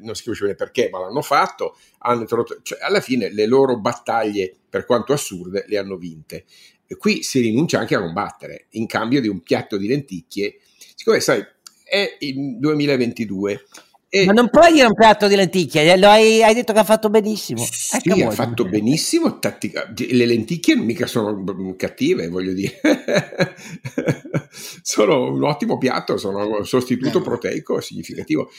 non 0.00 0.14
si 0.14 0.22
capisce 0.22 0.44
bene 0.44 0.56
perché, 0.56 0.88
ma 0.90 1.00
l'hanno 1.00 1.22
fatto, 1.22 1.76
hanno 1.98 2.24
cioè, 2.62 2.78
alla 2.80 3.00
fine 3.00 3.30
le 3.30 3.46
loro 3.46 3.78
battaglie, 3.78 4.54
per 4.68 4.86
quanto 4.86 5.12
assurde, 5.12 5.64
le 5.66 5.76
hanno 5.76 5.96
vinte. 5.96 6.44
E 6.90 6.96
qui 6.96 7.22
si 7.22 7.40
rinuncia 7.40 7.78
anche 7.78 7.94
a 7.94 8.00
combattere, 8.00 8.66
in 8.70 8.86
cambio 8.86 9.20
di 9.20 9.28
un 9.28 9.42
piatto 9.42 9.76
di 9.76 9.86
lenticchie, 9.86 10.58
siccome 10.94 11.20
sai, 11.20 11.44
è 11.84 12.16
il 12.20 12.58
2022. 12.58 13.64
E 14.10 14.24
Ma 14.24 14.32
non 14.32 14.48
puoi 14.48 14.72
dire 14.72 14.86
un 14.86 14.94
piatto 14.94 15.28
di 15.28 15.36
lenticchie, 15.36 15.82
eh, 15.82 16.06
hai, 16.06 16.42
hai 16.42 16.54
detto 16.54 16.72
che 16.72 16.78
ha 16.78 16.84
fatto 16.84 17.10
benissimo. 17.10 17.62
Sì, 17.62 17.96
ecco 18.10 18.28
ha 18.28 18.30
fatto 18.30 18.64
benissimo. 18.64 19.38
Tattica. 19.38 19.92
Le 19.94 20.24
lenticchie 20.24 20.76
mica 20.76 21.06
sono 21.06 21.44
cattive, 21.76 22.28
voglio 22.28 22.54
dire. 22.54 22.80
sono 24.80 25.30
un 25.30 25.42
ottimo 25.44 25.76
piatto, 25.76 26.16
sono 26.16 26.56
un 26.56 26.66
sostituto 26.66 27.20
proteico 27.20 27.82
significativo. 27.82 28.50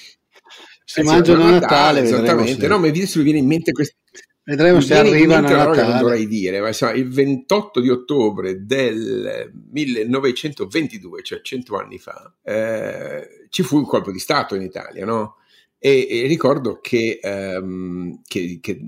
Si 0.85 1.01
mangiano 1.01 1.43
a 1.43 1.49
Natale, 1.49 2.01
Natale 2.01 2.01
esattamente. 2.01 2.67
No, 2.67 2.77
mi 2.77 2.91
viene 2.91 3.39
in 3.39 3.47
mente 3.47 3.71
questo. 3.71 3.95
Vedremo 4.49 4.81
se 4.81 4.95
arrivano 4.95 5.45
a 5.45 5.51
Natale. 5.51 5.83
Non 5.83 5.99
dovrei 5.99 6.25
dire, 6.25 6.59
ma 6.59 6.69
insomma, 6.69 6.93
il 6.93 7.07
28 7.07 7.79
di 7.79 7.89
ottobre 7.89 8.65
del 8.65 9.51
1922, 9.71 11.21
cioè 11.21 11.41
cento 11.41 11.77
anni 11.77 11.99
fa, 11.99 12.33
eh, 12.41 13.45
ci 13.49 13.61
fu 13.61 13.77
un 13.77 13.85
colpo 13.85 14.11
di 14.11 14.17
Stato 14.17 14.55
in 14.55 14.63
Italia, 14.63 15.05
no? 15.05 15.35
E, 15.77 16.07
e 16.09 16.25
ricordo 16.25 16.79
che, 16.81 17.19
ehm, 17.21 18.21
che, 18.25 18.57
che, 18.59 18.81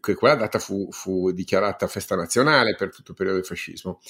che, 0.00 0.14
quella 0.16 0.34
data 0.34 0.58
fu, 0.58 0.88
fu, 0.90 1.30
dichiarata 1.30 1.86
festa 1.86 2.16
nazionale 2.16 2.74
per 2.74 2.92
tutto 2.92 3.12
il 3.12 3.16
periodo 3.16 3.38
del 3.38 3.46
fascismo. 3.46 4.00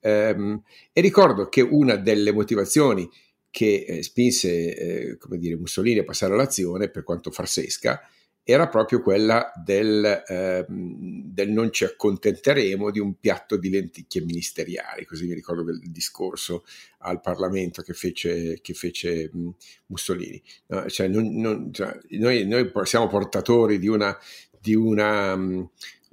Ehm, 0.00 0.62
e 0.94 1.00
ricordo 1.02 1.50
che 1.50 1.60
una 1.60 1.96
delle 1.96 2.32
motivazioni 2.32 3.06
che 3.50 3.84
eh, 3.86 4.02
spinse 4.02 4.74
eh, 4.74 5.18
come 5.18 5.36
dire, 5.36 5.56
Mussolini 5.56 5.98
a 5.98 6.04
passare 6.04 6.32
all'azione, 6.32 6.88
per 6.88 7.02
quanto 7.02 7.30
farsesca, 7.30 8.00
era 8.46 8.68
proprio 8.68 9.00
quella 9.00 9.50
del, 9.56 10.04
eh, 10.28 10.66
del, 10.68 11.50
non 11.50 11.72
ci 11.72 11.84
accontenteremo 11.84 12.90
di 12.90 13.00
un 13.00 13.18
piatto 13.18 13.56
di 13.56 13.70
lenticchie 13.70 14.20
ministeriali, 14.20 15.06
così 15.06 15.26
mi 15.26 15.32
ricordo 15.32 15.62
del 15.62 15.80
discorso 15.90 16.64
al 16.98 17.22
Parlamento 17.22 17.80
che 17.80 17.94
fece, 17.94 18.60
che 18.60 18.74
fece 18.74 19.30
Mussolini. 19.86 20.42
No, 20.66 20.86
cioè, 20.90 21.08
non, 21.08 21.34
non, 21.34 21.72
cioè, 21.72 21.98
noi, 22.10 22.46
noi, 22.46 22.70
siamo 22.82 23.08
portatori 23.08 23.78
di 23.78 23.88
una, 23.88 24.14
di 24.60 24.74
una, 24.74 25.34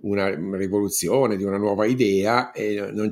una, 0.01 0.57
rivoluzione, 0.57 1.35
di 1.35 1.43
una 1.43 1.57
nuova 1.57 1.85
idea 1.85 2.51
e 2.51 2.91
non, 2.93 3.11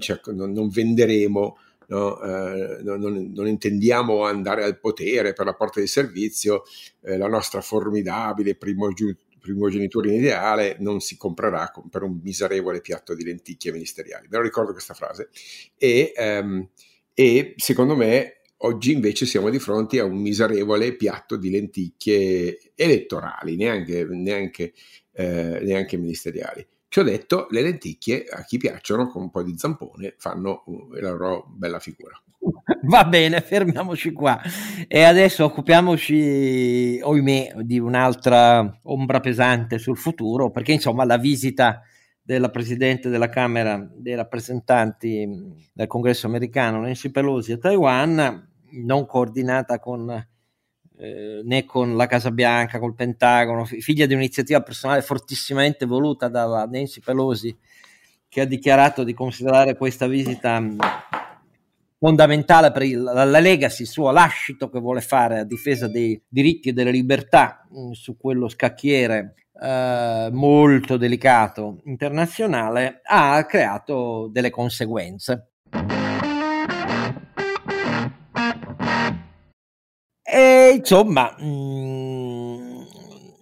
non 0.54 0.70
venderemo 0.70 1.58
no? 1.90 2.22
eh, 2.22 2.82
non, 2.82 3.32
non, 3.34 3.48
intendiamo 3.48 4.24
andare 4.24 4.64
al 4.64 4.80
potere 4.80 5.34
per 5.34 5.46
la 5.46 5.54
porta 5.54 5.80
di 5.80 5.88
servizio, 5.88 6.64
eh, 7.02 7.18
la 7.18 7.28
nostra 7.28 7.62
formidabile 7.62 8.56
primogenitura 8.56 10.08
in 10.08 10.16
ideale 10.16 10.78
non 10.80 11.00
si 11.00 11.18
comprerà 11.18 11.72
per 11.90 12.04
un 12.04 12.20
miserevole 12.24 12.82
piatto 12.82 13.14
di 13.14 13.24
lenticchie 13.24 13.72
ministeriali. 13.72 14.28
Me 14.30 14.38
lo 14.38 14.44
ricordo 14.44 14.72
questa 14.72 14.94
frase. 14.94 15.30
E, 15.78 16.14
ehm, 16.16 16.70
e 17.14 17.54
secondo 17.58 17.96
me 17.96 18.42
oggi 18.62 18.92
invece 18.92 19.26
siamo 19.26 19.50
di 19.50 19.60
fronte 19.60 20.00
a 20.00 20.06
un 20.06 20.18
miserevole 20.18 20.96
piatto 20.96 21.38
di 21.38 21.50
lenticchie 21.50 22.74
elettorali, 22.76 23.56
neanche, 23.56 24.06
neanche, 24.06 24.74
eh, 25.14 25.60
neanche 25.62 25.98
ministeriali. 25.98 26.66
Ci 26.90 27.00
ho 27.00 27.04
detto, 27.04 27.46
le 27.52 27.62
lenticchie 27.62 28.26
a 28.28 28.44
chi 28.44 28.58
piacciono 28.58 29.08
con 29.10 29.22
un 29.22 29.30
po' 29.30 29.44
di 29.44 29.56
zampone 29.56 30.16
fanno 30.18 30.64
la 31.00 31.12
loro 31.12 31.46
bella 31.48 31.78
figura. 31.78 32.20
Va 32.90 33.06
bene, 33.06 33.42
fermiamoci 33.42 34.12
qua. 34.12 34.42
E 34.88 35.04
adesso 35.04 35.46
occupiamoci, 35.46 37.00
ohimè, 37.00 37.58
di 37.62 37.78
un'altra 37.78 38.80
ombra 38.84 39.20
pesante 39.20 39.78
sul 39.78 39.98
futuro, 39.98 40.50
perché 40.50 40.72
insomma 40.72 41.06
la 41.06 41.18
visita 41.18 41.84
della 42.24 42.50
Presidente 42.50 43.10
della 43.10 43.30
Camera 43.30 43.88
dei 43.96 44.16
rappresentanti 44.16 45.28
del 45.72 45.88
Congresso 45.88 46.26
americano, 46.26 46.82
Nancy 46.82 47.12
Pelosi, 47.12 47.52
a 47.52 47.58
Taiwan, 47.60 48.50
non 48.84 49.06
coordinata 49.06 49.78
con 49.78 50.28
eh, 51.00 51.42
né 51.44 51.64
con 51.64 51.96
la 51.96 52.08
Casa 52.08 52.30
Bianca, 52.30 52.78
col 52.78 52.94
Pentagono, 52.94 53.64
figlia 53.64 54.06
di 54.06 54.14
un'iniziativa 54.14 54.62
personale 54.62 55.02
fortissimamente 55.02 55.86
voluta 55.86 56.28
dalla 56.28 56.66
Nancy 56.66 57.00
Pelosi, 57.00 57.56
che 58.28 58.42
ha 58.42 58.46
dichiarato 58.46 59.04
di 59.04 59.14
considerare 59.14 59.78
questa 59.78 60.08
visita 60.08 60.60
mm, 60.60 60.78
fondamentale 61.98 62.72
per 62.72 62.84
il, 62.84 63.02
la 63.02 63.24
legacy, 63.26 63.84
il 63.84 63.88
suo 63.88 64.12
lascito 64.12 64.70
che 64.70 64.80
vuole 64.80 65.02
fare 65.02 65.40
a 65.40 65.44
difesa 65.46 65.88
dei 65.88 66.22
diritti 66.28 66.70
e 66.70 66.74
delle 66.74 66.92
libertà 66.92 67.66
mh, 67.70 67.80
mm, 67.80 67.92
su 67.92 68.18
quello 68.18 68.50
scacchiere 68.50 69.36
eh, 69.62 70.30
molto 70.32 70.98
delicato 70.98 71.80
internazionale, 71.86 73.00
ha 73.04 73.46
creato 73.46 74.30
delle 74.32 74.50
conseguenze. 74.50 75.48
E 80.32 80.76
insomma, 80.78 81.36
mh, 81.40 81.46
mm, 81.46 82.82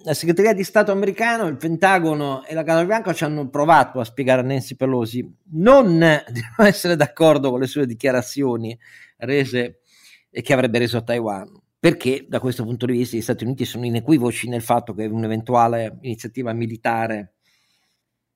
la 0.03 0.13
segreteria 0.13 0.53
di 0.53 0.63
Stato 0.63 0.93
americano, 0.93 1.47
il 1.47 1.57
Pentagono 1.57 2.45
e 2.45 2.53
la 2.53 2.63
Casa 2.63 2.85
Bianca 2.85 3.13
ci 3.13 3.25
hanno 3.25 3.49
provato 3.49 3.99
a 3.99 4.05
spiegare 4.05 4.39
a 4.39 4.43
Nancy 4.45 4.75
Pelosi. 4.75 5.29
Non 5.51 5.97
di 6.31 6.41
non 6.57 6.67
essere 6.67 6.95
d'accordo 6.95 7.49
con 7.49 7.59
le 7.59 7.67
sue 7.67 7.85
dichiarazioni 7.85 8.77
rese 9.17 9.81
e 10.29 10.41
che 10.41 10.53
avrebbe 10.53 10.79
reso 10.79 10.97
a 10.97 11.01
Taiwan, 11.01 11.51
perché 11.77 12.25
da 12.29 12.39
questo 12.39 12.63
punto 12.63 12.85
di 12.85 12.93
vista 12.93 13.17
gli 13.17 13.21
Stati 13.21 13.43
Uniti 13.43 13.65
sono 13.65 13.85
inequivoci 13.85 14.47
nel 14.47 14.61
fatto 14.61 14.93
che 14.93 15.05
un'eventuale 15.05 15.97
iniziativa 16.01 16.53
militare 16.53 17.33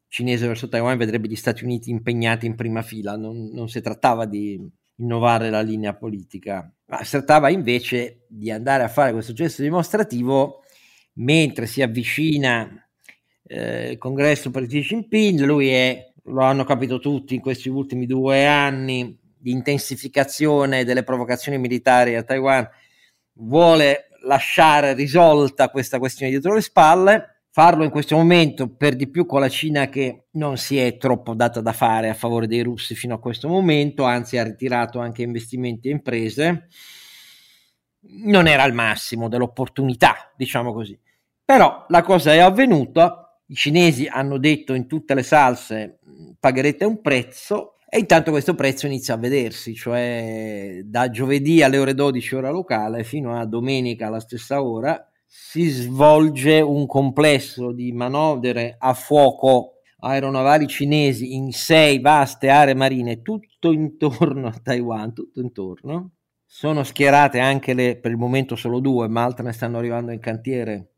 cinese 0.09 0.45
verso 0.45 0.67
Taiwan 0.67 0.97
vedrebbe 0.97 1.29
gli 1.29 1.37
Stati 1.37 1.63
Uniti 1.63 1.89
impegnati 1.89 2.45
in 2.45 2.55
prima 2.55 2.81
fila, 2.81 3.15
non, 3.15 3.49
non 3.53 3.69
si 3.69 3.79
trattava 3.79 4.25
di 4.25 4.59
innovare 4.95 5.49
la 5.49 5.61
linea 5.61 5.95
politica, 5.95 6.71
ma 6.85 7.03
si 7.03 7.11
trattava 7.11 7.49
invece 7.49 8.25
di 8.27 8.51
andare 8.51 8.83
a 8.83 8.87
fare 8.87 9.13
questo 9.13 9.33
gesto 9.33 9.61
dimostrativo 9.61 10.63
mentre 11.13 11.65
si 11.65 11.81
avvicina 11.81 12.69
eh, 13.43 13.91
il 13.91 13.97
congresso 13.97 14.51
per 14.51 14.65
Xi 14.65 14.81
Jinping, 14.81 15.41
lui 15.41 15.69
è, 15.69 16.13
lo 16.25 16.41
hanno 16.41 16.63
capito 16.63 16.99
tutti 16.99 17.35
in 17.35 17.41
questi 17.41 17.69
ultimi 17.69 18.05
due 18.05 18.45
anni 18.45 19.17
di 19.37 19.51
intensificazione 19.51 20.83
delle 20.83 21.03
provocazioni 21.03 21.57
militari 21.57 22.15
a 22.15 22.23
Taiwan, 22.23 22.67
vuole 23.33 24.09
lasciare 24.23 24.93
risolta 24.93 25.69
questa 25.69 25.97
questione 25.97 26.31
dietro 26.31 26.53
le 26.53 26.61
spalle 26.61 27.30
farlo 27.53 27.83
in 27.83 27.89
questo 27.89 28.15
momento, 28.15 28.73
per 28.73 28.95
di 28.95 29.09
più 29.09 29.25
con 29.25 29.41
la 29.41 29.49
Cina 29.49 29.89
che 29.89 30.27
non 30.31 30.57
si 30.57 30.77
è 30.77 30.97
troppo 30.97 31.33
data 31.33 31.59
da 31.59 31.73
fare 31.73 32.09
a 32.09 32.13
favore 32.13 32.47
dei 32.47 32.61
russi 32.61 32.95
fino 32.95 33.15
a 33.15 33.19
questo 33.19 33.49
momento, 33.49 34.03
anzi 34.03 34.37
ha 34.37 34.43
ritirato 34.43 34.99
anche 34.99 35.21
investimenti 35.21 35.89
e 35.89 35.91
imprese, 35.91 36.67
non 38.23 38.47
era 38.47 38.63
il 38.63 38.73
massimo 38.73 39.27
dell'opportunità, 39.27 40.31
diciamo 40.35 40.71
così. 40.71 40.97
Però 41.43 41.85
la 41.89 42.01
cosa 42.01 42.33
è 42.33 42.39
avvenuta, 42.39 43.37
i 43.47 43.55
cinesi 43.55 44.07
hanno 44.07 44.37
detto 44.37 44.73
in 44.73 44.87
tutte 44.87 45.13
le 45.13 45.23
salse 45.23 45.99
pagherete 46.39 46.85
un 46.85 47.01
prezzo 47.01 47.75
e 47.89 47.99
intanto 47.99 48.31
questo 48.31 48.55
prezzo 48.55 48.85
inizia 48.85 49.15
a 49.15 49.17
vedersi, 49.17 49.75
cioè 49.75 50.79
da 50.85 51.09
giovedì 51.09 51.61
alle 51.61 51.77
ore 51.77 51.93
12 51.93 52.35
ora 52.35 52.49
locale 52.49 53.03
fino 53.03 53.37
a 53.37 53.45
domenica 53.45 54.07
alla 54.07 54.21
stessa 54.21 54.63
ora 54.63 55.10
si 55.33 55.69
svolge 55.69 56.59
un 56.59 56.85
complesso 56.85 57.71
di 57.71 57.93
manovre 57.93 58.75
a 58.77 58.93
fuoco 58.93 59.75
aeronavali 59.99 60.67
cinesi 60.67 61.35
in 61.35 61.53
sei 61.53 62.01
vaste 62.01 62.49
aree 62.49 62.73
marine 62.73 63.21
tutto 63.21 63.71
intorno 63.71 64.47
a 64.47 64.59
Taiwan, 64.61 65.13
tutto 65.13 65.39
intorno, 65.39 66.15
sono 66.45 66.83
schierate 66.83 67.39
anche 67.39 67.73
le, 67.73 67.95
per 67.95 68.11
il 68.11 68.17
momento 68.17 68.57
solo 68.57 68.81
due, 68.81 69.07
ma 69.07 69.23
altre 69.23 69.45
ne 69.45 69.53
stanno 69.53 69.77
arrivando 69.77 70.11
in 70.11 70.19
cantiere, 70.19 70.89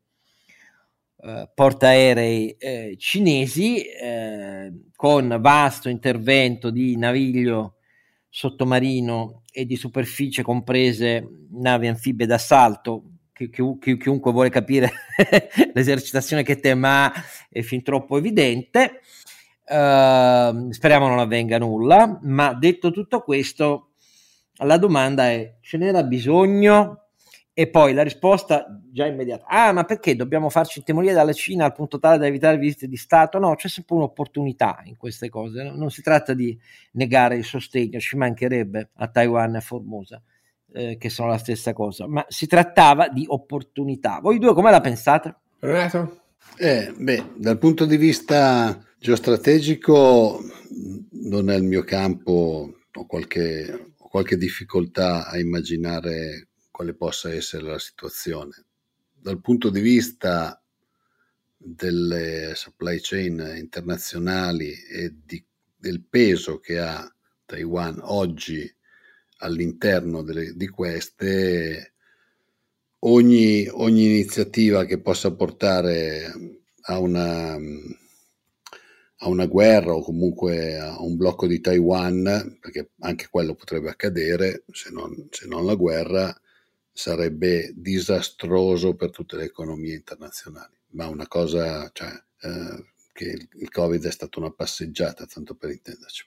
eh, 1.18 1.48
portaerei 1.54 2.56
eh, 2.58 2.96
cinesi, 2.98 3.84
eh, 3.84 4.72
con 4.96 5.38
vasto 5.40 5.88
intervento 5.88 6.70
di 6.70 6.96
naviglio 6.96 7.76
sottomarino 8.28 9.44
e 9.52 9.64
di 9.64 9.76
superficie 9.76 10.42
comprese 10.42 11.46
navi 11.52 11.86
anfibie 11.86 12.26
d'assalto. 12.26 13.10
Chi, 13.34 13.50
chi, 13.50 13.96
chiunque 13.96 14.30
vuole 14.30 14.48
capire 14.48 14.92
l'esercitazione 15.74 16.44
che 16.44 16.60
tema 16.60 17.12
è 17.50 17.62
fin 17.62 17.82
troppo 17.82 18.16
evidente. 18.16 19.00
Uh, 19.66 20.70
speriamo 20.70 21.08
non 21.08 21.18
avvenga 21.18 21.58
nulla, 21.58 22.20
ma 22.22 22.54
detto 22.54 22.92
tutto 22.92 23.22
questo, 23.22 23.94
la 24.58 24.76
domanda 24.76 25.30
è: 25.30 25.56
ce 25.60 25.78
n'era 25.78 26.04
bisogno? 26.04 27.06
E 27.52 27.68
poi 27.68 27.92
la 27.92 28.04
risposta 28.04 28.80
già 28.92 29.06
immediata: 29.06 29.46
ah, 29.48 29.72
ma 29.72 29.82
perché 29.82 30.14
dobbiamo 30.14 30.48
farci 30.48 30.78
intimorire 30.78 31.12
dalla 31.14 31.32
Cina 31.32 31.64
al 31.64 31.72
punto 31.72 31.98
tale 31.98 32.18
da 32.18 32.26
evitare 32.26 32.56
visite 32.56 32.86
di 32.86 32.96
Stato? 32.96 33.40
No, 33.40 33.56
c'è 33.56 33.66
sempre 33.66 33.96
un'opportunità 33.96 34.80
in 34.84 34.96
queste 34.96 35.28
cose. 35.28 35.64
Non 35.64 35.90
si 35.90 36.02
tratta 36.02 36.34
di 36.34 36.56
negare 36.92 37.36
il 37.36 37.44
sostegno, 37.44 37.98
ci 37.98 38.16
mancherebbe 38.16 38.90
a 38.94 39.08
Taiwan 39.08 39.54
e 39.54 39.58
a 39.58 39.60
Formosa. 39.60 40.22
Eh, 40.76 40.96
che 40.98 41.08
sono 41.08 41.28
la 41.28 41.38
stessa 41.38 41.72
cosa, 41.72 42.08
ma 42.08 42.24
si 42.26 42.48
trattava 42.48 43.08
di 43.08 43.24
opportunità. 43.28 44.18
Voi 44.20 44.40
due 44.40 44.54
come 44.54 44.72
la 44.72 44.80
pensate? 44.80 45.36
Renato? 45.60 46.22
Eh, 46.56 46.92
beh, 46.98 47.34
dal 47.36 47.58
punto 47.58 47.84
di 47.84 47.96
vista 47.96 48.84
geostrategico 48.98 50.42
non 51.10 51.48
è 51.48 51.54
il 51.54 51.62
mio 51.62 51.84
campo, 51.84 52.74
ho 52.92 53.06
qualche, 53.06 53.92
ho 53.96 54.08
qualche 54.08 54.36
difficoltà 54.36 55.28
a 55.28 55.38
immaginare 55.38 56.48
quale 56.72 56.94
possa 56.94 57.32
essere 57.32 57.62
la 57.62 57.78
situazione. 57.78 58.64
Dal 59.12 59.40
punto 59.40 59.70
di 59.70 59.80
vista 59.80 60.60
delle 61.56 62.50
supply 62.56 62.98
chain 63.00 63.54
internazionali 63.58 64.72
e 64.72 65.14
di, 65.24 65.40
del 65.76 66.02
peso 66.02 66.58
che 66.58 66.80
ha 66.80 67.08
Taiwan 67.46 68.00
oggi 68.02 68.68
all'interno 69.38 70.22
delle, 70.22 70.54
di 70.54 70.68
queste, 70.68 71.94
ogni, 73.00 73.66
ogni 73.70 74.04
iniziativa 74.04 74.84
che 74.84 75.00
possa 75.00 75.32
portare 75.32 76.32
a 76.82 76.98
una, 76.98 77.54
a 77.54 79.28
una 79.28 79.46
guerra 79.46 79.94
o 79.94 80.02
comunque 80.02 80.78
a 80.78 81.00
un 81.00 81.16
blocco 81.16 81.46
di 81.46 81.60
Taiwan, 81.60 82.58
perché 82.60 82.90
anche 83.00 83.28
quello 83.30 83.54
potrebbe 83.54 83.90
accadere, 83.90 84.64
se 84.72 84.90
non, 84.90 85.28
se 85.30 85.46
non 85.46 85.64
la 85.64 85.74
guerra, 85.74 86.34
sarebbe 86.92 87.72
disastroso 87.74 88.94
per 88.94 89.10
tutte 89.10 89.36
le 89.36 89.44
economie 89.44 89.94
internazionali. 89.94 90.76
Ma 90.90 91.08
una 91.08 91.26
cosa, 91.26 91.90
cioè, 91.92 92.10
eh, 92.40 92.84
che 93.12 93.48
il 93.52 93.70
Covid 93.70 94.04
è 94.04 94.10
stata 94.10 94.38
una 94.38 94.52
passeggiata, 94.52 95.26
tanto 95.26 95.54
per 95.54 95.70
intenderci. 95.70 96.26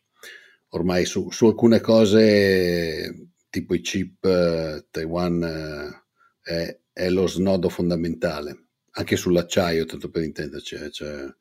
Ormai 0.69 1.05
su, 1.05 1.29
su 1.31 1.45
alcune 1.47 1.79
cose, 1.79 3.29
tipo 3.49 3.73
i 3.73 3.81
chip, 3.81 4.23
eh, 4.25 4.87
Taiwan 4.91 5.43
eh, 5.43 6.03
è, 6.41 6.79
è, 6.93 7.09
lo 7.09 7.27
snodo 7.27 7.69
fondamentale. 7.69 8.65
Anche 8.91 9.15
sull'acciaio, 9.15 9.85
tanto 9.85 10.09
per 10.09 10.23
intenderci, 10.23 10.75
eh, 10.75 10.91
cioè, 10.91 11.25
ci 11.25 11.33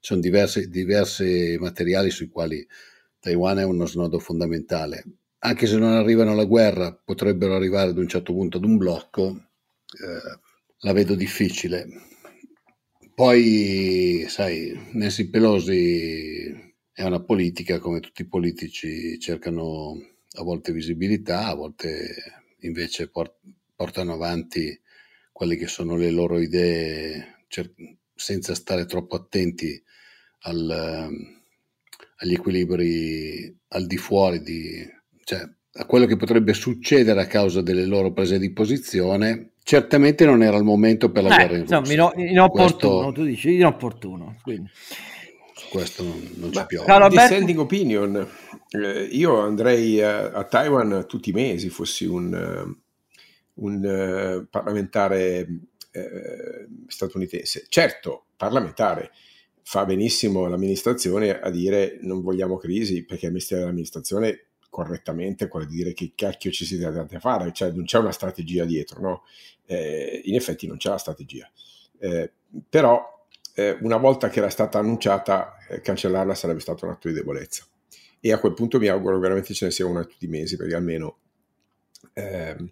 sono 0.00 0.20
diversi, 0.20 0.68
diversi 0.68 1.56
materiali 1.58 2.10
sui 2.10 2.28
quali 2.28 2.66
Taiwan 3.20 3.58
è 3.58 3.64
uno 3.64 3.86
snodo 3.86 4.18
fondamentale 4.18 5.04
anche 5.44 5.66
se 5.66 5.76
non 5.76 5.92
arrivano 5.92 6.32
alla 6.32 6.44
guerra, 6.44 6.92
potrebbero 6.92 7.54
arrivare 7.54 7.90
ad 7.90 7.98
un 7.98 8.08
certo 8.08 8.32
punto 8.32 8.56
ad 8.56 8.64
un 8.64 8.78
blocco, 8.78 9.50
eh, 9.92 10.40
la 10.78 10.92
vedo 10.92 11.14
difficile. 11.14 11.86
Poi, 13.14 14.24
sai, 14.28 14.88
Nancy 14.92 15.28
Pelosi 15.28 16.63
è 16.94 17.02
una 17.02 17.20
politica, 17.20 17.80
come 17.80 17.98
tutti 17.98 18.22
i 18.22 18.28
politici 18.28 19.18
cercano 19.18 19.94
a 20.36 20.42
volte 20.44 20.72
visibilità, 20.72 21.48
a 21.48 21.54
volte 21.54 22.14
invece 22.60 23.10
port- 23.10 23.40
portano 23.74 24.12
avanti 24.12 24.80
quelle 25.32 25.56
che 25.56 25.66
sono 25.66 25.96
le 25.96 26.10
loro 26.10 26.38
idee 26.38 27.44
cer- 27.48 27.74
senza 28.14 28.54
stare 28.54 28.86
troppo 28.86 29.16
attenti 29.16 29.82
al, 30.42 30.70
agli 32.16 32.32
equilibri 32.32 33.58
al 33.68 33.86
di 33.86 33.96
fuori 33.96 34.40
di, 34.40 34.88
cioè, 35.24 35.40
a 35.76 35.86
quello 35.86 36.06
che 36.06 36.16
potrebbe 36.16 36.54
succedere 36.54 37.20
a 37.20 37.26
causa 37.26 37.60
delle 37.60 37.86
loro 37.86 38.12
prese 38.12 38.38
di 38.38 38.52
posizione, 38.52 39.54
certamente 39.64 40.24
non 40.24 40.44
era 40.44 40.56
il 40.56 40.62
momento 40.62 41.10
per 41.10 41.24
la 41.24 41.30
eh, 41.30 41.34
guerra 41.34 41.54
in 41.56 41.60
Russia. 41.62 41.78
Insomma, 41.78 42.12
inopportuno, 42.22 42.92
questo, 43.02 43.12
tu 43.12 43.24
dici 43.24 43.54
inopportuno. 43.54 44.36
Quindi. 44.42 44.70
Questo 45.70 46.02
non, 46.02 46.52
ci 46.52 46.64
piove. 46.66 46.86
Caro 46.86 47.08
Dissenting 47.08 47.58
opinion, 47.58 48.28
eh, 48.70 49.02
io 49.02 49.40
andrei 49.40 50.00
a, 50.00 50.30
a, 50.30 50.44
Taiwan 50.44 51.04
tutti 51.08 51.30
i 51.30 51.32
mesi, 51.32 51.68
fossi 51.68 52.04
un, 52.06 52.34
eh, 52.34 52.82
un 53.54 53.84
uh, 53.84 54.48
parlamentare 54.48 55.48
eh, 55.90 56.66
statunitense. 56.88 57.66
Certo, 57.68 58.26
parlamentare, 58.36 59.12
fa 59.62 59.84
benissimo 59.84 60.46
l'amministrazione 60.46 61.40
a 61.40 61.50
dire 61.50 61.98
non 62.02 62.20
vogliamo 62.20 62.56
crisi 62.56 63.04
perché 63.04 63.26
il 63.26 63.32
mestiere 63.32 63.62
dell'amministrazione 63.62 64.46
correttamente 64.68 65.46
quello 65.46 65.66
di 65.66 65.76
dire 65.76 65.92
che 65.92 66.12
cacchio 66.16 66.50
ci 66.50 66.64
si 66.64 66.76
deve 66.76 67.06
fare, 67.20 67.52
cioè 67.52 67.70
non 67.70 67.84
c'è 67.84 67.98
una 67.98 68.10
strategia 68.10 68.64
dietro, 68.64 69.00
no? 69.00 69.22
Eh, 69.66 70.22
in 70.24 70.34
effetti 70.34 70.66
non 70.66 70.78
c'è 70.78 70.90
la 70.90 70.98
strategia, 70.98 71.48
eh, 72.00 72.32
però 72.68 73.13
eh, 73.54 73.78
una 73.80 73.96
volta 73.96 74.28
che 74.28 74.38
era 74.38 74.50
stata 74.50 74.78
annunciata, 74.78 75.56
eh, 75.68 75.80
cancellarla 75.80 76.34
sarebbe 76.34 76.60
stato 76.60 76.84
un 76.84 76.92
atto 76.92 77.08
di 77.08 77.14
debolezza 77.14 77.64
e 78.20 78.32
a 78.32 78.38
quel 78.38 78.54
punto 78.54 78.78
mi 78.78 78.88
auguro 78.88 79.18
veramente 79.18 79.52
ce 79.52 79.66
ne 79.66 79.70
sia 79.70 79.84
una 79.84 80.02
tutti 80.04 80.24
i 80.24 80.28
mesi 80.28 80.56
perché 80.56 80.74
almeno, 80.74 81.18
ehm, 82.14 82.70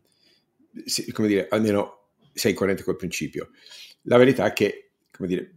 sì, 0.84 1.12
come 1.12 1.28
dire, 1.28 1.46
almeno 1.50 2.08
sei 2.32 2.54
coerente 2.54 2.82
col 2.82 2.96
principio. 2.96 3.50
La 4.02 4.16
verità 4.16 4.46
è 4.46 4.54
che, 4.54 4.92
come 5.10 5.28
dire, 5.28 5.56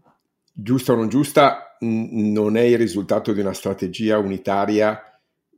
giusta 0.52 0.92
o 0.92 0.98
non 0.98 1.08
giusta, 1.08 1.78
n- 1.80 2.34
non 2.34 2.58
è 2.58 2.64
il 2.64 2.78
risultato 2.78 3.32
di 3.32 3.40
una 3.40 3.54
strategia 3.54 4.18
unitaria 4.18 5.02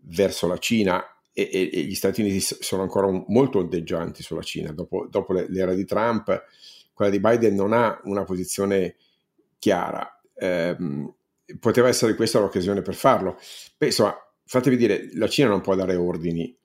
verso 0.02 0.46
la 0.46 0.60
Cina 0.60 1.04
e, 1.34 1.50
e, 1.52 1.70
e, 1.74 1.82
gli 1.82 1.96
Stati 1.96 2.22
Uniti 2.22 2.40
sono 2.40 2.84
ancora 2.84 3.08
un, 3.08 3.26
molto 3.30 3.58
ondeggianti 3.58 4.22
sulla 4.22 4.44
Cina. 4.44 4.72
Dopo, 4.72 5.08
dopo, 5.10 5.34
l'era 5.34 5.74
di 5.74 5.86
Trump, 5.86 6.46
quella 6.94 7.10
di 7.10 7.20
Biden 7.20 7.56
non 7.56 7.74
ha 7.74 8.00
una 8.04 8.24
posizione 8.24 8.98
chiara. 9.58 10.20
Eh, 10.34 10.76
poteva 11.60 11.88
essere 11.88 12.16
questa 12.16 12.40
l'occasione 12.40 12.82
per 12.82 12.96
farlo. 12.96 13.40
Beh, 13.78 13.88
insomma, 13.88 14.16
fatevi 14.46 14.78
dire, 14.78 15.10
la 15.14 15.28
Cina 15.28 15.48
non 15.48 15.62
può 15.62 15.76
dare 15.76 15.96
ordini 15.96 16.56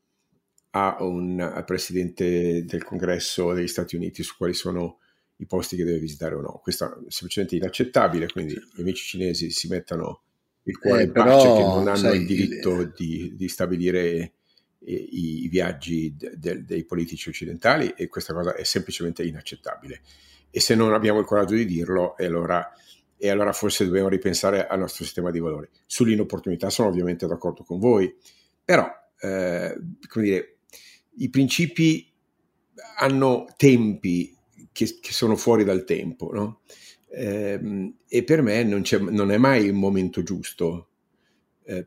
a 0.75 0.97
un, 1.01 1.41
al 1.41 1.65
presidente 1.65 2.65
del 2.65 2.85
congresso 2.85 3.53
degli 3.53 3.69
Stati 3.69 3.97
Uniti 3.97 4.23
su 4.23 4.37
quali 4.37 4.55
sono 4.55 4.99
i 5.37 5.47
posti 5.47 5.77
che 5.77 5.85
deve 5.85 5.99
visitare 5.99 6.35
o 6.35 6.41
no. 6.41 6.61
Questo 6.63 6.87
è 6.87 6.89
semplicemente 7.09 7.57
inaccettabile, 7.57 8.29
quindi 8.29 8.55
gli 8.55 8.81
amici 8.81 9.05
cinesi 9.05 9.51
si 9.51 9.69
mettano 9.69 10.23
il 10.65 10.79
cuore 10.79 11.03
eh, 11.03 11.11
però, 11.11 11.37
pace 11.37 11.53
che 11.55 11.63
non 11.63 11.89
hanno 11.89 11.97
sai, 11.97 12.21
il 12.21 12.27
diritto 12.27 12.81
il... 12.81 12.93
Di, 12.97 13.35
di, 13.37 13.49
stabilire 13.49 14.33
eh, 14.79 14.95
i, 14.95 15.45
i, 15.45 15.49
viaggi 15.49 16.15
de, 16.17 16.35
de, 16.37 16.65
dei 16.65 16.85
politici 16.85 17.29
occidentali 17.29 17.93
e 17.97 18.07
questa 18.07 18.33
cosa 18.33 18.55
è 18.55 18.63
semplicemente 18.63 19.25
inaccettabile. 19.25 20.01
E 20.55 20.61
se 20.61 20.75
non 20.75 20.93
abbiamo 20.93 21.19
il 21.19 21.25
coraggio 21.25 21.55
di 21.55 21.65
dirlo, 21.65 22.17
e 22.17 22.27
allora, 22.27 22.71
e 23.17 23.29
allora 23.31 23.53
forse 23.53 23.87
dobbiamo 23.87 24.09
ripensare 24.09 24.67
al 24.67 24.79
nostro 24.79 25.05
sistema 25.05 25.31
di 25.31 25.41
valori. 25.41 25.69
Sull'inopportunità 25.87 26.69
sono 26.69 26.89
ovviamente 26.89 27.27
d'accordo 27.27 27.65
con 27.65 27.79
voi, 27.79 28.15
però, 28.65 28.87
eh, 29.19 29.77
come 30.09 30.25
dire, 30.25 30.57
i 31.17 31.31
principi 31.31 32.13
hanno 32.99 33.47
tempi 33.57 34.37
che, 34.73 34.99
che 35.01 35.13
sono 35.13 35.37
fuori 35.37 35.65
dal 35.65 35.85
tempo, 35.85 36.31
no? 36.33 36.61
Eh, 37.11 37.93
e 38.09 38.25
per 38.25 38.43
me 38.43 38.63
non, 38.63 38.83
non, 39.11 39.31
è 39.31 39.37
mai 39.37 39.69
un 39.69 39.77
momento 39.77 40.23
giusto 40.23 40.89
eh, 41.65 41.87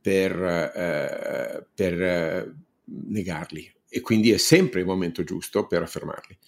per, 0.00 0.42
eh, 0.42 1.66
per 1.72 2.54
negarli 2.84 3.72
e 3.88 4.00
quindi 4.00 4.32
è 4.32 4.36
sempre 4.36 4.80
il 4.80 4.86
momento 4.86 5.24
giusto 5.24 5.66
per 5.66 5.82
affermarli. 5.82 6.38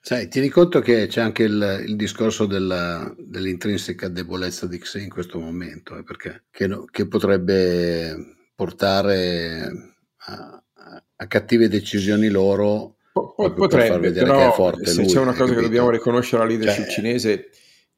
Sai, 0.00 0.28
tieni 0.28 0.48
conto 0.48 0.80
che 0.80 1.06
c'è 1.06 1.20
anche 1.20 1.42
il, 1.42 1.84
il 1.86 1.96
discorso 1.96 2.46
della, 2.46 3.14
dell'intrinseca 3.18 4.08
debolezza 4.08 4.66
di 4.66 4.78
Xe 4.78 5.00
in 5.00 5.10
questo 5.10 5.38
momento, 5.38 5.96
eh, 5.96 6.02
perché 6.02 6.44
che, 6.50 6.66
no, 6.66 6.86
che, 6.90 7.06
potrebbe 7.06 8.48
portare 8.54 9.94
a, 10.16 10.62
a 11.16 11.26
cattive 11.26 11.68
decisioni 11.68 12.28
loro 12.28 12.96
potrebbe, 13.12 14.12
però 14.12 14.74
se 14.82 15.02
lui, 15.02 15.06
c'è 15.06 15.20
una 15.20 15.34
cosa 15.34 15.54
che 15.54 15.60
dobbiamo 15.60 15.90
riconoscere 15.90 16.42
alla 16.42 16.50
leadership 16.50 16.84
cioè, 16.84 16.92
cinese 16.92 17.50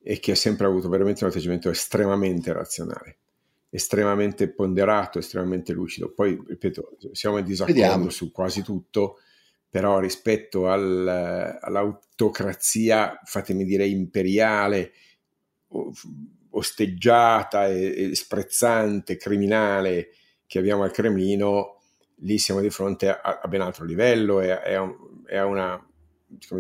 è 0.02 0.18
che 0.18 0.32
ha 0.32 0.36
sempre 0.36 0.66
avuto 0.66 0.88
veramente 0.88 1.22
un 1.22 1.30
atteggiamento 1.30 1.70
estremamente 1.70 2.52
razionale. 2.52 3.18
estremamente 3.74 4.48
ponderato, 4.50 5.18
estremamente 5.18 5.72
lucido. 5.72 6.12
Poi, 6.12 6.38
ripeto, 6.46 6.98
siamo 7.12 7.38
in 7.38 7.44
disaccordo 7.44 7.80
Vediamo. 7.80 8.10
su 8.10 8.30
quasi 8.30 8.62
tutto, 8.62 9.18
però 9.72 10.00
rispetto 10.00 10.68
al, 10.68 11.58
all'autocrazia, 11.58 13.18
fatemi 13.24 13.64
dire, 13.64 13.86
imperiale, 13.86 14.92
osteggiata 16.50 17.68
e, 17.68 18.10
e 18.10 18.14
sprezzante, 18.14 19.16
criminale 19.16 20.10
che 20.46 20.58
abbiamo 20.58 20.82
al 20.82 20.90
Cremlino, 20.90 21.80
lì 22.16 22.36
siamo 22.36 22.60
di 22.60 22.68
fronte 22.68 23.08
a, 23.08 23.40
a 23.42 23.48
ben 23.48 23.62
altro 23.62 23.86
livello 23.86 24.42
e 24.42 24.50
a, 24.50 25.44
una, 25.46 25.82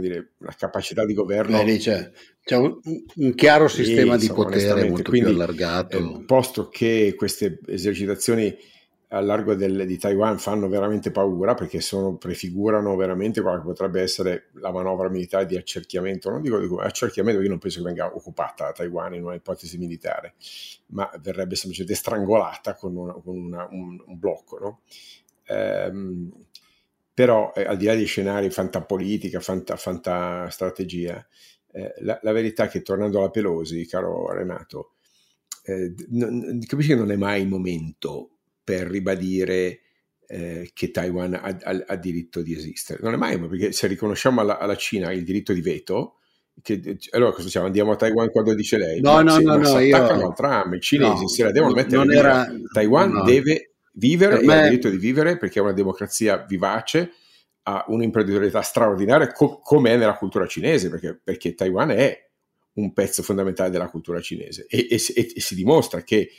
dire, 0.00 0.32
una, 0.38 0.54
capacità 0.56 1.04
di 1.04 1.12
governo. 1.12 1.62
Beh, 1.62 1.76
c'è, 1.76 2.10
c'è 2.42 2.56
un, 2.56 2.80
un, 3.16 3.34
chiaro 3.34 3.68
sistema 3.68 4.18
sì, 4.18 4.28
di 4.28 4.32
potere 4.32 4.88
molto 4.88 5.10
Quindi, 5.10 5.28
più 5.28 5.38
allargato. 5.38 5.98
Eh, 5.98 6.24
posto 6.24 6.70
che 6.70 7.12
queste 7.14 7.60
esercitazioni 7.66 8.56
al 9.12 9.26
largo 9.26 9.54
del, 9.54 9.84
di 9.86 9.98
Taiwan 9.98 10.38
fanno 10.38 10.68
veramente 10.68 11.10
paura 11.10 11.52
perché 11.54 11.82
sono, 11.82 12.16
prefigurano 12.16 12.96
veramente 12.96 13.42
quella 13.42 13.58
che 13.58 13.64
potrebbe 13.64 14.00
essere 14.00 14.48
la 14.54 14.72
manovra 14.72 15.10
militare 15.10 15.44
di 15.44 15.56
accerchiamento. 15.56 16.30
Non 16.30 16.40
dico 16.40 16.58
di 16.58 16.68
accerchiamento, 16.80 17.42
io 17.42 17.48
non 17.50 17.58
penso 17.58 17.80
che 17.80 17.84
venga 17.84 18.14
occupata 18.14 18.72
Taiwan 18.72 19.14
in 19.14 19.24
una 19.24 19.34
ipotesi 19.34 19.76
militare, 19.76 20.34
ma 20.86 21.10
verrebbe 21.20 21.56
semplicemente 21.56 21.94
strangolata 21.94 22.74
con, 22.74 22.96
una, 22.96 23.12
con 23.12 23.36
una, 23.36 23.68
un, 23.70 24.02
un, 24.06 24.18
blocco. 24.18 24.58
No? 24.58 24.80
Ehm, 25.44 26.32
però 27.12 27.52
eh, 27.54 27.64
al 27.64 27.76
di 27.76 27.84
là 27.84 27.94
di 27.94 28.06
scenari 28.06 28.48
fantapolitica, 28.48 29.40
fanta, 29.40 29.76
fantastrategia, 29.76 31.26
eh, 31.70 31.94
la, 31.98 32.18
la, 32.22 32.32
verità 32.32 32.64
è 32.64 32.68
che 32.68 32.80
tornando 32.80 33.18
alla 33.18 33.30
Pelosi, 33.30 33.86
caro 33.86 34.32
Renato, 34.32 34.94
eh, 35.64 35.92
non, 36.08 36.60
capisci 36.66 36.92
che 36.92 36.96
non 36.96 37.10
è 37.10 37.16
mai 37.16 37.42
il 37.42 37.48
momento 37.48 38.31
per 38.62 38.86
ribadire 38.88 39.80
eh, 40.26 40.70
che 40.72 40.90
Taiwan 40.90 41.34
ha, 41.34 41.58
ha, 41.62 41.84
ha, 41.86 41.96
diritto 41.96 42.40
di 42.40 42.54
esistere. 42.54 43.00
Non 43.02 43.14
è 43.14 43.16
mai, 43.16 43.38
perché 43.38 43.72
se 43.72 43.86
riconosciamo 43.86 44.40
alla, 44.40 44.58
alla 44.58 44.76
Cina 44.76 45.12
il 45.12 45.24
diritto 45.24 45.52
di 45.52 45.60
veto, 45.60 46.16
che, 46.60 46.98
allora 47.10 47.32
cosa 47.32 47.44
facciamo? 47.44 47.66
Andiamo 47.66 47.92
a 47.92 47.96
Taiwan 47.96 48.30
quando 48.30 48.54
dice 48.54 48.78
lei? 48.78 49.00
No, 49.00 49.20
no, 49.20 49.38
no, 49.38 49.56
no, 49.56 49.76
attaccano 49.76 50.20
io... 50.20 50.32
Trump, 50.32 50.74
i 50.74 50.80
cinesi 50.80 51.22
no, 51.22 51.28
se 51.28 51.42
la 51.44 51.50
devono 51.50 51.74
mettere 51.74 52.14
era... 52.14 52.46
Taiwan 52.72 53.10
no. 53.10 53.24
deve 53.24 53.74
vivere 53.94 54.36
per 54.36 54.44
me... 54.44 54.60
ha 54.60 54.62
diritto 54.64 54.88
di 54.88 54.96
vivere 54.96 55.36
perché 55.36 55.58
è 55.58 55.62
una 55.62 55.72
democrazia 55.72 56.38
vivace, 56.38 57.12
ha 57.64 57.84
un'imprenditorialità 57.88 58.62
straordinaria 58.62 59.32
co- 59.32 59.60
come 59.60 59.90
è 59.90 59.96
nella 59.96 60.16
cultura 60.16 60.46
cinese, 60.46 60.88
perché, 60.88 61.18
perché, 61.22 61.54
Taiwan 61.54 61.90
è 61.90 62.30
un 62.74 62.92
pezzo 62.92 63.22
fondamentale 63.22 63.70
della 63.70 63.88
cultura 63.88 64.20
cinese 64.20 64.66
e, 64.68 64.86
e, 64.90 65.02
e, 65.14 65.32
e 65.34 65.40
si 65.40 65.54
dimostra 65.54 66.02
che 66.02 66.30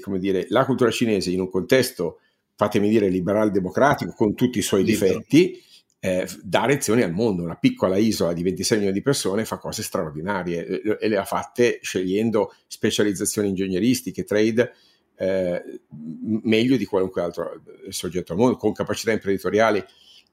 come 0.00 0.18
dire, 0.18 0.46
la 0.48 0.64
cultura 0.64 0.90
cinese 0.90 1.30
in 1.30 1.40
un 1.40 1.48
contesto, 1.48 2.18
fatemi 2.54 2.88
dire, 2.88 3.08
liberal 3.08 3.50
democratico, 3.50 4.12
con 4.12 4.34
tutti 4.34 4.58
i 4.58 4.62
suoi 4.62 4.84
difetti, 4.84 5.62
eh, 6.00 6.26
dà 6.42 6.66
lezioni 6.66 7.02
al 7.02 7.12
mondo. 7.12 7.42
Una 7.42 7.56
piccola 7.56 7.96
isola 7.96 8.32
di 8.32 8.42
26 8.42 8.78
milioni 8.78 8.98
di 8.98 9.04
persone 9.04 9.44
fa 9.44 9.58
cose 9.58 9.82
straordinarie 9.82 10.66
eh, 10.66 10.98
e 11.00 11.08
le 11.08 11.16
ha 11.16 11.24
fatte 11.24 11.78
scegliendo 11.82 12.54
specializzazioni 12.66 13.48
ingegneristiche, 13.48 14.24
trade, 14.24 14.72
eh, 15.16 15.80
meglio 16.42 16.76
di 16.76 16.86
qualunque 16.86 17.22
altro 17.22 17.62
soggetto 17.90 18.32
al 18.32 18.38
mondo, 18.38 18.56
con 18.56 18.72
capacità 18.72 19.12
imprenditoriali 19.12 19.84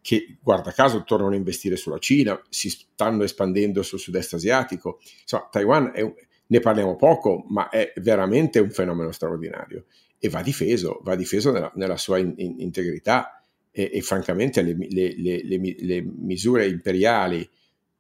che 0.02 0.38
guarda 0.42 0.72
caso 0.72 1.04
tornano 1.04 1.34
a 1.34 1.36
investire 1.36 1.76
sulla 1.76 1.98
Cina, 1.98 2.42
si 2.48 2.70
stanno 2.70 3.24
espandendo 3.24 3.84
sul 3.84 4.00
sud-est 4.00 4.36
asiatico. 4.36 5.00
Insomma, 5.22 5.50
Taiwan 5.52 5.92
è 5.94 6.00
un, 6.00 6.14
ne 6.48 6.60
parliamo 6.60 6.96
poco, 6.96 7.46
ma 7.50 7.70
è 7.70 7.94
veramente 7.98 8.60
un 8.60 8.70
fenomeno 8.70 9.12
straordinario 9.12 9.86
e 10.20 10.30
va 10.30 10.42
difeso, 10.42 11.00
va 11.04 11.16
difeso 11.16 11.52
nella, 11.52 11.72
nella 11.76 11.98
sua 11.98 12.18
in, 12.18 12.34
in, 12.38 12.56
integrità 12.60 13.44
e, 13.72 13.92
e 13.94 14.02
francamente 14.02 14.62
le, 14.62 14.76
le, 14.90 15.16
le, 15.16 15.76
le, 15.78 16.02
misure 16.02 16.68
imperiali 16.68 17.48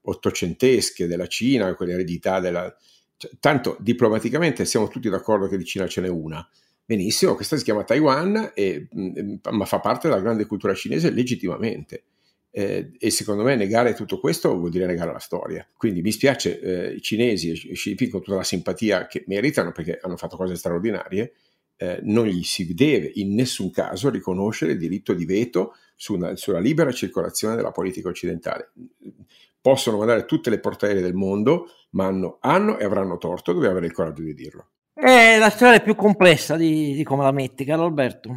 ottocentesche 0.01 1.07
della 1.07 1.27
Cina, 1.27 1.73
quelle 1.75 1.93
eredità 1.93 2.39
della... 2.39 2.75
Cioè, 3.17 3.31
tanto 3.39 3.77
diplomaticamente 3.79 4.65
siamo 4.65 4.87
tutti 4.87 5.09
d'accordo 5.09 5.47
che 5.47 5.57
di 5.57 5.65
Cina 5.65 5.87
ce 5.87 6.01
n'è 6.01 6.07
una. 6.07 6.47
Benissimo, 6.85 7.35
questa 7.35 7.57
si 7.57 7.63
chiama 7.63 7.83
Taiwan, 7.83 8.53
e, 8.55 8.87
ma 9.51 9.65
fa 9.65 9.79
parte 9.79 10.07
della 10.07 10.21
grande 10.21 10.45
cultura 10.45 10.73
cinese 10.73 11.09
legittimamente. 11.09 12.03
Eh, 12.49 12.91
e 12.97 13.11
secondo 13.11 13.43
me 13.43 13.55
negare 13.55 13.93
tutto 13.93 14.19
questo 14.19 14.57
vuol 14.57 14.71
dire 14.71 14.85
negare 14.85 15.11
la 15.11 15.19
storia. 15.19 15.67
Quindi 15.75 16.01
mi 16.01 16.11
spiace 16.11 16.59
eh, 16.59 16.93
i 16.93 17.01
cinesi 17.01 17.51
e 17.51 17.53
Xi 17.53 17.71
Jinping 17.73 18.09
con 18.11 18.21
tutta 18.21 18.37
la 18.37 18.43
simpatia 18.43 19.05
che 19.07 19.23
meritano 19.27 19.71
perché 19.71 19.99
hanno 20.01 20.17
fatto 20.17 20.37
cose 20.37 20.55
straordinarie, 20.55 21.33
eh, 21.77 21.99
non 22.01 22.25
gli 22.25 22.43
si 22.43 22.73
deve 22.73 23.11
in 23.15 23.35
nessun 23.35 23.69
caso 23.71 24.09
riconoscere 24.09 24.71
il 24.71 24.79
diritto 24.79 25.13
di 25.13 25.25
veto 25.25 25.75
su 25.95 26.15
una, 26.15 26.35
sulla 26.35 26.59
libera 26.59 26.91
circolazione 26.91 27.55
della 27.55 27.71
politica 27.71 28.09
occidentale. 28.09 28.71
Possono 29.61 29.97
mandare 29.97 30.25
tutte 30.25 30.49
le 30.49 30.59
portaeree 30.59 31.01
del 31.01 31.13
mondo, 31.13 31.69
ma 31.91 32.05
hanno, 32.05 32.37
hanno 32.41 32.77
e 32.77 32.85
avranno 32.85 33.17
torto, 33.17 33.51
dobbiamo 33.51 33.73
avere 33.73 33.87
il 33.87 33.93
coraggio 33.93 34.23
di 34.23 34.33
dirlo. 34.33 34.69
Eh, 34.93 35.37
la 35.37 35.49
storia 35.49 35.75
è 35.75 35.83
più 35.83 35.95
complessa 35.95 36.55
di, 36.55 36.93
di 36.93 37.03
come 37.03 37.23
la 37.23 37.31
metti, 37.31 37.65
caro 37.65 37.85
Alberto. 37.85 38.31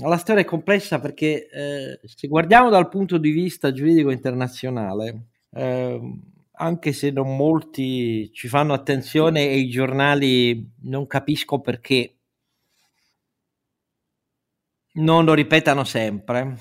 La 0.00 0.16
storia 0.16 0.42
è 0.42 0.46
complessa 0.46 1.00
perché 1.00 1.48
eh, 1.48 1.98
se 2.04 2.28
guardiamo 2.28 2.70
dal 2.70 2.88
punto 2.88 3.18
di 3.18 3.30
vista 3.30 3.72
giuridico 3.72 4.10
internazionale, 4.10 5.26
eh, 5.50 6.00
anche 6.52 6.92
se 6.92 7.10
non 7.10 7.36
molti 7.36 8.30
ci 8.32 8.46
fanno 8.48 8.74
attenzione 8.74 9.48
e 9.48 9.58
i 9.58 9.68
giornali 9.68 10.74
non 10.82 11.06
capisco 11.06 11.60
perché 11.60 12.14
non 14.94 15.24
lo 15.24 15.34
ripetano 15.34 15.84
sempre, 15.84 16.58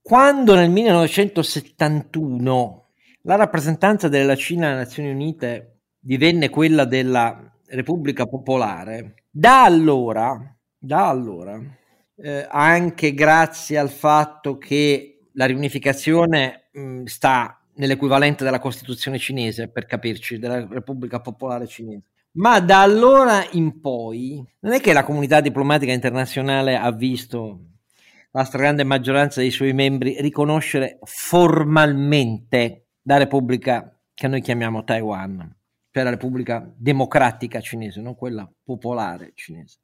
quando 0.00 0.54
nel 0.54 0.70
1971 0.70 2.86
la 3.22 3.36
rappresentanza 3.36 4.08
della 4.08 4.36
Cina 4.36 4.68
alle 4.68 4.76
Nazioni 4.76 5.10
Unite 5.10 5.80
divenne 5.98 6.48
quella 6.48 6.84
della 6.84 7.52
Repubblica 7.66 8.26
Popolare, 8.26 9.24
da 9.30 9.64
allora, 9.64 10.38
da 10.78 11.08
allora 11.08 11.60
eh, 12.20 12.46
anche 12.50 13.14
grazie 13.14 13.78
al 13.78 13.90
fatto 13.90 14.58
che 14.58 15.28
la 15.32 15.46
riunificazione 15.46 16.68
mh, 16.72 17.04
sta 17.04 17.60
nell'equivalente 17.74 18.44
della 18.44 18.58
Costituzione 18.58 19.18
cinese, 19.18 19.68
per 19.68 19.86
capirci, 19.86 20.38
della 20.38 20.66
Repubblica 20.68 21.20
Popolare 21.20 21.66
Cinese. 21.66 22.02
Ma 22.32 22.60
da 22.60 22.82
allora 22.82 23.46
in 23.52 23.80
poi 23.80 24.44
non 24.60 24.72
è 24.72 24.80
che 24.80 24.92
la 24.92 25.04
comunità 25.04 25.40
diplomatica 25.40 25.92
internazionale 25.92 26.76
ha 26.76 26.90
visto 26.92 27.64
la 28.32 28.44
stragrande 28.44 28.84
maggioranza 28.84 29.40
dei 29.40 29.50
suoi 29.50 29.72
membri 29.72 30.20
riconoscere 30.20 30.98
formalmente 31.02 32.88
la 33.02 33.16
Repubblica 33.16 33.98
che 34.12 34.28
noi 34.28 34.40
chiamiamo 34.42 34.84
Taiwan, 34.84 35.56
cioè 35.90 36.02
la 36.02 36.10
Repubblica 36.10 36.70
Democratica 36.76 37.60
Cinese, 37.60 38.00
non 38.00 38.14
quella 38.14 38.48
popolare 38.62 39.32
cinese. 39.34 39.78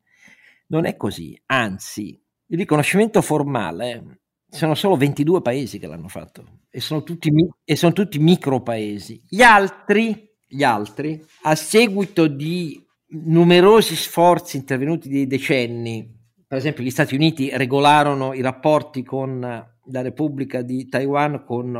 Non 0.66 0.84
è 0.84 0.96
così, 0.96 1.40
anzi, 1.46 2.20
il 2.46 2.58
riconoscimento 2.58 3.22
formale 3.22 4.20
sono 4.48 4.74
solo 4.74 4.96
22 4.96 5.42
paesi 5.42 5.78
che 5.78 5.86
l'hanno 5.86 6.08
fatto 6.08 6.60
e 6.70 6.80
sono 6.80 7.02
tutti, 7.02 7.30
e 7.64 7.76
sono 7.76 7.92
tutti 7.92 8.18
micro 8.18 8.62
paesi. 8.62 9.20
Gli 9.28 9.42
altri, 9.42 10.30
gli 10.46 10.62
altri, 10.62 11.24
a 11.42 11.54
seguito 11.54 12.26
di 12.26 12.80
numerosi 13.08 13.96
sforzi 13.96 14.56
intervenuti 14.56 15.08
dei 15.08 15.26
decenni, 15.26 16.08
per 16.46 16.58
esempio 16.58 16.84
gli 16.84 16.90
Stati 16.90 17.14
Uniti 17.14 17.50
regolarono 17.52 18.32
i 18.32 18.40
rapporti 18.40 19.02
con 19.02 19.40
la 19.40 20.02
Repubblica 20.02 20.62
di 20.62 20.88
Taiwan 20.88 21.44
con 21.44 21.76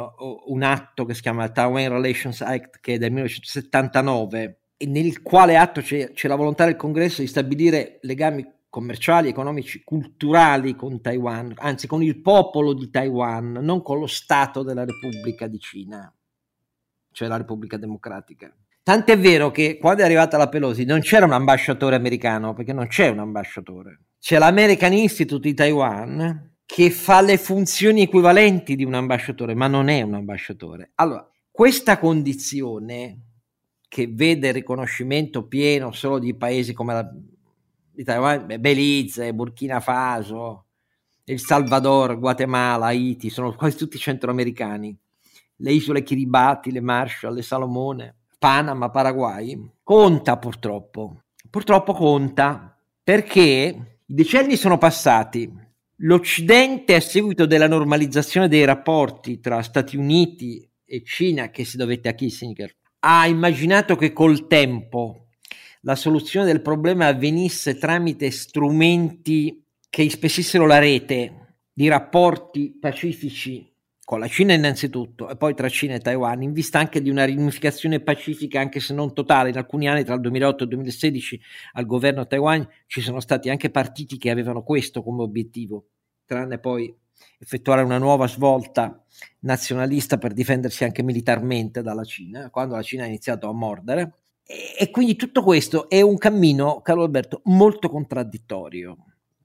un 0.47 0.63
atto 0.63 1.05
che 1.05 1.15
si 1.15 1.23
chiama 1.23 1.49
Taiwan 1.49 1.89
Relations 1.89 2.41
Act 2.41 2.81
che 2.81 2.95
è 2.95 2.99
del 2.99 3.11
1979 3.11 4.59
e 4.77 4.87
nel 4.87 5.23
quale 5.23 5.57
atto 5.57 5.81
c'è, 5.81 6.13
c'è 6.13 6.29
la 6.29 6.35
volontà 6.35 6.65
del 6.65 6.77
Congresso 6.77 7.21
di 7.21 7.27
stabilire 7.27 7.99
legami 8.03 8.45
commerciali, 8.75 9.29
economici, 9.29 9.85
culturali 9.85 10.75
con 10.75 11.01
Taiwan, 11.01 11.53
anzi 11.59 11.87
con 11.87 12.03
il 12.03 12.21
popolo 12.21 12.73
di 12.73 12.91
Taiwan, 12.91 13.53
non 13.53 13.83
con 13.83 14.01
lo 14.01 14.09
Stato 14.09 14.65
della 14.65 14.85
Repubblica 14.85 15.47
di 15.47 15.61
Cina, 15.61 16.13
cioè 17.13 17.29
la 17.29 17.37
Repubblica 17.37 17.77
Democratica. 17.77 18.53
Tant'è 18.83 19.17
vero 19.17 19.53
che 19.53 19.79
quando 19.79 20.03
è 20.03 20.05
arrivata 20.05 20.37
la 20.37 20.49
Pelosi 20.49 20.85
non 20.85 21.03
c'era 21.03 21.25
un 21.25 21.35
ambasciatore 21.35 21.95
americano, 21.95 22.53
perché 22.53 22.73
non 22.73 22.89
c'è 22.89 23.11
un 23.11 23.21
ambasciatore. 23.21 24.01
C'è 24.19 24.39
l'American 24.39 24.93
Institute 24.93 25.47
di 25.47 25.55
Taiwan 25.55 26.57
che 26.67 26.91
fa 26.91 27.21
le 27.21 27.37
funzioni 27.37 28.03
equivalenti 28.03 28.75
di 28.75 28.83
un 28.83 28.95
ambasciatore, 28.95 29.55
ma 29.55 29.69
non 29.69 29.87
è 29.87 30.03
un 30.03 30.15
ambasciatore. 30.15 30.91
Allora, 30.97 31.25
questa 31.49 32.01
condizione 32.01 33.21
che 33.87 34.09
vede 34.09 34.49
il 34.49 34.55
riconoscimento 34.55 35.47
pieno 35.47 35.93
solo 35.93 36.19
di 36.19 36.35
paesi 36.35 36.73
come 36.73 36.93
la 36.93 37.09
Taiwan, 38.03 38.47
Belize, 38.59 39.33
Burkina 39.33 39.81
Faso, 39.81 40.65
El 41.23 41.39
Salvador, 41.39 42.19
Guatemala, 42.19 42.87
Haiti, 42.87 43.31
sono 43.31 43.55
quasi 43.55 43.77
tutti 43.77 43.99
centroamericani. 43.99 44.97
Le 45.57 45.73
isole 45.73 46.03
Kiribati, 46.03 46.73
le 46.73 46.81
Marshall, 46.81 47.35
le 47.35 47.43
Salomone, 47.43 48.17
Panama, 48.39 48.91
Paraguay. 48.91 49.57
Conta 49.83 50.37
purtroppo. 50.39 51.23
Purtroppo 51.49 51.93
conta 51.93 52.77
perché 53.03 54.01
i 54.07 54.15
decenni 54.15 54.57
sono 54.57 54.79
passati, 54.79 55.51
l'Occidente 55.99 56.95
a 56.95 57.01
seguito 57.01 57.47
della 57.47 57.69
normalizzazione 57.69 58.49
dei 58.49 58.65
rapporti 58.65 59.41
tra 59.41 59.63
Stati 59.63 59.97
Uniti 59.97 60.69
e 60.85 61.03
Cina, 61.05 61.51
che 61.51 61.65
si 61.65 61.77
dovette 61.77 62.09
a 62.09 62.15
Kissinger, 62.15 62.75
ha 63.01 63.27
immaginato 63.27 63.97
che 63.97 64.13
col 64.13 64.47
tempo 64.47 65.24
la 65.85 65.97
soluzione 65.97 66.47
del 66.47 66.63
problema 66.63 67.07
avvenisse 67.07 67.77
tramite 67.77 68.31
strumenti 68.31 69.63
che 69.89 70.03
ispessissero 70.03 70.67
la 70.67 70.79
rete 70.79 71.59
di 71.73 71.89
rapporti 71.89 72.77
pacifici 72.79 73.71
con 74.03 74.19
la 74.19 74.29
Cina 74.29 74.53
innanzitutto 74.53 75.29
e 75.29 75.37
poi 75.37 75.55
tra 75.55 75.69
Cina 75.69 75.95
e 75.95 76.01
Taiwan 76.01 76.43
in 76.43 76.53
vista 76.53 76.79
anche 76.79 77.01
di 77.01 77.11
una 77.11 77.25
riunificazione 77.25 78.01
pacifica 78.01 78.61
anche 78.61 78.81
se 78.81 78.95
non 78.95 79.15
totale. 79.15 79.51
In 79.51 79.57
alcuni 79.57 79.89
anni 79.89 80.05
tra 80.05 80.15
il 80.15 80.21
2008 80.21 80.61
e 80.61 80.63
il 80.65 80.71
2016 80.71 81.41
al 81.73 81.87
governo 81.87 82.27
Taiwan 82.27 82.67
ci 82.87 83.01
sono 83.01 83.21
stati 83.21 83.51
anche 83.51 83.71
partiti 83.71 84.19
che 84.19 84.31
avevano 84.31 84.63
questo 84.63 85.03
come 85.03 85.23
obiettivo 85.23 85.89
tranne 86.25 86.59
poi 86.59 86.95
effettuare 87.39 87.83
una 87.83 87.99
nuova 87.99 88.27
svolta 88.27 89.05
nazionalista 89.41 90.17
per 90.17 90.33
difendersi 90.33 90.85
anche 90.85 91.03
militarmente 91.03 91.83
dalla 91.83 92.05
Cina 92.05 92.49
quando 92.51 92.75
la 92.75 92.83
Cina 92.83 93.05
ha 93.05 93.07
iniziato 93.07 93.49
a 93.49 93.53
mordere 93.53 94.24
e, 94.47 94.75
e 94.79 94.91
quindi 94.91 95.17
tutto 95.17 95.43
questo 95.43 95.89
è 95.89 96.01
un 96.01 96.19
cammino 96.19 96.81
caro 96.83 97.03
Alberto 97.03 97.41
molto 97.45 97.89
contraddittorio 97.89 98.97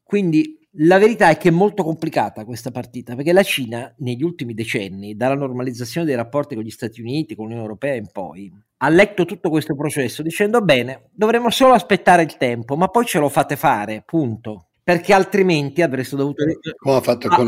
quindi 0.04 0.60
la 0.74 1.00
verità 1.00 1.30
è 1.30 1.38
che 1.38 1.50
è 1.50 1.52
molto 1.52 1.84
complicata 1.84 2.46
questa 2.46 2.70
partita 2.70 3.16
perché 3.16 3.34
la 3.34 3.44
Cina 3.44 3.92
negli 3.98 4.24
ultimi 4.24 4.54
decenni, 4.54 5.16
dalla 5.16 5.36
normalizzazione 5.36 6.06
dei 6.06 6.16
rapporti 6.16 6.54
con 6.54 6.64
gli 6.64 6.70
Stati 6.70 7.02
Uniti, 7.02 7.36
con 7.36 7.46
l'Unione 7.46 7.66
Europea 7.66 7.96
in 7.96 8.10
poi, 8.12 8.52
ha 8.78 8.90
letto 8.90 9.26
tutto 9.26 9.50
questo 9.50 9.76
processo 9.76 10.22
dicendo 10.22 10.62
bene, 10.62 11.10
dovremmo 11.12 11.50
solo 11.50 11.74
aspettare 11.74 12.22
il 12.22 12.38
tempo, 12.38 12.76
ma 12.76 12.88
poi 12.88 13.06
ce 13.06 13.20
lo 13.20 13.30
fate 13.30 13.56
fare, 13.56 14.04
punto. 14.06 14.66
Perché 14.84 15.14
altrimenti 15.14 15.84
avreste 15.84 16.16
dovuto, 16.16 16.44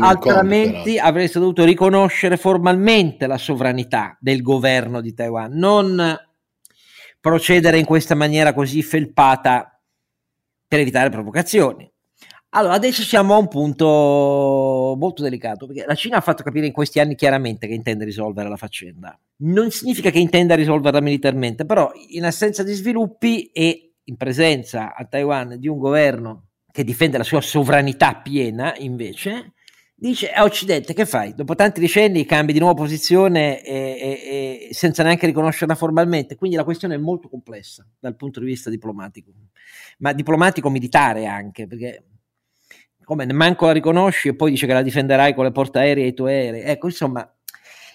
altrimenti 0.00 0.96
avreste 0.98 1.40
dovuto 1.40 1.64
riconoscere 1.64 2.36
formalmente 2.36 3.26
la 3.26 3.38
sovranità 3.38 4.16
del 4.20 4.42
governo 4.42 5.00
di 5.00 5.12
Taiwan, 5.12 5.52
non 5.52 6.16
procedere 7.22 7.78
in 7.78 7.84
questa 7.84 8.16
maniera 8.16 8.52
così 8.52 8.82
felpata 8.82 9.80
per 10.66 10.80
evitare 10.80 11.08
provocazioni. 11.08 11.88
Allora, 12.54 12.74
adesso 12.74 13.02
siamo 13.02 13.34
a 13.34 13.38
un 13.38 13.46
punto 13.46 13.86
molto 14.98 15.22
delicato, 15.22 15.66
perché 15.66 15.84
la 15.86 15.94
Cina 15.94 16.16
ha 16.16 16.20
fatto 16.20 16.42
capire 16.42 16.66
in 16.66 16.72
questi 16.72 16.98
anni 16.98 17.14
chiaramente 17.14 17.68
che 17.68 17.74
intende 17.74 18.04
risolvere 18.04 18.48
la 18.48 18.56
faccenda. 18.56 19.18
Non 19.36 19.70
significa 19.70 20.10
che 20.10 20.18
intenda 20.18 20.56
risolverla 20.56 21.00
militarmente, 21.00 21.64
però 21.64 21.92
in 22.08 22.24
assenza 22.24 22.64
di 22.64 22.72
sviluppi 22.72 23.46
e 23.52 23.94
in 24.02 24.16
presenza 24.16 24.92
a 24.94 25.04
Taiwan 25.04 25.58
di 25.60 25.68
un 25.68 25.78
governo 25.78 26.48
che 26.72 26.82
difende 26.82 27.18
la 27.18 27.24
sua 27.24 27.40
sovranità 27.40 28.16
piena, 28.16 28.74
invece, 28.78 29.52
dice 30.08 30.32
a 30.32 30.42
Occidente 30.42 30.94
che 30.94 31.06
fai? 31.06 31.32
Dopo 31.32 31.54
tanti 31.54 31.78
decenni 31.78 32.24
cambi 32.24 32.52
di 32.52 32.58
nuovo 32.58 32.74
posizione 32.74 33.62
e, 33.62 33.72
e, 33.72 34.68
e 34.68 34.74
senza 34.74 35.04
neanche 35.04 35.26
riconoscerla 35.26 35.76
formalmente, 35.76 36.34
quindi 36.34 36.56
la 36.56 36.64
questione 36.64 36.96
è 36.96 36.98
molto 36.98 37.28
complessa 37.28 37.86
dal 38.00 38.16
punto 38.16 38.40
di 38.40 38.46
vista 38.46 38.68
diplomatico, 38.68 39.30
ma 39.98 40.12
diplomatico 40.12 40.70
militare 40.70 41.26
anche, 41.26 41.68
perché 41.68 42.04
come 43.04 43.32
manco 43.32 43.66
la 43.66 43.72
riconosci 43.72 44.28
e 44.28 44.34
poi 44.34 44.50
dice 44.50 44.66
che 44.66 44.72
la 44.72 44.82
difenderai 44.82 45.34
con 45.34 45.44
le 45.44 45.52
portaerei 45.52 46.04
e 46.04 46.08
i 46.08 46.14
tuoi 46.14 46.32
aerei. 46.32 46.62
Ecco, 46.62 46.86
insomma, 46.86 47.36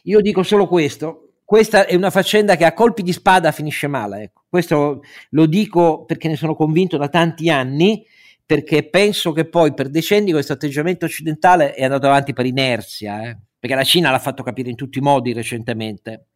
io 0.04 0.22
dico 0.22 0.44
solo 0.44 0.68
questo. 0.68 1.24
Questa 1.44 1.86
è 1.86 1.96
una 1.96 2.10
faccenda 2.10 2.56
che 2.56 2.66
a 2.66 2.74
colpi 2.74 3.04
di 3.04 3.12
spada 3.12 3.52
finisce 3.52 3.88
male. 3.88 4.24
Ecco. 4.24 4.44
Questo 4.50 5.02
lo 5.30 5.46
dico 5.46 6.06
perché 6.06 6.28
ne 6.28 6.36
sono 6.36 6.56
convinto 6.56 6.98
da 6.98 7.08
tanti 7.08 7.50
anni, 7.50 8.06
perché 8.48 8.88
penso 8.88 9.34
che 9.34 9.50
poi 9.50 9.74
per 9.74 9.90
decenni 9.90 10.32
questo 10.32 10.54
atteggiamento 10.54 11.04
occidentale 11.04 11.74
è 11.74 11.84
andato 11.84 12.06
avanti 12.08 12.32
per 12.32 12.46
inerzia, 12.46 13.24
eh? 13.24 13.38
perché 13.60 13.76
la 13.76 13.84
Cina 13.84 14.10
l'ha 14.10 14.20
fatto 14.20 14.42
capire 14.42 14.70
in 14.70 14.78
tutti 14.78 15.00
i 15.00 15.02
modi 15.02 15.34
recentemente 15.34 16.28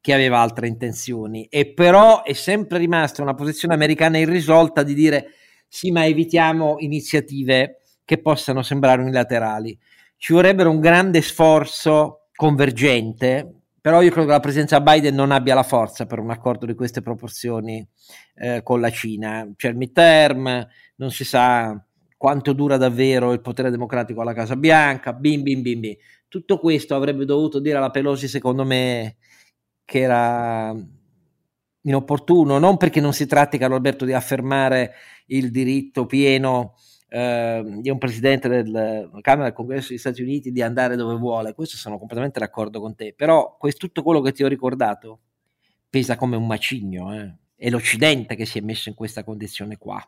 che 0.00 0.14
aveva 0.14 0.38
altre 0.38 0.68
intenzioni, 0.68 1.46
e 1.50 1.72
però 1.72 2.22
è 2.22 2.32
sempre 2.32 2.78
rimasta 2.78 3.22
una 3.22 3.34
posizione 3.34 3.74
americana 3.74 4.18
irrisolta 4.18 4.84
di 4.84 4.94
dire 4.94 5.32
sì, 5.66 5.90
ma 5.90 6.06
evitiamo 6.06 6.76
iniziative 6.78 7.80
che 8.04 8.18
possano 8.18 8.62
sembrare 8.62 9.02
unilaterali. 9.02 9.76
Ci 10.16 10.32
vorrebbero 10.32 10.70
un 10.70 10.78
grande 10.78 11.20
sforzo 11.22 12.28
convergente, 12.36 13.57
però 13.80 14.02
io 14.02 14.10
credo 14.10 14.26
che 14.26 14.32
la 14.32 14.40
presenza 14.40 14.80
Biden 14.80 15.14
non 15.14 15.30
abbia 15.30 15.54
la 15.54 15.62
forza 15.62 16.06
per 16.06 16.18
un 16.18 16.30
accordo 16.30 16.66
di 16.66 16.74
queste 16.74 17.00
proporzioni 17.00 17.86
eh, 18.34 18.62
con 18.62 18.80
la 18.80 18.90
Cina. 18.90 19.48
C'è 19.56 19.68
il 19.68 19.76
midterm, 19.76 20.66
non 20.96 21.10
si 21.10 21.24
sa 21.24 21.80
quanto 22.16 22.52
dura 22.52 22.76
davvero 22.76 23.32
il 23.32 23.40
potere 23.40 23.70
democratico 23.70 24.20
alla 24.20 24.34
Casa 24.34 24.56
Bianca, 24.56 25.12
bim 25.12 25.42
bim 25.42 25.62
bim 25.62 25.80
bim. 25.80 25.94
Tutto 26.26 26.58
questo 26.58 26.94
avrebbe 26.94 27.24
dovuto 27.24 27.60
dire 27.60 27.78
alla 27.78 27.90
Pelosi, 27.90 28.28
secondo 28.28 28.64
me, 28.64 29.16
che 29.84 30.00
era 30.00 30.74
inopportuno, 31.80 32.58
non 32.58 32.76
perché 32.76 33.00
non 33.00 33.12
si 33.12 33.26
tratti, 33.26 33.56
caro 33.56 33.76
Alberto, 33.76 34.04
di 34.04 34.12
affermare 34.12 34.94
il 35.26 35.50
diritto 35.50 36.04
pieno 36.04 36.74
eh, 37.08 37.62
di 37.80 37.90
un 37.90 37.98
presidente 37.98 38.48
della 38.48 39.08
Camera 39.20 39.44
del 39.44 39.54
Congresso 39.54 39.88
degli 39.88 39.98
Stati 39.98 40.22
Uniti 40.22 40.52
di 40.52 40.62
andare 40.62 40.96
dove 40.96 41.14
vuole, 41.14 41.54
questo 41.54 41.76
sono 41.76 41.98
completamente 41.98 42.38
d'accordo 42.38 42.80
con 42.80 42.94
te, 42.94 43.14
però 43.16 43.56
questo, 43.58 43.86
tutto 43.86 44.02
quello 44.02 44.20
che 44.20 44.32
ti 44.32 44.44
ho 44.44 44.48
ricordato 44.48 45.20
pesa 45.88 46.16
come 46.16 46.36
un 46.36 46.46
macigno, 46.46 47.14
eh? 47.14 47.34
è 47.56 47.70
l'Occidente 47.70 48.36
che 48.36 48.44
si 48.44 48.58
è 48.58 48.60
messo 48.60 48.88
in 48.88 48.94
questa 48.94 49.24
condizione 49.24 49.78
qua. 49.78 50.00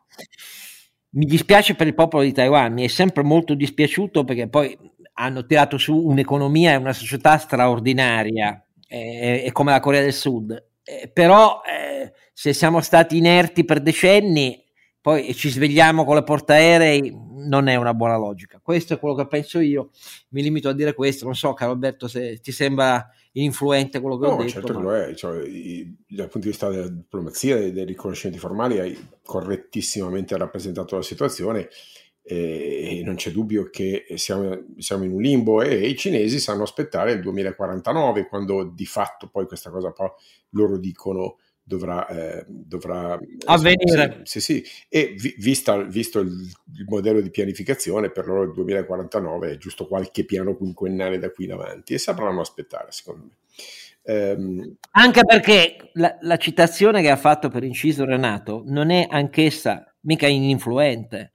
Mi 1.12 1.24
dispiace 1.24 1.74
per 1.74 1.86
il 1.86 1.94
popolo 1.94 2.22
di 2.22 2.32
Taiwan, 2.32 2.72
mi 2.72 2.84
è 2.84 2.88
sempre 2.88 3.22
molto 3.24 3.54
dispiaciuto 3.54 4.24
perché 4.24 4.48
poi 4.48 4.76
hanno 5.14 5.44
tirato 5.44 5.76
su 5.76 5.96
un'economia 5.96 6.72
e 6.72 6.76
una 6.76 6.92
società 6.92 7.36
straordinaria, 7.38 8.64
eh, 8.86 9.42
è 9.42 9.52
come 9.52 9.72
la 9.72 9.80
Corea 9.80 10.02
del 10.02 10.12
Sud, 10.12 10.52
eh, 10.84 11.10
però 11.12 11.62
eh, 11.62 12.12
se 12.32 12.52
siamo 12.52 12.80
stati 12.80 13.16
inerti 13.16 13.64
per 13.64 13.80
decenni 13.80 14.62
poi 15.00 15.34
ci 15.34 15.48
svegliamo 15.48 16.04
con 16.04 16.16
le 16.16 16.22
portaerei, 16.22 17.16
non 17.48 17.68
è 17.68 17.76
una 17.76 17.94
buona 17.94 18.18
logica. 18.18 18.60
Questo 18.62 18.94
è 18.94 18.98
quello 18.98 19.14
che 19.14 19.26
penso 19.26 19.58
io. 19.58 19.90
Mi 20.28 20.42
limito 20.42 20.68
a 20.68 20.74
dire 20.74 20.92
questo. 20.92 21.24
Non 21.24 21.34
so, 21.34 21.54
caro 21.54 21.72
Alberto, 21.72 22.06
se 22.06 22.38
ti 22.40 22.52
sembra 22.52 23.08
influente 23.32 24.00
quello 24.00 24.18
che 24.18 24.26
no, 24.26 24.32
ho 24.34 24.36
detto. 24.36 24.50
Certo 24.50 24.72
ma... 24.74 24.78
che 24.78 24.84
lo 24.84 24.94
è. 24.94 25.14
Cioè, 25.14 25.42
i, 25.46 25.96
dal 26.06 26.28
punto 26.28 26.46
di 26.46 26.48
vista 26.48 26.68
della 26.68 26.88
diplomazia 26.88 27.56
e 27.56 27.72
dei 27.72 27.86
riconoscimenti 27.86 28.38
formali, 28.38 28.78
hai 28.78 29.08
correttissimamente 29.24 30.36
rappresentato 30.36 30.96
la 30.96 31.02
situazione. 31.02 31.68
E 32.22 33.00
non 33.02 33.14
c'è 33.14 33.32
dubbio 33.32 33.70
che 33.70 34.04
siamo, 34.16 34.66
siamo, 34.76 35.04
in 35.04 35.12
un 35.12 35.22
limbo 35.22 35.62
e 35.62 35.88
i 35.88 35.96
cinesi 35.96 36.38
sanno 36.38 36.62
aspettare 36.62 37.12
il 37.12 37.22
2049 37.22 38.28
quando 38.28 38.62
di 38.62 38.84
fatto 38.84 39.28
poi 39.28 39.46
questa 39.46 39.70
cosa 39.70 39.90
poi 39.90 40.10
loro 40.50 40.76
dicono 40.78 41.38
dovrà, 41.70 42.06
eh, 42.08 42.44
dovrà 42.48 43.16
avvenire. 43.46 44.22
Sì, 44.24 44.40
sì, 44.40 44.54
sì. 44.62 44.70
E 44.88 45.14
vi, 45.16 45.34
vista, 45.38 45.80
visto 45.82 46.18
il, 46.18 46.30
il, 46.30 46.84
modello 46.88 47.20
di 47.20 47.30
pianificazione, 47.30 48.10
per 48.10 48.26
loro 48.26 48.42
il 48.42 48.52
2049 48.52 49.52
è 49.52 49.56
giusto 49.56 49.86
qualche 49.86 50.24
piano 50.24 50.56
quinquennale 50.56 51.20
da 51.20 51.30
qui 51.30 51.44
in 51.44 51.52
avanti 51.52 51.94
e 51.94 51.98
sapranno 51.98 52.40
aspettare, 52.40 52.88
secondo 52.90 53.24
me. 53.24 53.38
Um, 54.02 54.76
Anche 54.92 55.24
perché 55.24 55.90
la, 55.92 56.16
la, 56.22 56.36
citazione 56.38 57.02
che 57.02 57.10
ha 57.10 57.16
fatto 57.16 57.48
per 57.50 57.62
inciso 57.62 58.04
Renato 58.04 58.62
non 58.66 58.90
è 58.90 59.06
anch'essa 59.08 59.94
mica 60.00 60.26
ininfluente. 60.26 61.32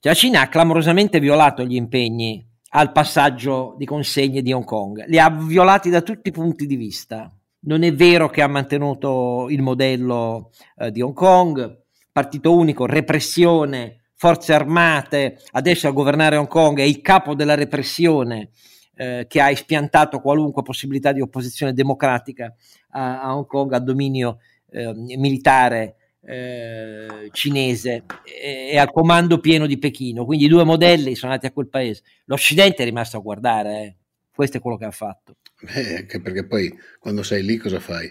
Cioè, 0.00 0.12
la 0.12 0.14
Cina 0.14 0.40
ha 0.42 0.48
clamorosamente 0.48 1.20
violato 1.20 1.64
gli 1.64 1.76
impegni 1.76 2.46
al 2.72 2.92
passaggio 2.92 3.74
di 3.78 3.86
consegne 3.86 4.42
di 4.42 4.52
Hong 4.52 4.64
Kong, 4.64 5.06
li 5.06 5.18
ha 5.18 5.30
violati 5.30 5.88
da 5.88 6.02
tutti 6.02 6.28
i 6.28 6.32
punti 6.32 6.66
di 6.66 6.76
vista 6.76 7.32
non 7.60 7.82
è 7.82 7.92
vero 7.92 8.28
che 8.28 8.42
ha 8.42 8.46
mantenuto 8.46 9.48
il 9.50 9.62
modello 9.62 10.50
eh, 10.76 10.90
di 10.90 11.02
Hong 11.02 11.14
Kong, 11.14 11.78
partito 12.12 12.54
unico, 12.54 12.86
repressione, 12.86 14.00
forze 14.14 14.52
armate, 14.52 15.38
adesso 15.52 15.88
a 15.88 15.92
governare 15.92 16.36
Hong 16.36 16.48
Kong 16.48 16.78
è 16.78 16.82
il 16.82 17.00
capo 17.00 17.34
della 17.34 17.54
repressione 17.54 18.50
eh, 18.96 19.26
che 19.28 19.40
ha 19.40 19.50
espiantato 19.50 20.20
qualunque 20.20 20.62
possibilità 20.62 21.12
di 21.12 21.20
opposizione 21.20 21.72
democratica 21.72 22.54
a, 22.90 23.22
a 23.22 23.34
Hong 23.34 23.46
Kong, 23.46 23.72
a 23.72 23.78
dominio 23.78 24.38
eh, 24.70 24.92
militare 24.94 25.96
eh, 26.22 27.30
cinese 27.32 28.04
e, 28.24 28.70
e, 28.72 28.78
al 28.78 28.90
comando 28.90 29.38
pieno 29.38 29.66
di 29.66 29.78
Pechino. 29.78 30.24
Quindi 30.24 30.44
i 30.44 30.48
due 30.48 30.64
modelli 30.64 31.14
sono 31.14 31.32
andati 31.32 31.50
a 31.50 31.54
quel 31.54 31.68
paese. 31.68 32.02
L'Occidente 32.26 32.82
è 32.82 32.84
rimasto 32.84 33.16
a 33.16 33.20
guardare, 33.20 33.82
eh. 33.82 33.96
Questo 34.40 34.56
è 34.56 34.60
quello 34.62 34.78
che 34.78 34.86
ha 34.86 34.90
fatto. 34.90 35.36
Eh, 35.66 35.96
anche 35.96 36.18
perché 36.22 36.46
poi 36.46 36.74
quando 36.98 37.22
sei 37.22 37.44
lì 37.44 37.58
cosa 37.58 37.78
fai? 37.78 38.10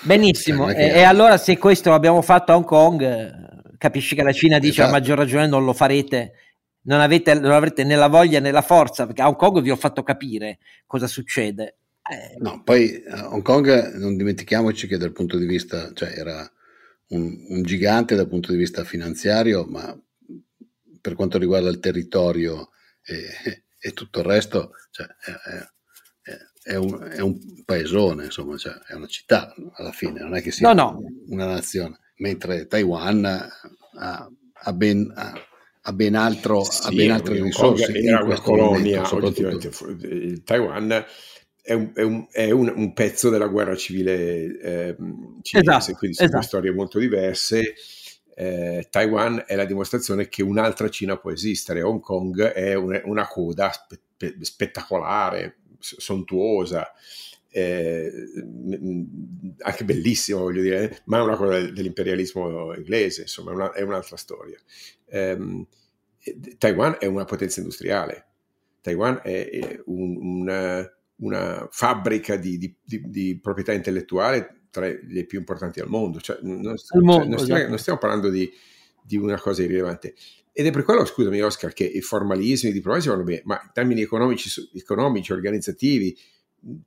Benissimo, 0.00 0.66
cioè, 0.66 0.80
e, 0.80 0.98
e, 0.98 1.02
allora 1.02 1.36
se 1.36 1.56
questo 1.56 1.90
l'abbiamo 1.90 2.20
fatto 2.20 2.50
a 2.50 2.56
Hong 2.56 2.64
Kong, 2.64 3.76
capisci 3.78 4.16
che 4.16 4.24
la 4.24 4.32
Cina 4.32 4.58
dice 4.58 4.80
esatto. 4.80 4.88
a 4.88 4.90
maggior 4.90 5.16
ragione 5.16 5.46
non 5.46 5.64
lo 5.64 5.72
farete, 5.72 6.32
non, 6.82 6.98
avete, 6.98 7.34
non 7.34 7.52
avrete 7.52 7.84
né 7.84 7.94
la 7.94 8.08
voglia 8.08 8.40
né 8.40 8.50
la 8.50 8.60
forza, 8.60 9.06
perché 9.06 9.22
a 9.22 9.28
Hong 9.28 9.36
Kong 9.36 9.60
vi 9.60 9.70
ho 9.70 9.76
fatto 9.76 10.02
capire 10.02 10.58
cosa 10.84 11.06
succede. 11.06 11.76
Eh. 12.10 12.34
No, 12.38 12.62
poi 12.64 13.04
a 13.08 13.32
Hong 13.32 13.42
Kong 13.42 13.92
non 13.98 14.16
dimentichiamoci 14.16 14.88
che 14.88 14.96
dal 14.96 15.12
punto 15.12 15.38
di 15.38 15.46
vista, 15.46 15.92
cioè 15.94 16.12
era 16.16 16.50
un, 17.10 17.44
un 17.50 17.62
gigante 17.62 18.16
dal 18.16 18.26
punto 18.26 18.50
di 18.50 18.58
vista 18.58 18.82
finanziario, 18.82 19.64
ma 19.64 19.96
per 21.00 21.14
quanto 21.14 21.38
riguarda 21.38 21.68
il 21.68 21.78
territorio 21.78 22.70
e, 23.04 23.62
e 23.80 23.92
tutto 23.92 24.20
il 24.20 24.26
resto, 24.26 24.72
cioè, 24.90 25.06
è, 25.06 25.30
è, 25.30 26.38
è, 26.62 26.74
un, 26.76 27.08
è, 27.10 27.20
un, 27.20 27.38
paesone, 27.64 28.26
insomma, 28.26 28.56
cioè, 28.56 28.74
è 28.86 28.94
una 28.94 29.06
città 29.06 29.54
alla 29.72 29.92
fine, 29.92 30.20
non 30.20 30.36
è 30.36 30.42
che 30.42 30.50
sia 30.50 30.72
no, 30.72 30.82
no. 30.82 31.02
una 31.28 31.46
nazione, 31.46 31.98
mentre 32.16 32.66
Taiwan 32.66 33.24
ha, 33.24 34.30
ha 34.52 34.72
ben... 34.72 35.12
Ha, 35.14 35.44
ha 35.84 35.92
ben, 35.94 36.14
altro, 36.14 36.62
sì, 36.62 36.86
ha 36.86 36.90
ben 36.90 37.10
altre 37.10 37.40
risorse. 37.42 37.90
Era 37.94 38.22
una 38.22 38.38
colonia, 38.38 39.00
momento, 39.10 39.88
il 40.02 40.42
Taiwan 40.44 41.06
è 41.62 41.72
un, 41.72 41.90
è 41.94 42.02
un, 42.02 42.26
è 42.30 42.50
un, 42.50 42.72
un 42.74 42.92
pezzo 42.92 43.30
della 43.30 43.46
guerra 43.46 43.76
civile 43.76 44.58
eh, 44.60 44.96
cinese, 45.42 45.70
esatto, 45.70 45.92
quindi 45.96 46.16
sono 46.16 46.28
esatto. 46.28 46.44
storie 46.44 46.72
molto 46.72 46.98
diverse. 46.98 47.74
Eh, 48.40 48.86
Taiwan 48.88 49.44
è 49.46 49.54
la 49.54 49.66
dimostrazione 49.66 50.30
che 50.30 50.42
un'altra 50.42 50.88
Cina 50.88 51.18
può 51.18 51.30
esistere. 51.30 51.82
Hong 51.82 52.00
Kong 52.00 52.40
è 52.40 52.72
una, 52.72 52.98
una 53.04 53.28
coda 53.28 53.70
spe- 53.70 54.38
spettacolare, 54.40 55.58
sontuosa, 55.78 56.90
eh, 57.50 58.10
anche 59.58 59.84
bellissima, 59.84 60.40
voglio 60.40 60.62
dire, 60.62 61.02
ma 61.04 61.18
è 61.18 61.20
una 61.20 61.36
cosa 61.36 61.60
dell'imperialismo 61.60 62.74
inglese, 62.76 63.22
insomma, 63.22 63.50
è, 63.50 63.54
una, 63.54 63.72
è 63.72 63.82
un'altra 63.82 64.16
storia. 64.16 64.58
Eh, 65.04 65.66
Taiwan 66.56 66.96
è 66.98 67.04
una 67.04 67.26
potenza 67.26 67.60
industriale. 67.60 68.26
Taiwan 68.80 69.20
è 69.22 69.82
un, 69.84 70.16
una, 70.16 70.90
una 71.16 71.68
fabbrica 71.70 72.36
di, 72.36 72.56
di, 72.56 72.74
di, 72.82 73.02
di, 73.04 73.38
proprietà 73.38 73.74
intellettuale 73.74 74.59
tra 74.70 74.86
le 74.86 75.24
più 75.24 75.38
importanti 75.38 75.80
al 75.80 75.88
mondo. 75.88 76.20
Cioè, 76.20 76.38
non, 76.42 76.60
mondo, 76.60 76.76
cioè, 76.78 77.26
non, 77.26 77.38
stiamo, 77.38 77.68
non, 77.68 77.78
stiamo, 77.78 77.98
parlando 77.98 78.28
di, 78.28 78.50
una 79.12 79.38
cosa 79.38 79.62
irrilevante. 79.62 80.14
Ed 80.52 80.66
è 80.66 80.70
per 80.70 80.84
quello, 80.84 81.04
scusami 81.04 81.40
Oscar, 81.40 81.72
che 81.72 81.84
i 81.84 82.00
formalismi, 82.00 82.70
i 82.70 82.72
diplomatici 82.72 83.08
vanno 83.08 83.24
bene, 83.24 83.42
ma 83.44 83.60
in 83.62 83.70
termini 83.72 84.02
economici, 84.02 84.50
economici, 84.74 85.32
organizzativi, 85.32 86.16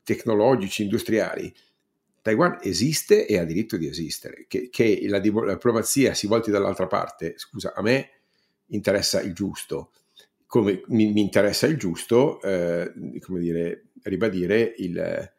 tecnologici, 0.03 0.83
industriali, 0.83 1.53
Taiwan 2.21 2.59
esiste 2.61 3.25
e 3.25 3.37
ha 3.37 3.43
diritto 3.43 3.75
di 3.77 3.87
esistere. 3.87 4.45
Che, 4.47 4.69
che 4.69 5.01
la, 5.07 5.17
la, 5.17 5.53
diplomazia 5.53 6.13
si 6.13 6.27
volti 6.27 6.51
dall'altra 6.51 6.87
parte, 6.87 7.33
scusa, 7.37 7.73
a 7.75 7.81
me 7.81 8.09
interessa 8.67 9.21
il 9.21 9.33
giusto, 9.33 9.91
come 10.47 10.83
mi, 10.87 11.11
mi 11.11 11.21
interessa 11.21 11.67
il 11.67 11.77
giusto, 11.77 12.41
eh, 12.41 12.93
come 13.19 13.39
dire, 13.39 13.87
ribadire 14.03 14.73
il, 14.77 15.31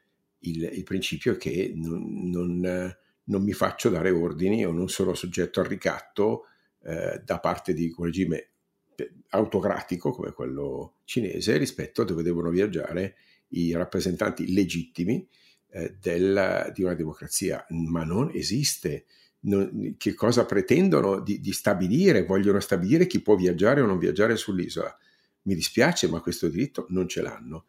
il, 0.45 0.71
il 0.73 0.83
principio 0.83 1.37
che 1.37 1.73
non, 1.75 2.31
non, 2.31 2.97
non, 3.25 3.43
mi 3.43 3.53
faccio 3.53 3.89
dare 3.89 4.11
ordini 4.11 4.65
o 4.65 4.73
non 4.73 4.89
sono 4.89 5.15
soggetto 5.15 5.61
al 5.61 5.67
ricatto 5.67 6.47
eh, 6.83 7.21
da 7.25 7.39
parte 7.41 7.75
di 7.75 7.93
un 7.97 8.05
regime 8.05 8.49
autocratico 9.31 10.13
come 10.13 10.33
quello 10.33 10.97
cinese 11.05 11.57
rispetto 11.57 12.03
a 12.03 12.05
dove 12.05 12.23
devono 12.23 12.51
viaggiare 12.51 13.17
i 13.49 13.73
rappresentanti 13.73 14.53
legittimi 14.53 15.27
eh, 15.71 15.97
del, 16.01 16.71
di 16.73 16.83
una 16.83 16.95
democrazia, 16.95 17.65
ma 17.71 18.05
non 18.05 18.31
esiste. 18.33 19.07
Non, 19.41 19.97
che 19.99 20.15
cosa 20.15 20.47
pretendono 20.47 21.21
di, 21.21 21.39
di, 21.41 21.53
stabilire? 21.53 22.25
Vogliono 22.25 22.61
stabilire 22.61 23.07
chi 23.07 23.21
può 23.21 23.37
viaggiare 23.37 23.83
o 23.83 23.87
non 23.87 23.99
viaggiare 23.99 24.37
sull'isola. 24.37 24.97
Mi 25.43 25.55
dispiace, 25.55 26.09
ma 26.09 26.21
questo 26.21 26.49
diritto 26.49 26.87
non 26.89 27.09
ce 27.09 27.21
l'hanno 27.21 27.67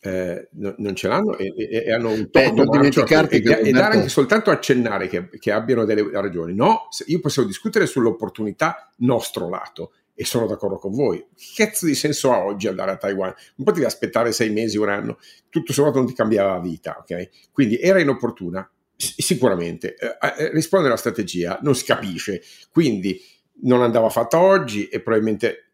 eh, 0.00 0.48
no, 0.52 0.74
non 0.78 0.94
ce 0.94 1.08
l'hanno 1.08 1.36
e, 1.36 1.52
e, 1.56 1.84
e 1.86 1.92
hanno 1.92 2.10
un 2.10 2.28
Beh, 2.30 2.52
non 2.52 2.68
dimenticarti 2.68 3.36
e, 3.36 3.68
e, 3.68 3.70
dare 3.72 3.96
anche 3.96 4.08
soltanto 4.08 4.50
accennare 4.50 5.08
che, 5.08 5.28
che, 5.28 5.50
abbiano 5.50 5.84
delle 5.84 6.08
ragioni. 6.12 6.54
No, 6.54 6.88
io 7.06 7.20
possiamo 7.20 7.48
discutere 7.48 7.86
sull'opportunità 7.86 8.92
nostro 8.98 9.48
lato 9.48 9.92
e 10.14 10.24
sono 10.24 10.46
d'accordo 10.46 10.78
con 10.78 10.92
voi. 10.92 11.24
Che 11.34 11.64
cazzo 11.64 11.86
di 11.86 11.94
senso 11.94 12.32
ha 12.32 12.44
oggi 12.44 12.68
andare 12.68 12.92
a 12.92 12.96
Taiwan? 12.96 13.32
Non 13.56 13.66
potevi 13.66 13.86
aspettare 13.86 14.32
sei 14.32 14.50
mesi, 14.50 14.78
un 14.78 14.88
anno, 14.88 15.18
tutto 15.48 15.72
sommato 15.72 15.98
non 15.98 16.06
ti 16.06 16.14
cambiava 16.14 16.52
la 16.52 16.60
vita, 16.60 16.96
ok? 17.00 17.50
Quindi 17.52 17.78
era 17.78 18.00
inopportuna? 18.00 18.68
Sicuramente. 18.96 19.94
Eh, 19.96 20.16
eh, 20.38 20.50
risponde 20.50 20.86
alla 20.86 20.96
strategia, 20.96 21.58
non 21.62 21.74
si 21.74 21.84
capisce, 21.84 22.42
quindi 22.70 23.20
non 23.62 23.82
andava 23.82 24.08
fatta 24.08 24.40
oggi 24.40 24.88
e 24.88 25.00
probabilmente 25.00 25.70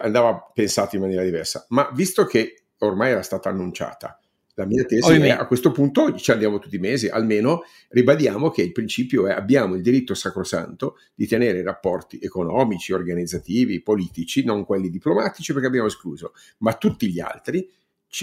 andava 0.00 0.50
pensata 0.52 0.96
in 0.96 1.02
maniera 1.02 1.22
diversa. 1.22 1.66
Ma 1.68 1.90
visto 1.92 2.24
che 2.24 2.63
ormai 2.78 3.10
era 3.10 3.22
stata 3.22 3.48
annunciata. 3.48 4.18
La 4.56 4.66
mia 4.66 4.84
tesi 4.84 5.04
Ovviamente. 5.08 5.36
è 5.36 5.40
a 5.40 5.46
questo 5.46 5.72
punto 5.72 6.14
ci 6.14 6.30
andiamo 6.30 6.60
tutti 6.60 6.76
i 6.76 6.78
mesi, 6.78 7.08
almeno 7.08 7.64
ribadiamo 7.88 8.50
che 8.50 8.62
il 8.62 8.70
principio 8.70 9.26
è 9.26 9.32
abbiamo 9.32 9.74
il 9.74 9.82
diritto 9.82 10.14
sacrosanto 10.14 10.98
di 11.12 11.26
tenere 11.26 11.60
rapporti 11.62 12.20
economici, 12.22 12.92
organizzativi, 12.92 13.82
politici, 13.82 14.44
non 14.44 14.64
quelli 14.64 14.90
diplomatici 14.90 15.52
perché 15.52 15.66
abbiamo 15.66 15.88
escluso, 15.88 16.34
ma 16.58 16.74
tutti 16.74 17.10
gli 17.10 17.18
altri 17.18 17.68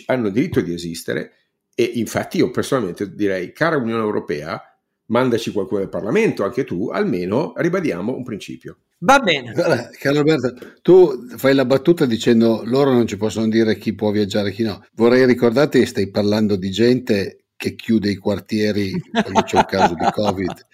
hanno 0.05 0.29
diritto 0.29 0.61
di 0.61 0.73
esistere 0.73 1.33
e 1.75 1.83
infatti 1.83 2.37
io 2.37 2.49
personalmente 2.49 3.13
direi, 3.13 3.51
cara 3.51 3.75
Unione 3.75 4.01
Europea, 4.01 4.70
mandaci 5.11 5.51
qualcuno 5.51 5.81
del 5.81 5.89
Parlamento, 5.89 6.43
anche 6.43 6.63
tu, 6.63 6.87
almeno 6.87 7.53
ribadiamo 7.55 8.15
un 8.15 8.23
principio. 8.23 8.77
Va 8.99 9.19
bene. 9.19 9.51
Allora, 9.51 9.89
Carlo 9.99 10.19
Alberto, 10.19 10.73
tu 10.81 11.27
fai 11.37 11.53
la 11.53 11.65
battuta 11.65 12.05
dicendo 12.05 12.61
loro 12.65 12.91
non 12.93 13.07
ci 13.07 13.17
possono 13.17 13.47
dire 13.47 13.77
chi 13.77 13.93
può 13.93 14.11
viaggiare 14.11 14.49
e 14.49 14.51
chi 14.53 14.63
no. 14.63 14.83
Vorrei 14.93 15.25
ricordarti 15.25 15.79
che 15.79 15.85
stai 15.85 16.09
parlando 16.09 16.55
di 16.55 16.71
gente 16.71 17.45
che 17.55 17.75
chiude 17.75 18.09
i 18.09 18.15
quartieri 18.15 18.91
quando 19.11 19.41
c'è 19.41 19.57
un 19.57 19.65
caso 19.67 19.93
di 19.93 20.05
Covid 20.11 20.65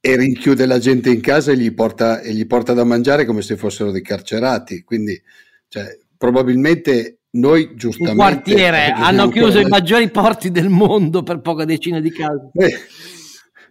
e 0.00 0.16
rinchiude 0.16 0.66
la 0.66 0.78
gente 0.78 1.10
in 1.10 1.20
casa 1.20 1.52
e 1.52 1.56
gli, 1.56 1.72
porta, 1.72 2.20
e 2.20 2.32
gli 2.32 2.46
porta 2.46 2.72
da 2.72 2.84
mangiare 2.84 3.24
come 3.24 3.42
se 3.42 3.56
fossero 3.56 3.90
dei 3.90 4.02
carcerati. 4.02 4.82
Quindi, 4.82 5.20
cioè, 5.68 5.98
probabilmente 6.16 7.18
noi 7.32 7.74
giustamente... 7.74 8.12
Un 8.12 8.16
quartiere, 8.16 8.92
hanno 8.96 9.28
chiuso 9.28 9.58
i 9.58 9.66
maggiori 9.66 10.08
porti 10.10 10.50
del 10.50 10.68
mondo 10.68 11.22
per 11.22 11.40
poca 11.40 11.64
decina 11.64 12.00
di 12.00 12.10
casi. 12.10 12.48
Eh, 12.52 12.78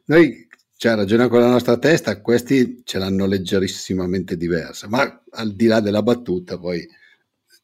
noi 0.05 0.47
cioè, 0.77 0.95
ragioniamo 0.95 1.29
con 1.29 1.39
la 1.39 1.49
nostra 1.49 1.77
testa, 1.77 2.19
questi 2.21 2.81
ce 2.83 2.99
l'hanno 2.99 3.25
leggerissimamente 3.25 4.35
diversa, 4.35 4.89
ma 4.89 5.23
al 5.31 5.55
di 5.55 5.67
là 5.67 5.79
della 5.79 6.03
battuta 6.03 6.57
poi 6.57 6.85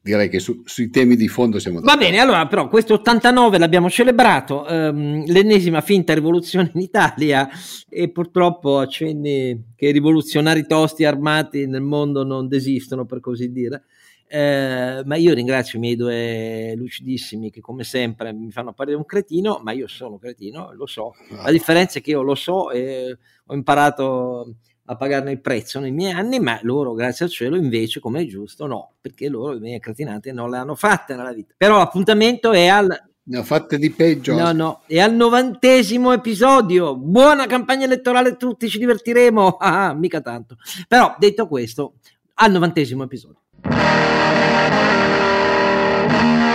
direi 0.02 0.30
che 0.30 0.40
su, 0.40 0.64
sui 0.66 0.90
temi 0.90 1.16
di 1.16 1.28
fondo 1.28 1.60
siamo 1.60 1.82
Va 1.82 1.98
bene, 1.98 2.20
allora 2.20 2.48
però 2.48 2.68
questo 2.68 2.96
89 2.96 3.60
l'abbiamo 3.60 3.90
celebrato, 3.90 4.66
ehm, 4.66 5.26
l'ennesima 5.26 5.82
finta 5.82 6.14
rivoluzione 6.14 6.72
in 6.74 6.82
Italia 6.82 7.50
e 7.88 8.10
purtroppo 8.10 8.80
accenni 8.80 9.74
che 9.76 9.88
i 9.88 9.92
rivoluzionari 9.92 10.66
tosti 10.66 11.04
armati 11.04 11.68
nel 11.68 11.82
mondo 11.82 12.24
non 12.24 12.48
desistono 12.48 13.06
per 13.06 13.20
così 13.20 13.52
dire. 13.52 13.84
Eh, 14.34 15.02
ma 15.04 15.16
io 15.18 15.34
ringrazio 15.34 15.78
i 15.78 15.82
miei 15.82 15.98
due 15.98 16.74
lucidissimi 16.78 17.50
che 17.50 17.60
come 17.60 17.84
sempre 17.84 18.32
mi 18.32 18.50
fanno 18.50 18.70
apparire 18.70 18.96
un 18.96 19.04
cretino, 19.04 19.60
ma 19.62 19.74
io 19.74 19.88
sono 19.88 20.18
cretino, 20.18 20.72
lo 20.74 20.86
so. 20.86 21.12
La 21.44 21.52
differenza 21.52 22.00
è 22.00 22.02
che 22.02 22.12
io 22.12 22.22
lo 22.22 22.36
so 22.36 22.72
e 22.72 23.18
ho 23.46 23.54
imparato 23.54 24.56
a 24.86 24.96
pagarne 24.96 25.32
il 25.32 25.42
prezzo 25.42 25.82
nei 25.82 25.92
miei 25.92 26.14
anni, 26.14 26.40
ma 26.40 26.58
loro, 26.64 26.94
grazie 26.94 27.26
al 27.26 27.32
cielo, 27.32 27.58
invece, 27.58 28.00
come 28.00 28.22
è 28.22 28.26
giusto, 28.26 28.68
no, 28.68 28.94
perché 29.02 29.28
loro 29.28 29.52
le 29.52 29.60
mie 29.60 29.80
cretinate 29.80 30.32
non 30.32 30.50
le 30.50 30.58
hanno 30.60 30.76
fatte 30.76 31.14
nella 31.14 31.34
vita. 31.34 31.54
Però 31.58 31.80
l'appuntamento 31.80 32.54
è 32.54 32.68
al 32.68 32.88
ne 33.24 33.38
ho 33.38 33.44
fatte 33.44 33.78
di 33.78 33.92
peggio. 33.92 34.34
No, 34.34 34.54
no, 34.54 34.82
è 34.88 35.00
al 35.00 35.14
novantesimo 35.14 36.14
episodio. 36.14 36.96
Buona 36.96 37.48
campagna 37.48 37.84
elettorale 37.84 38.30
a 38.30 38.36
tutti, 38.36 38.70
ci 38.70 38.80
divertiremo. 38.80 39.58
Ah, 39.60 39.94
mica 39.94 40.22
tanto. 40.22 40.56
Però, 40.88 41.16
detto 41.20 41.48
questo, 41.48 41.96
al 42.36 42.52
novantesimo 42.52 43.04
episodio. 43.04 43.41
Thank 43.64 43.76
you. 46.46 46.51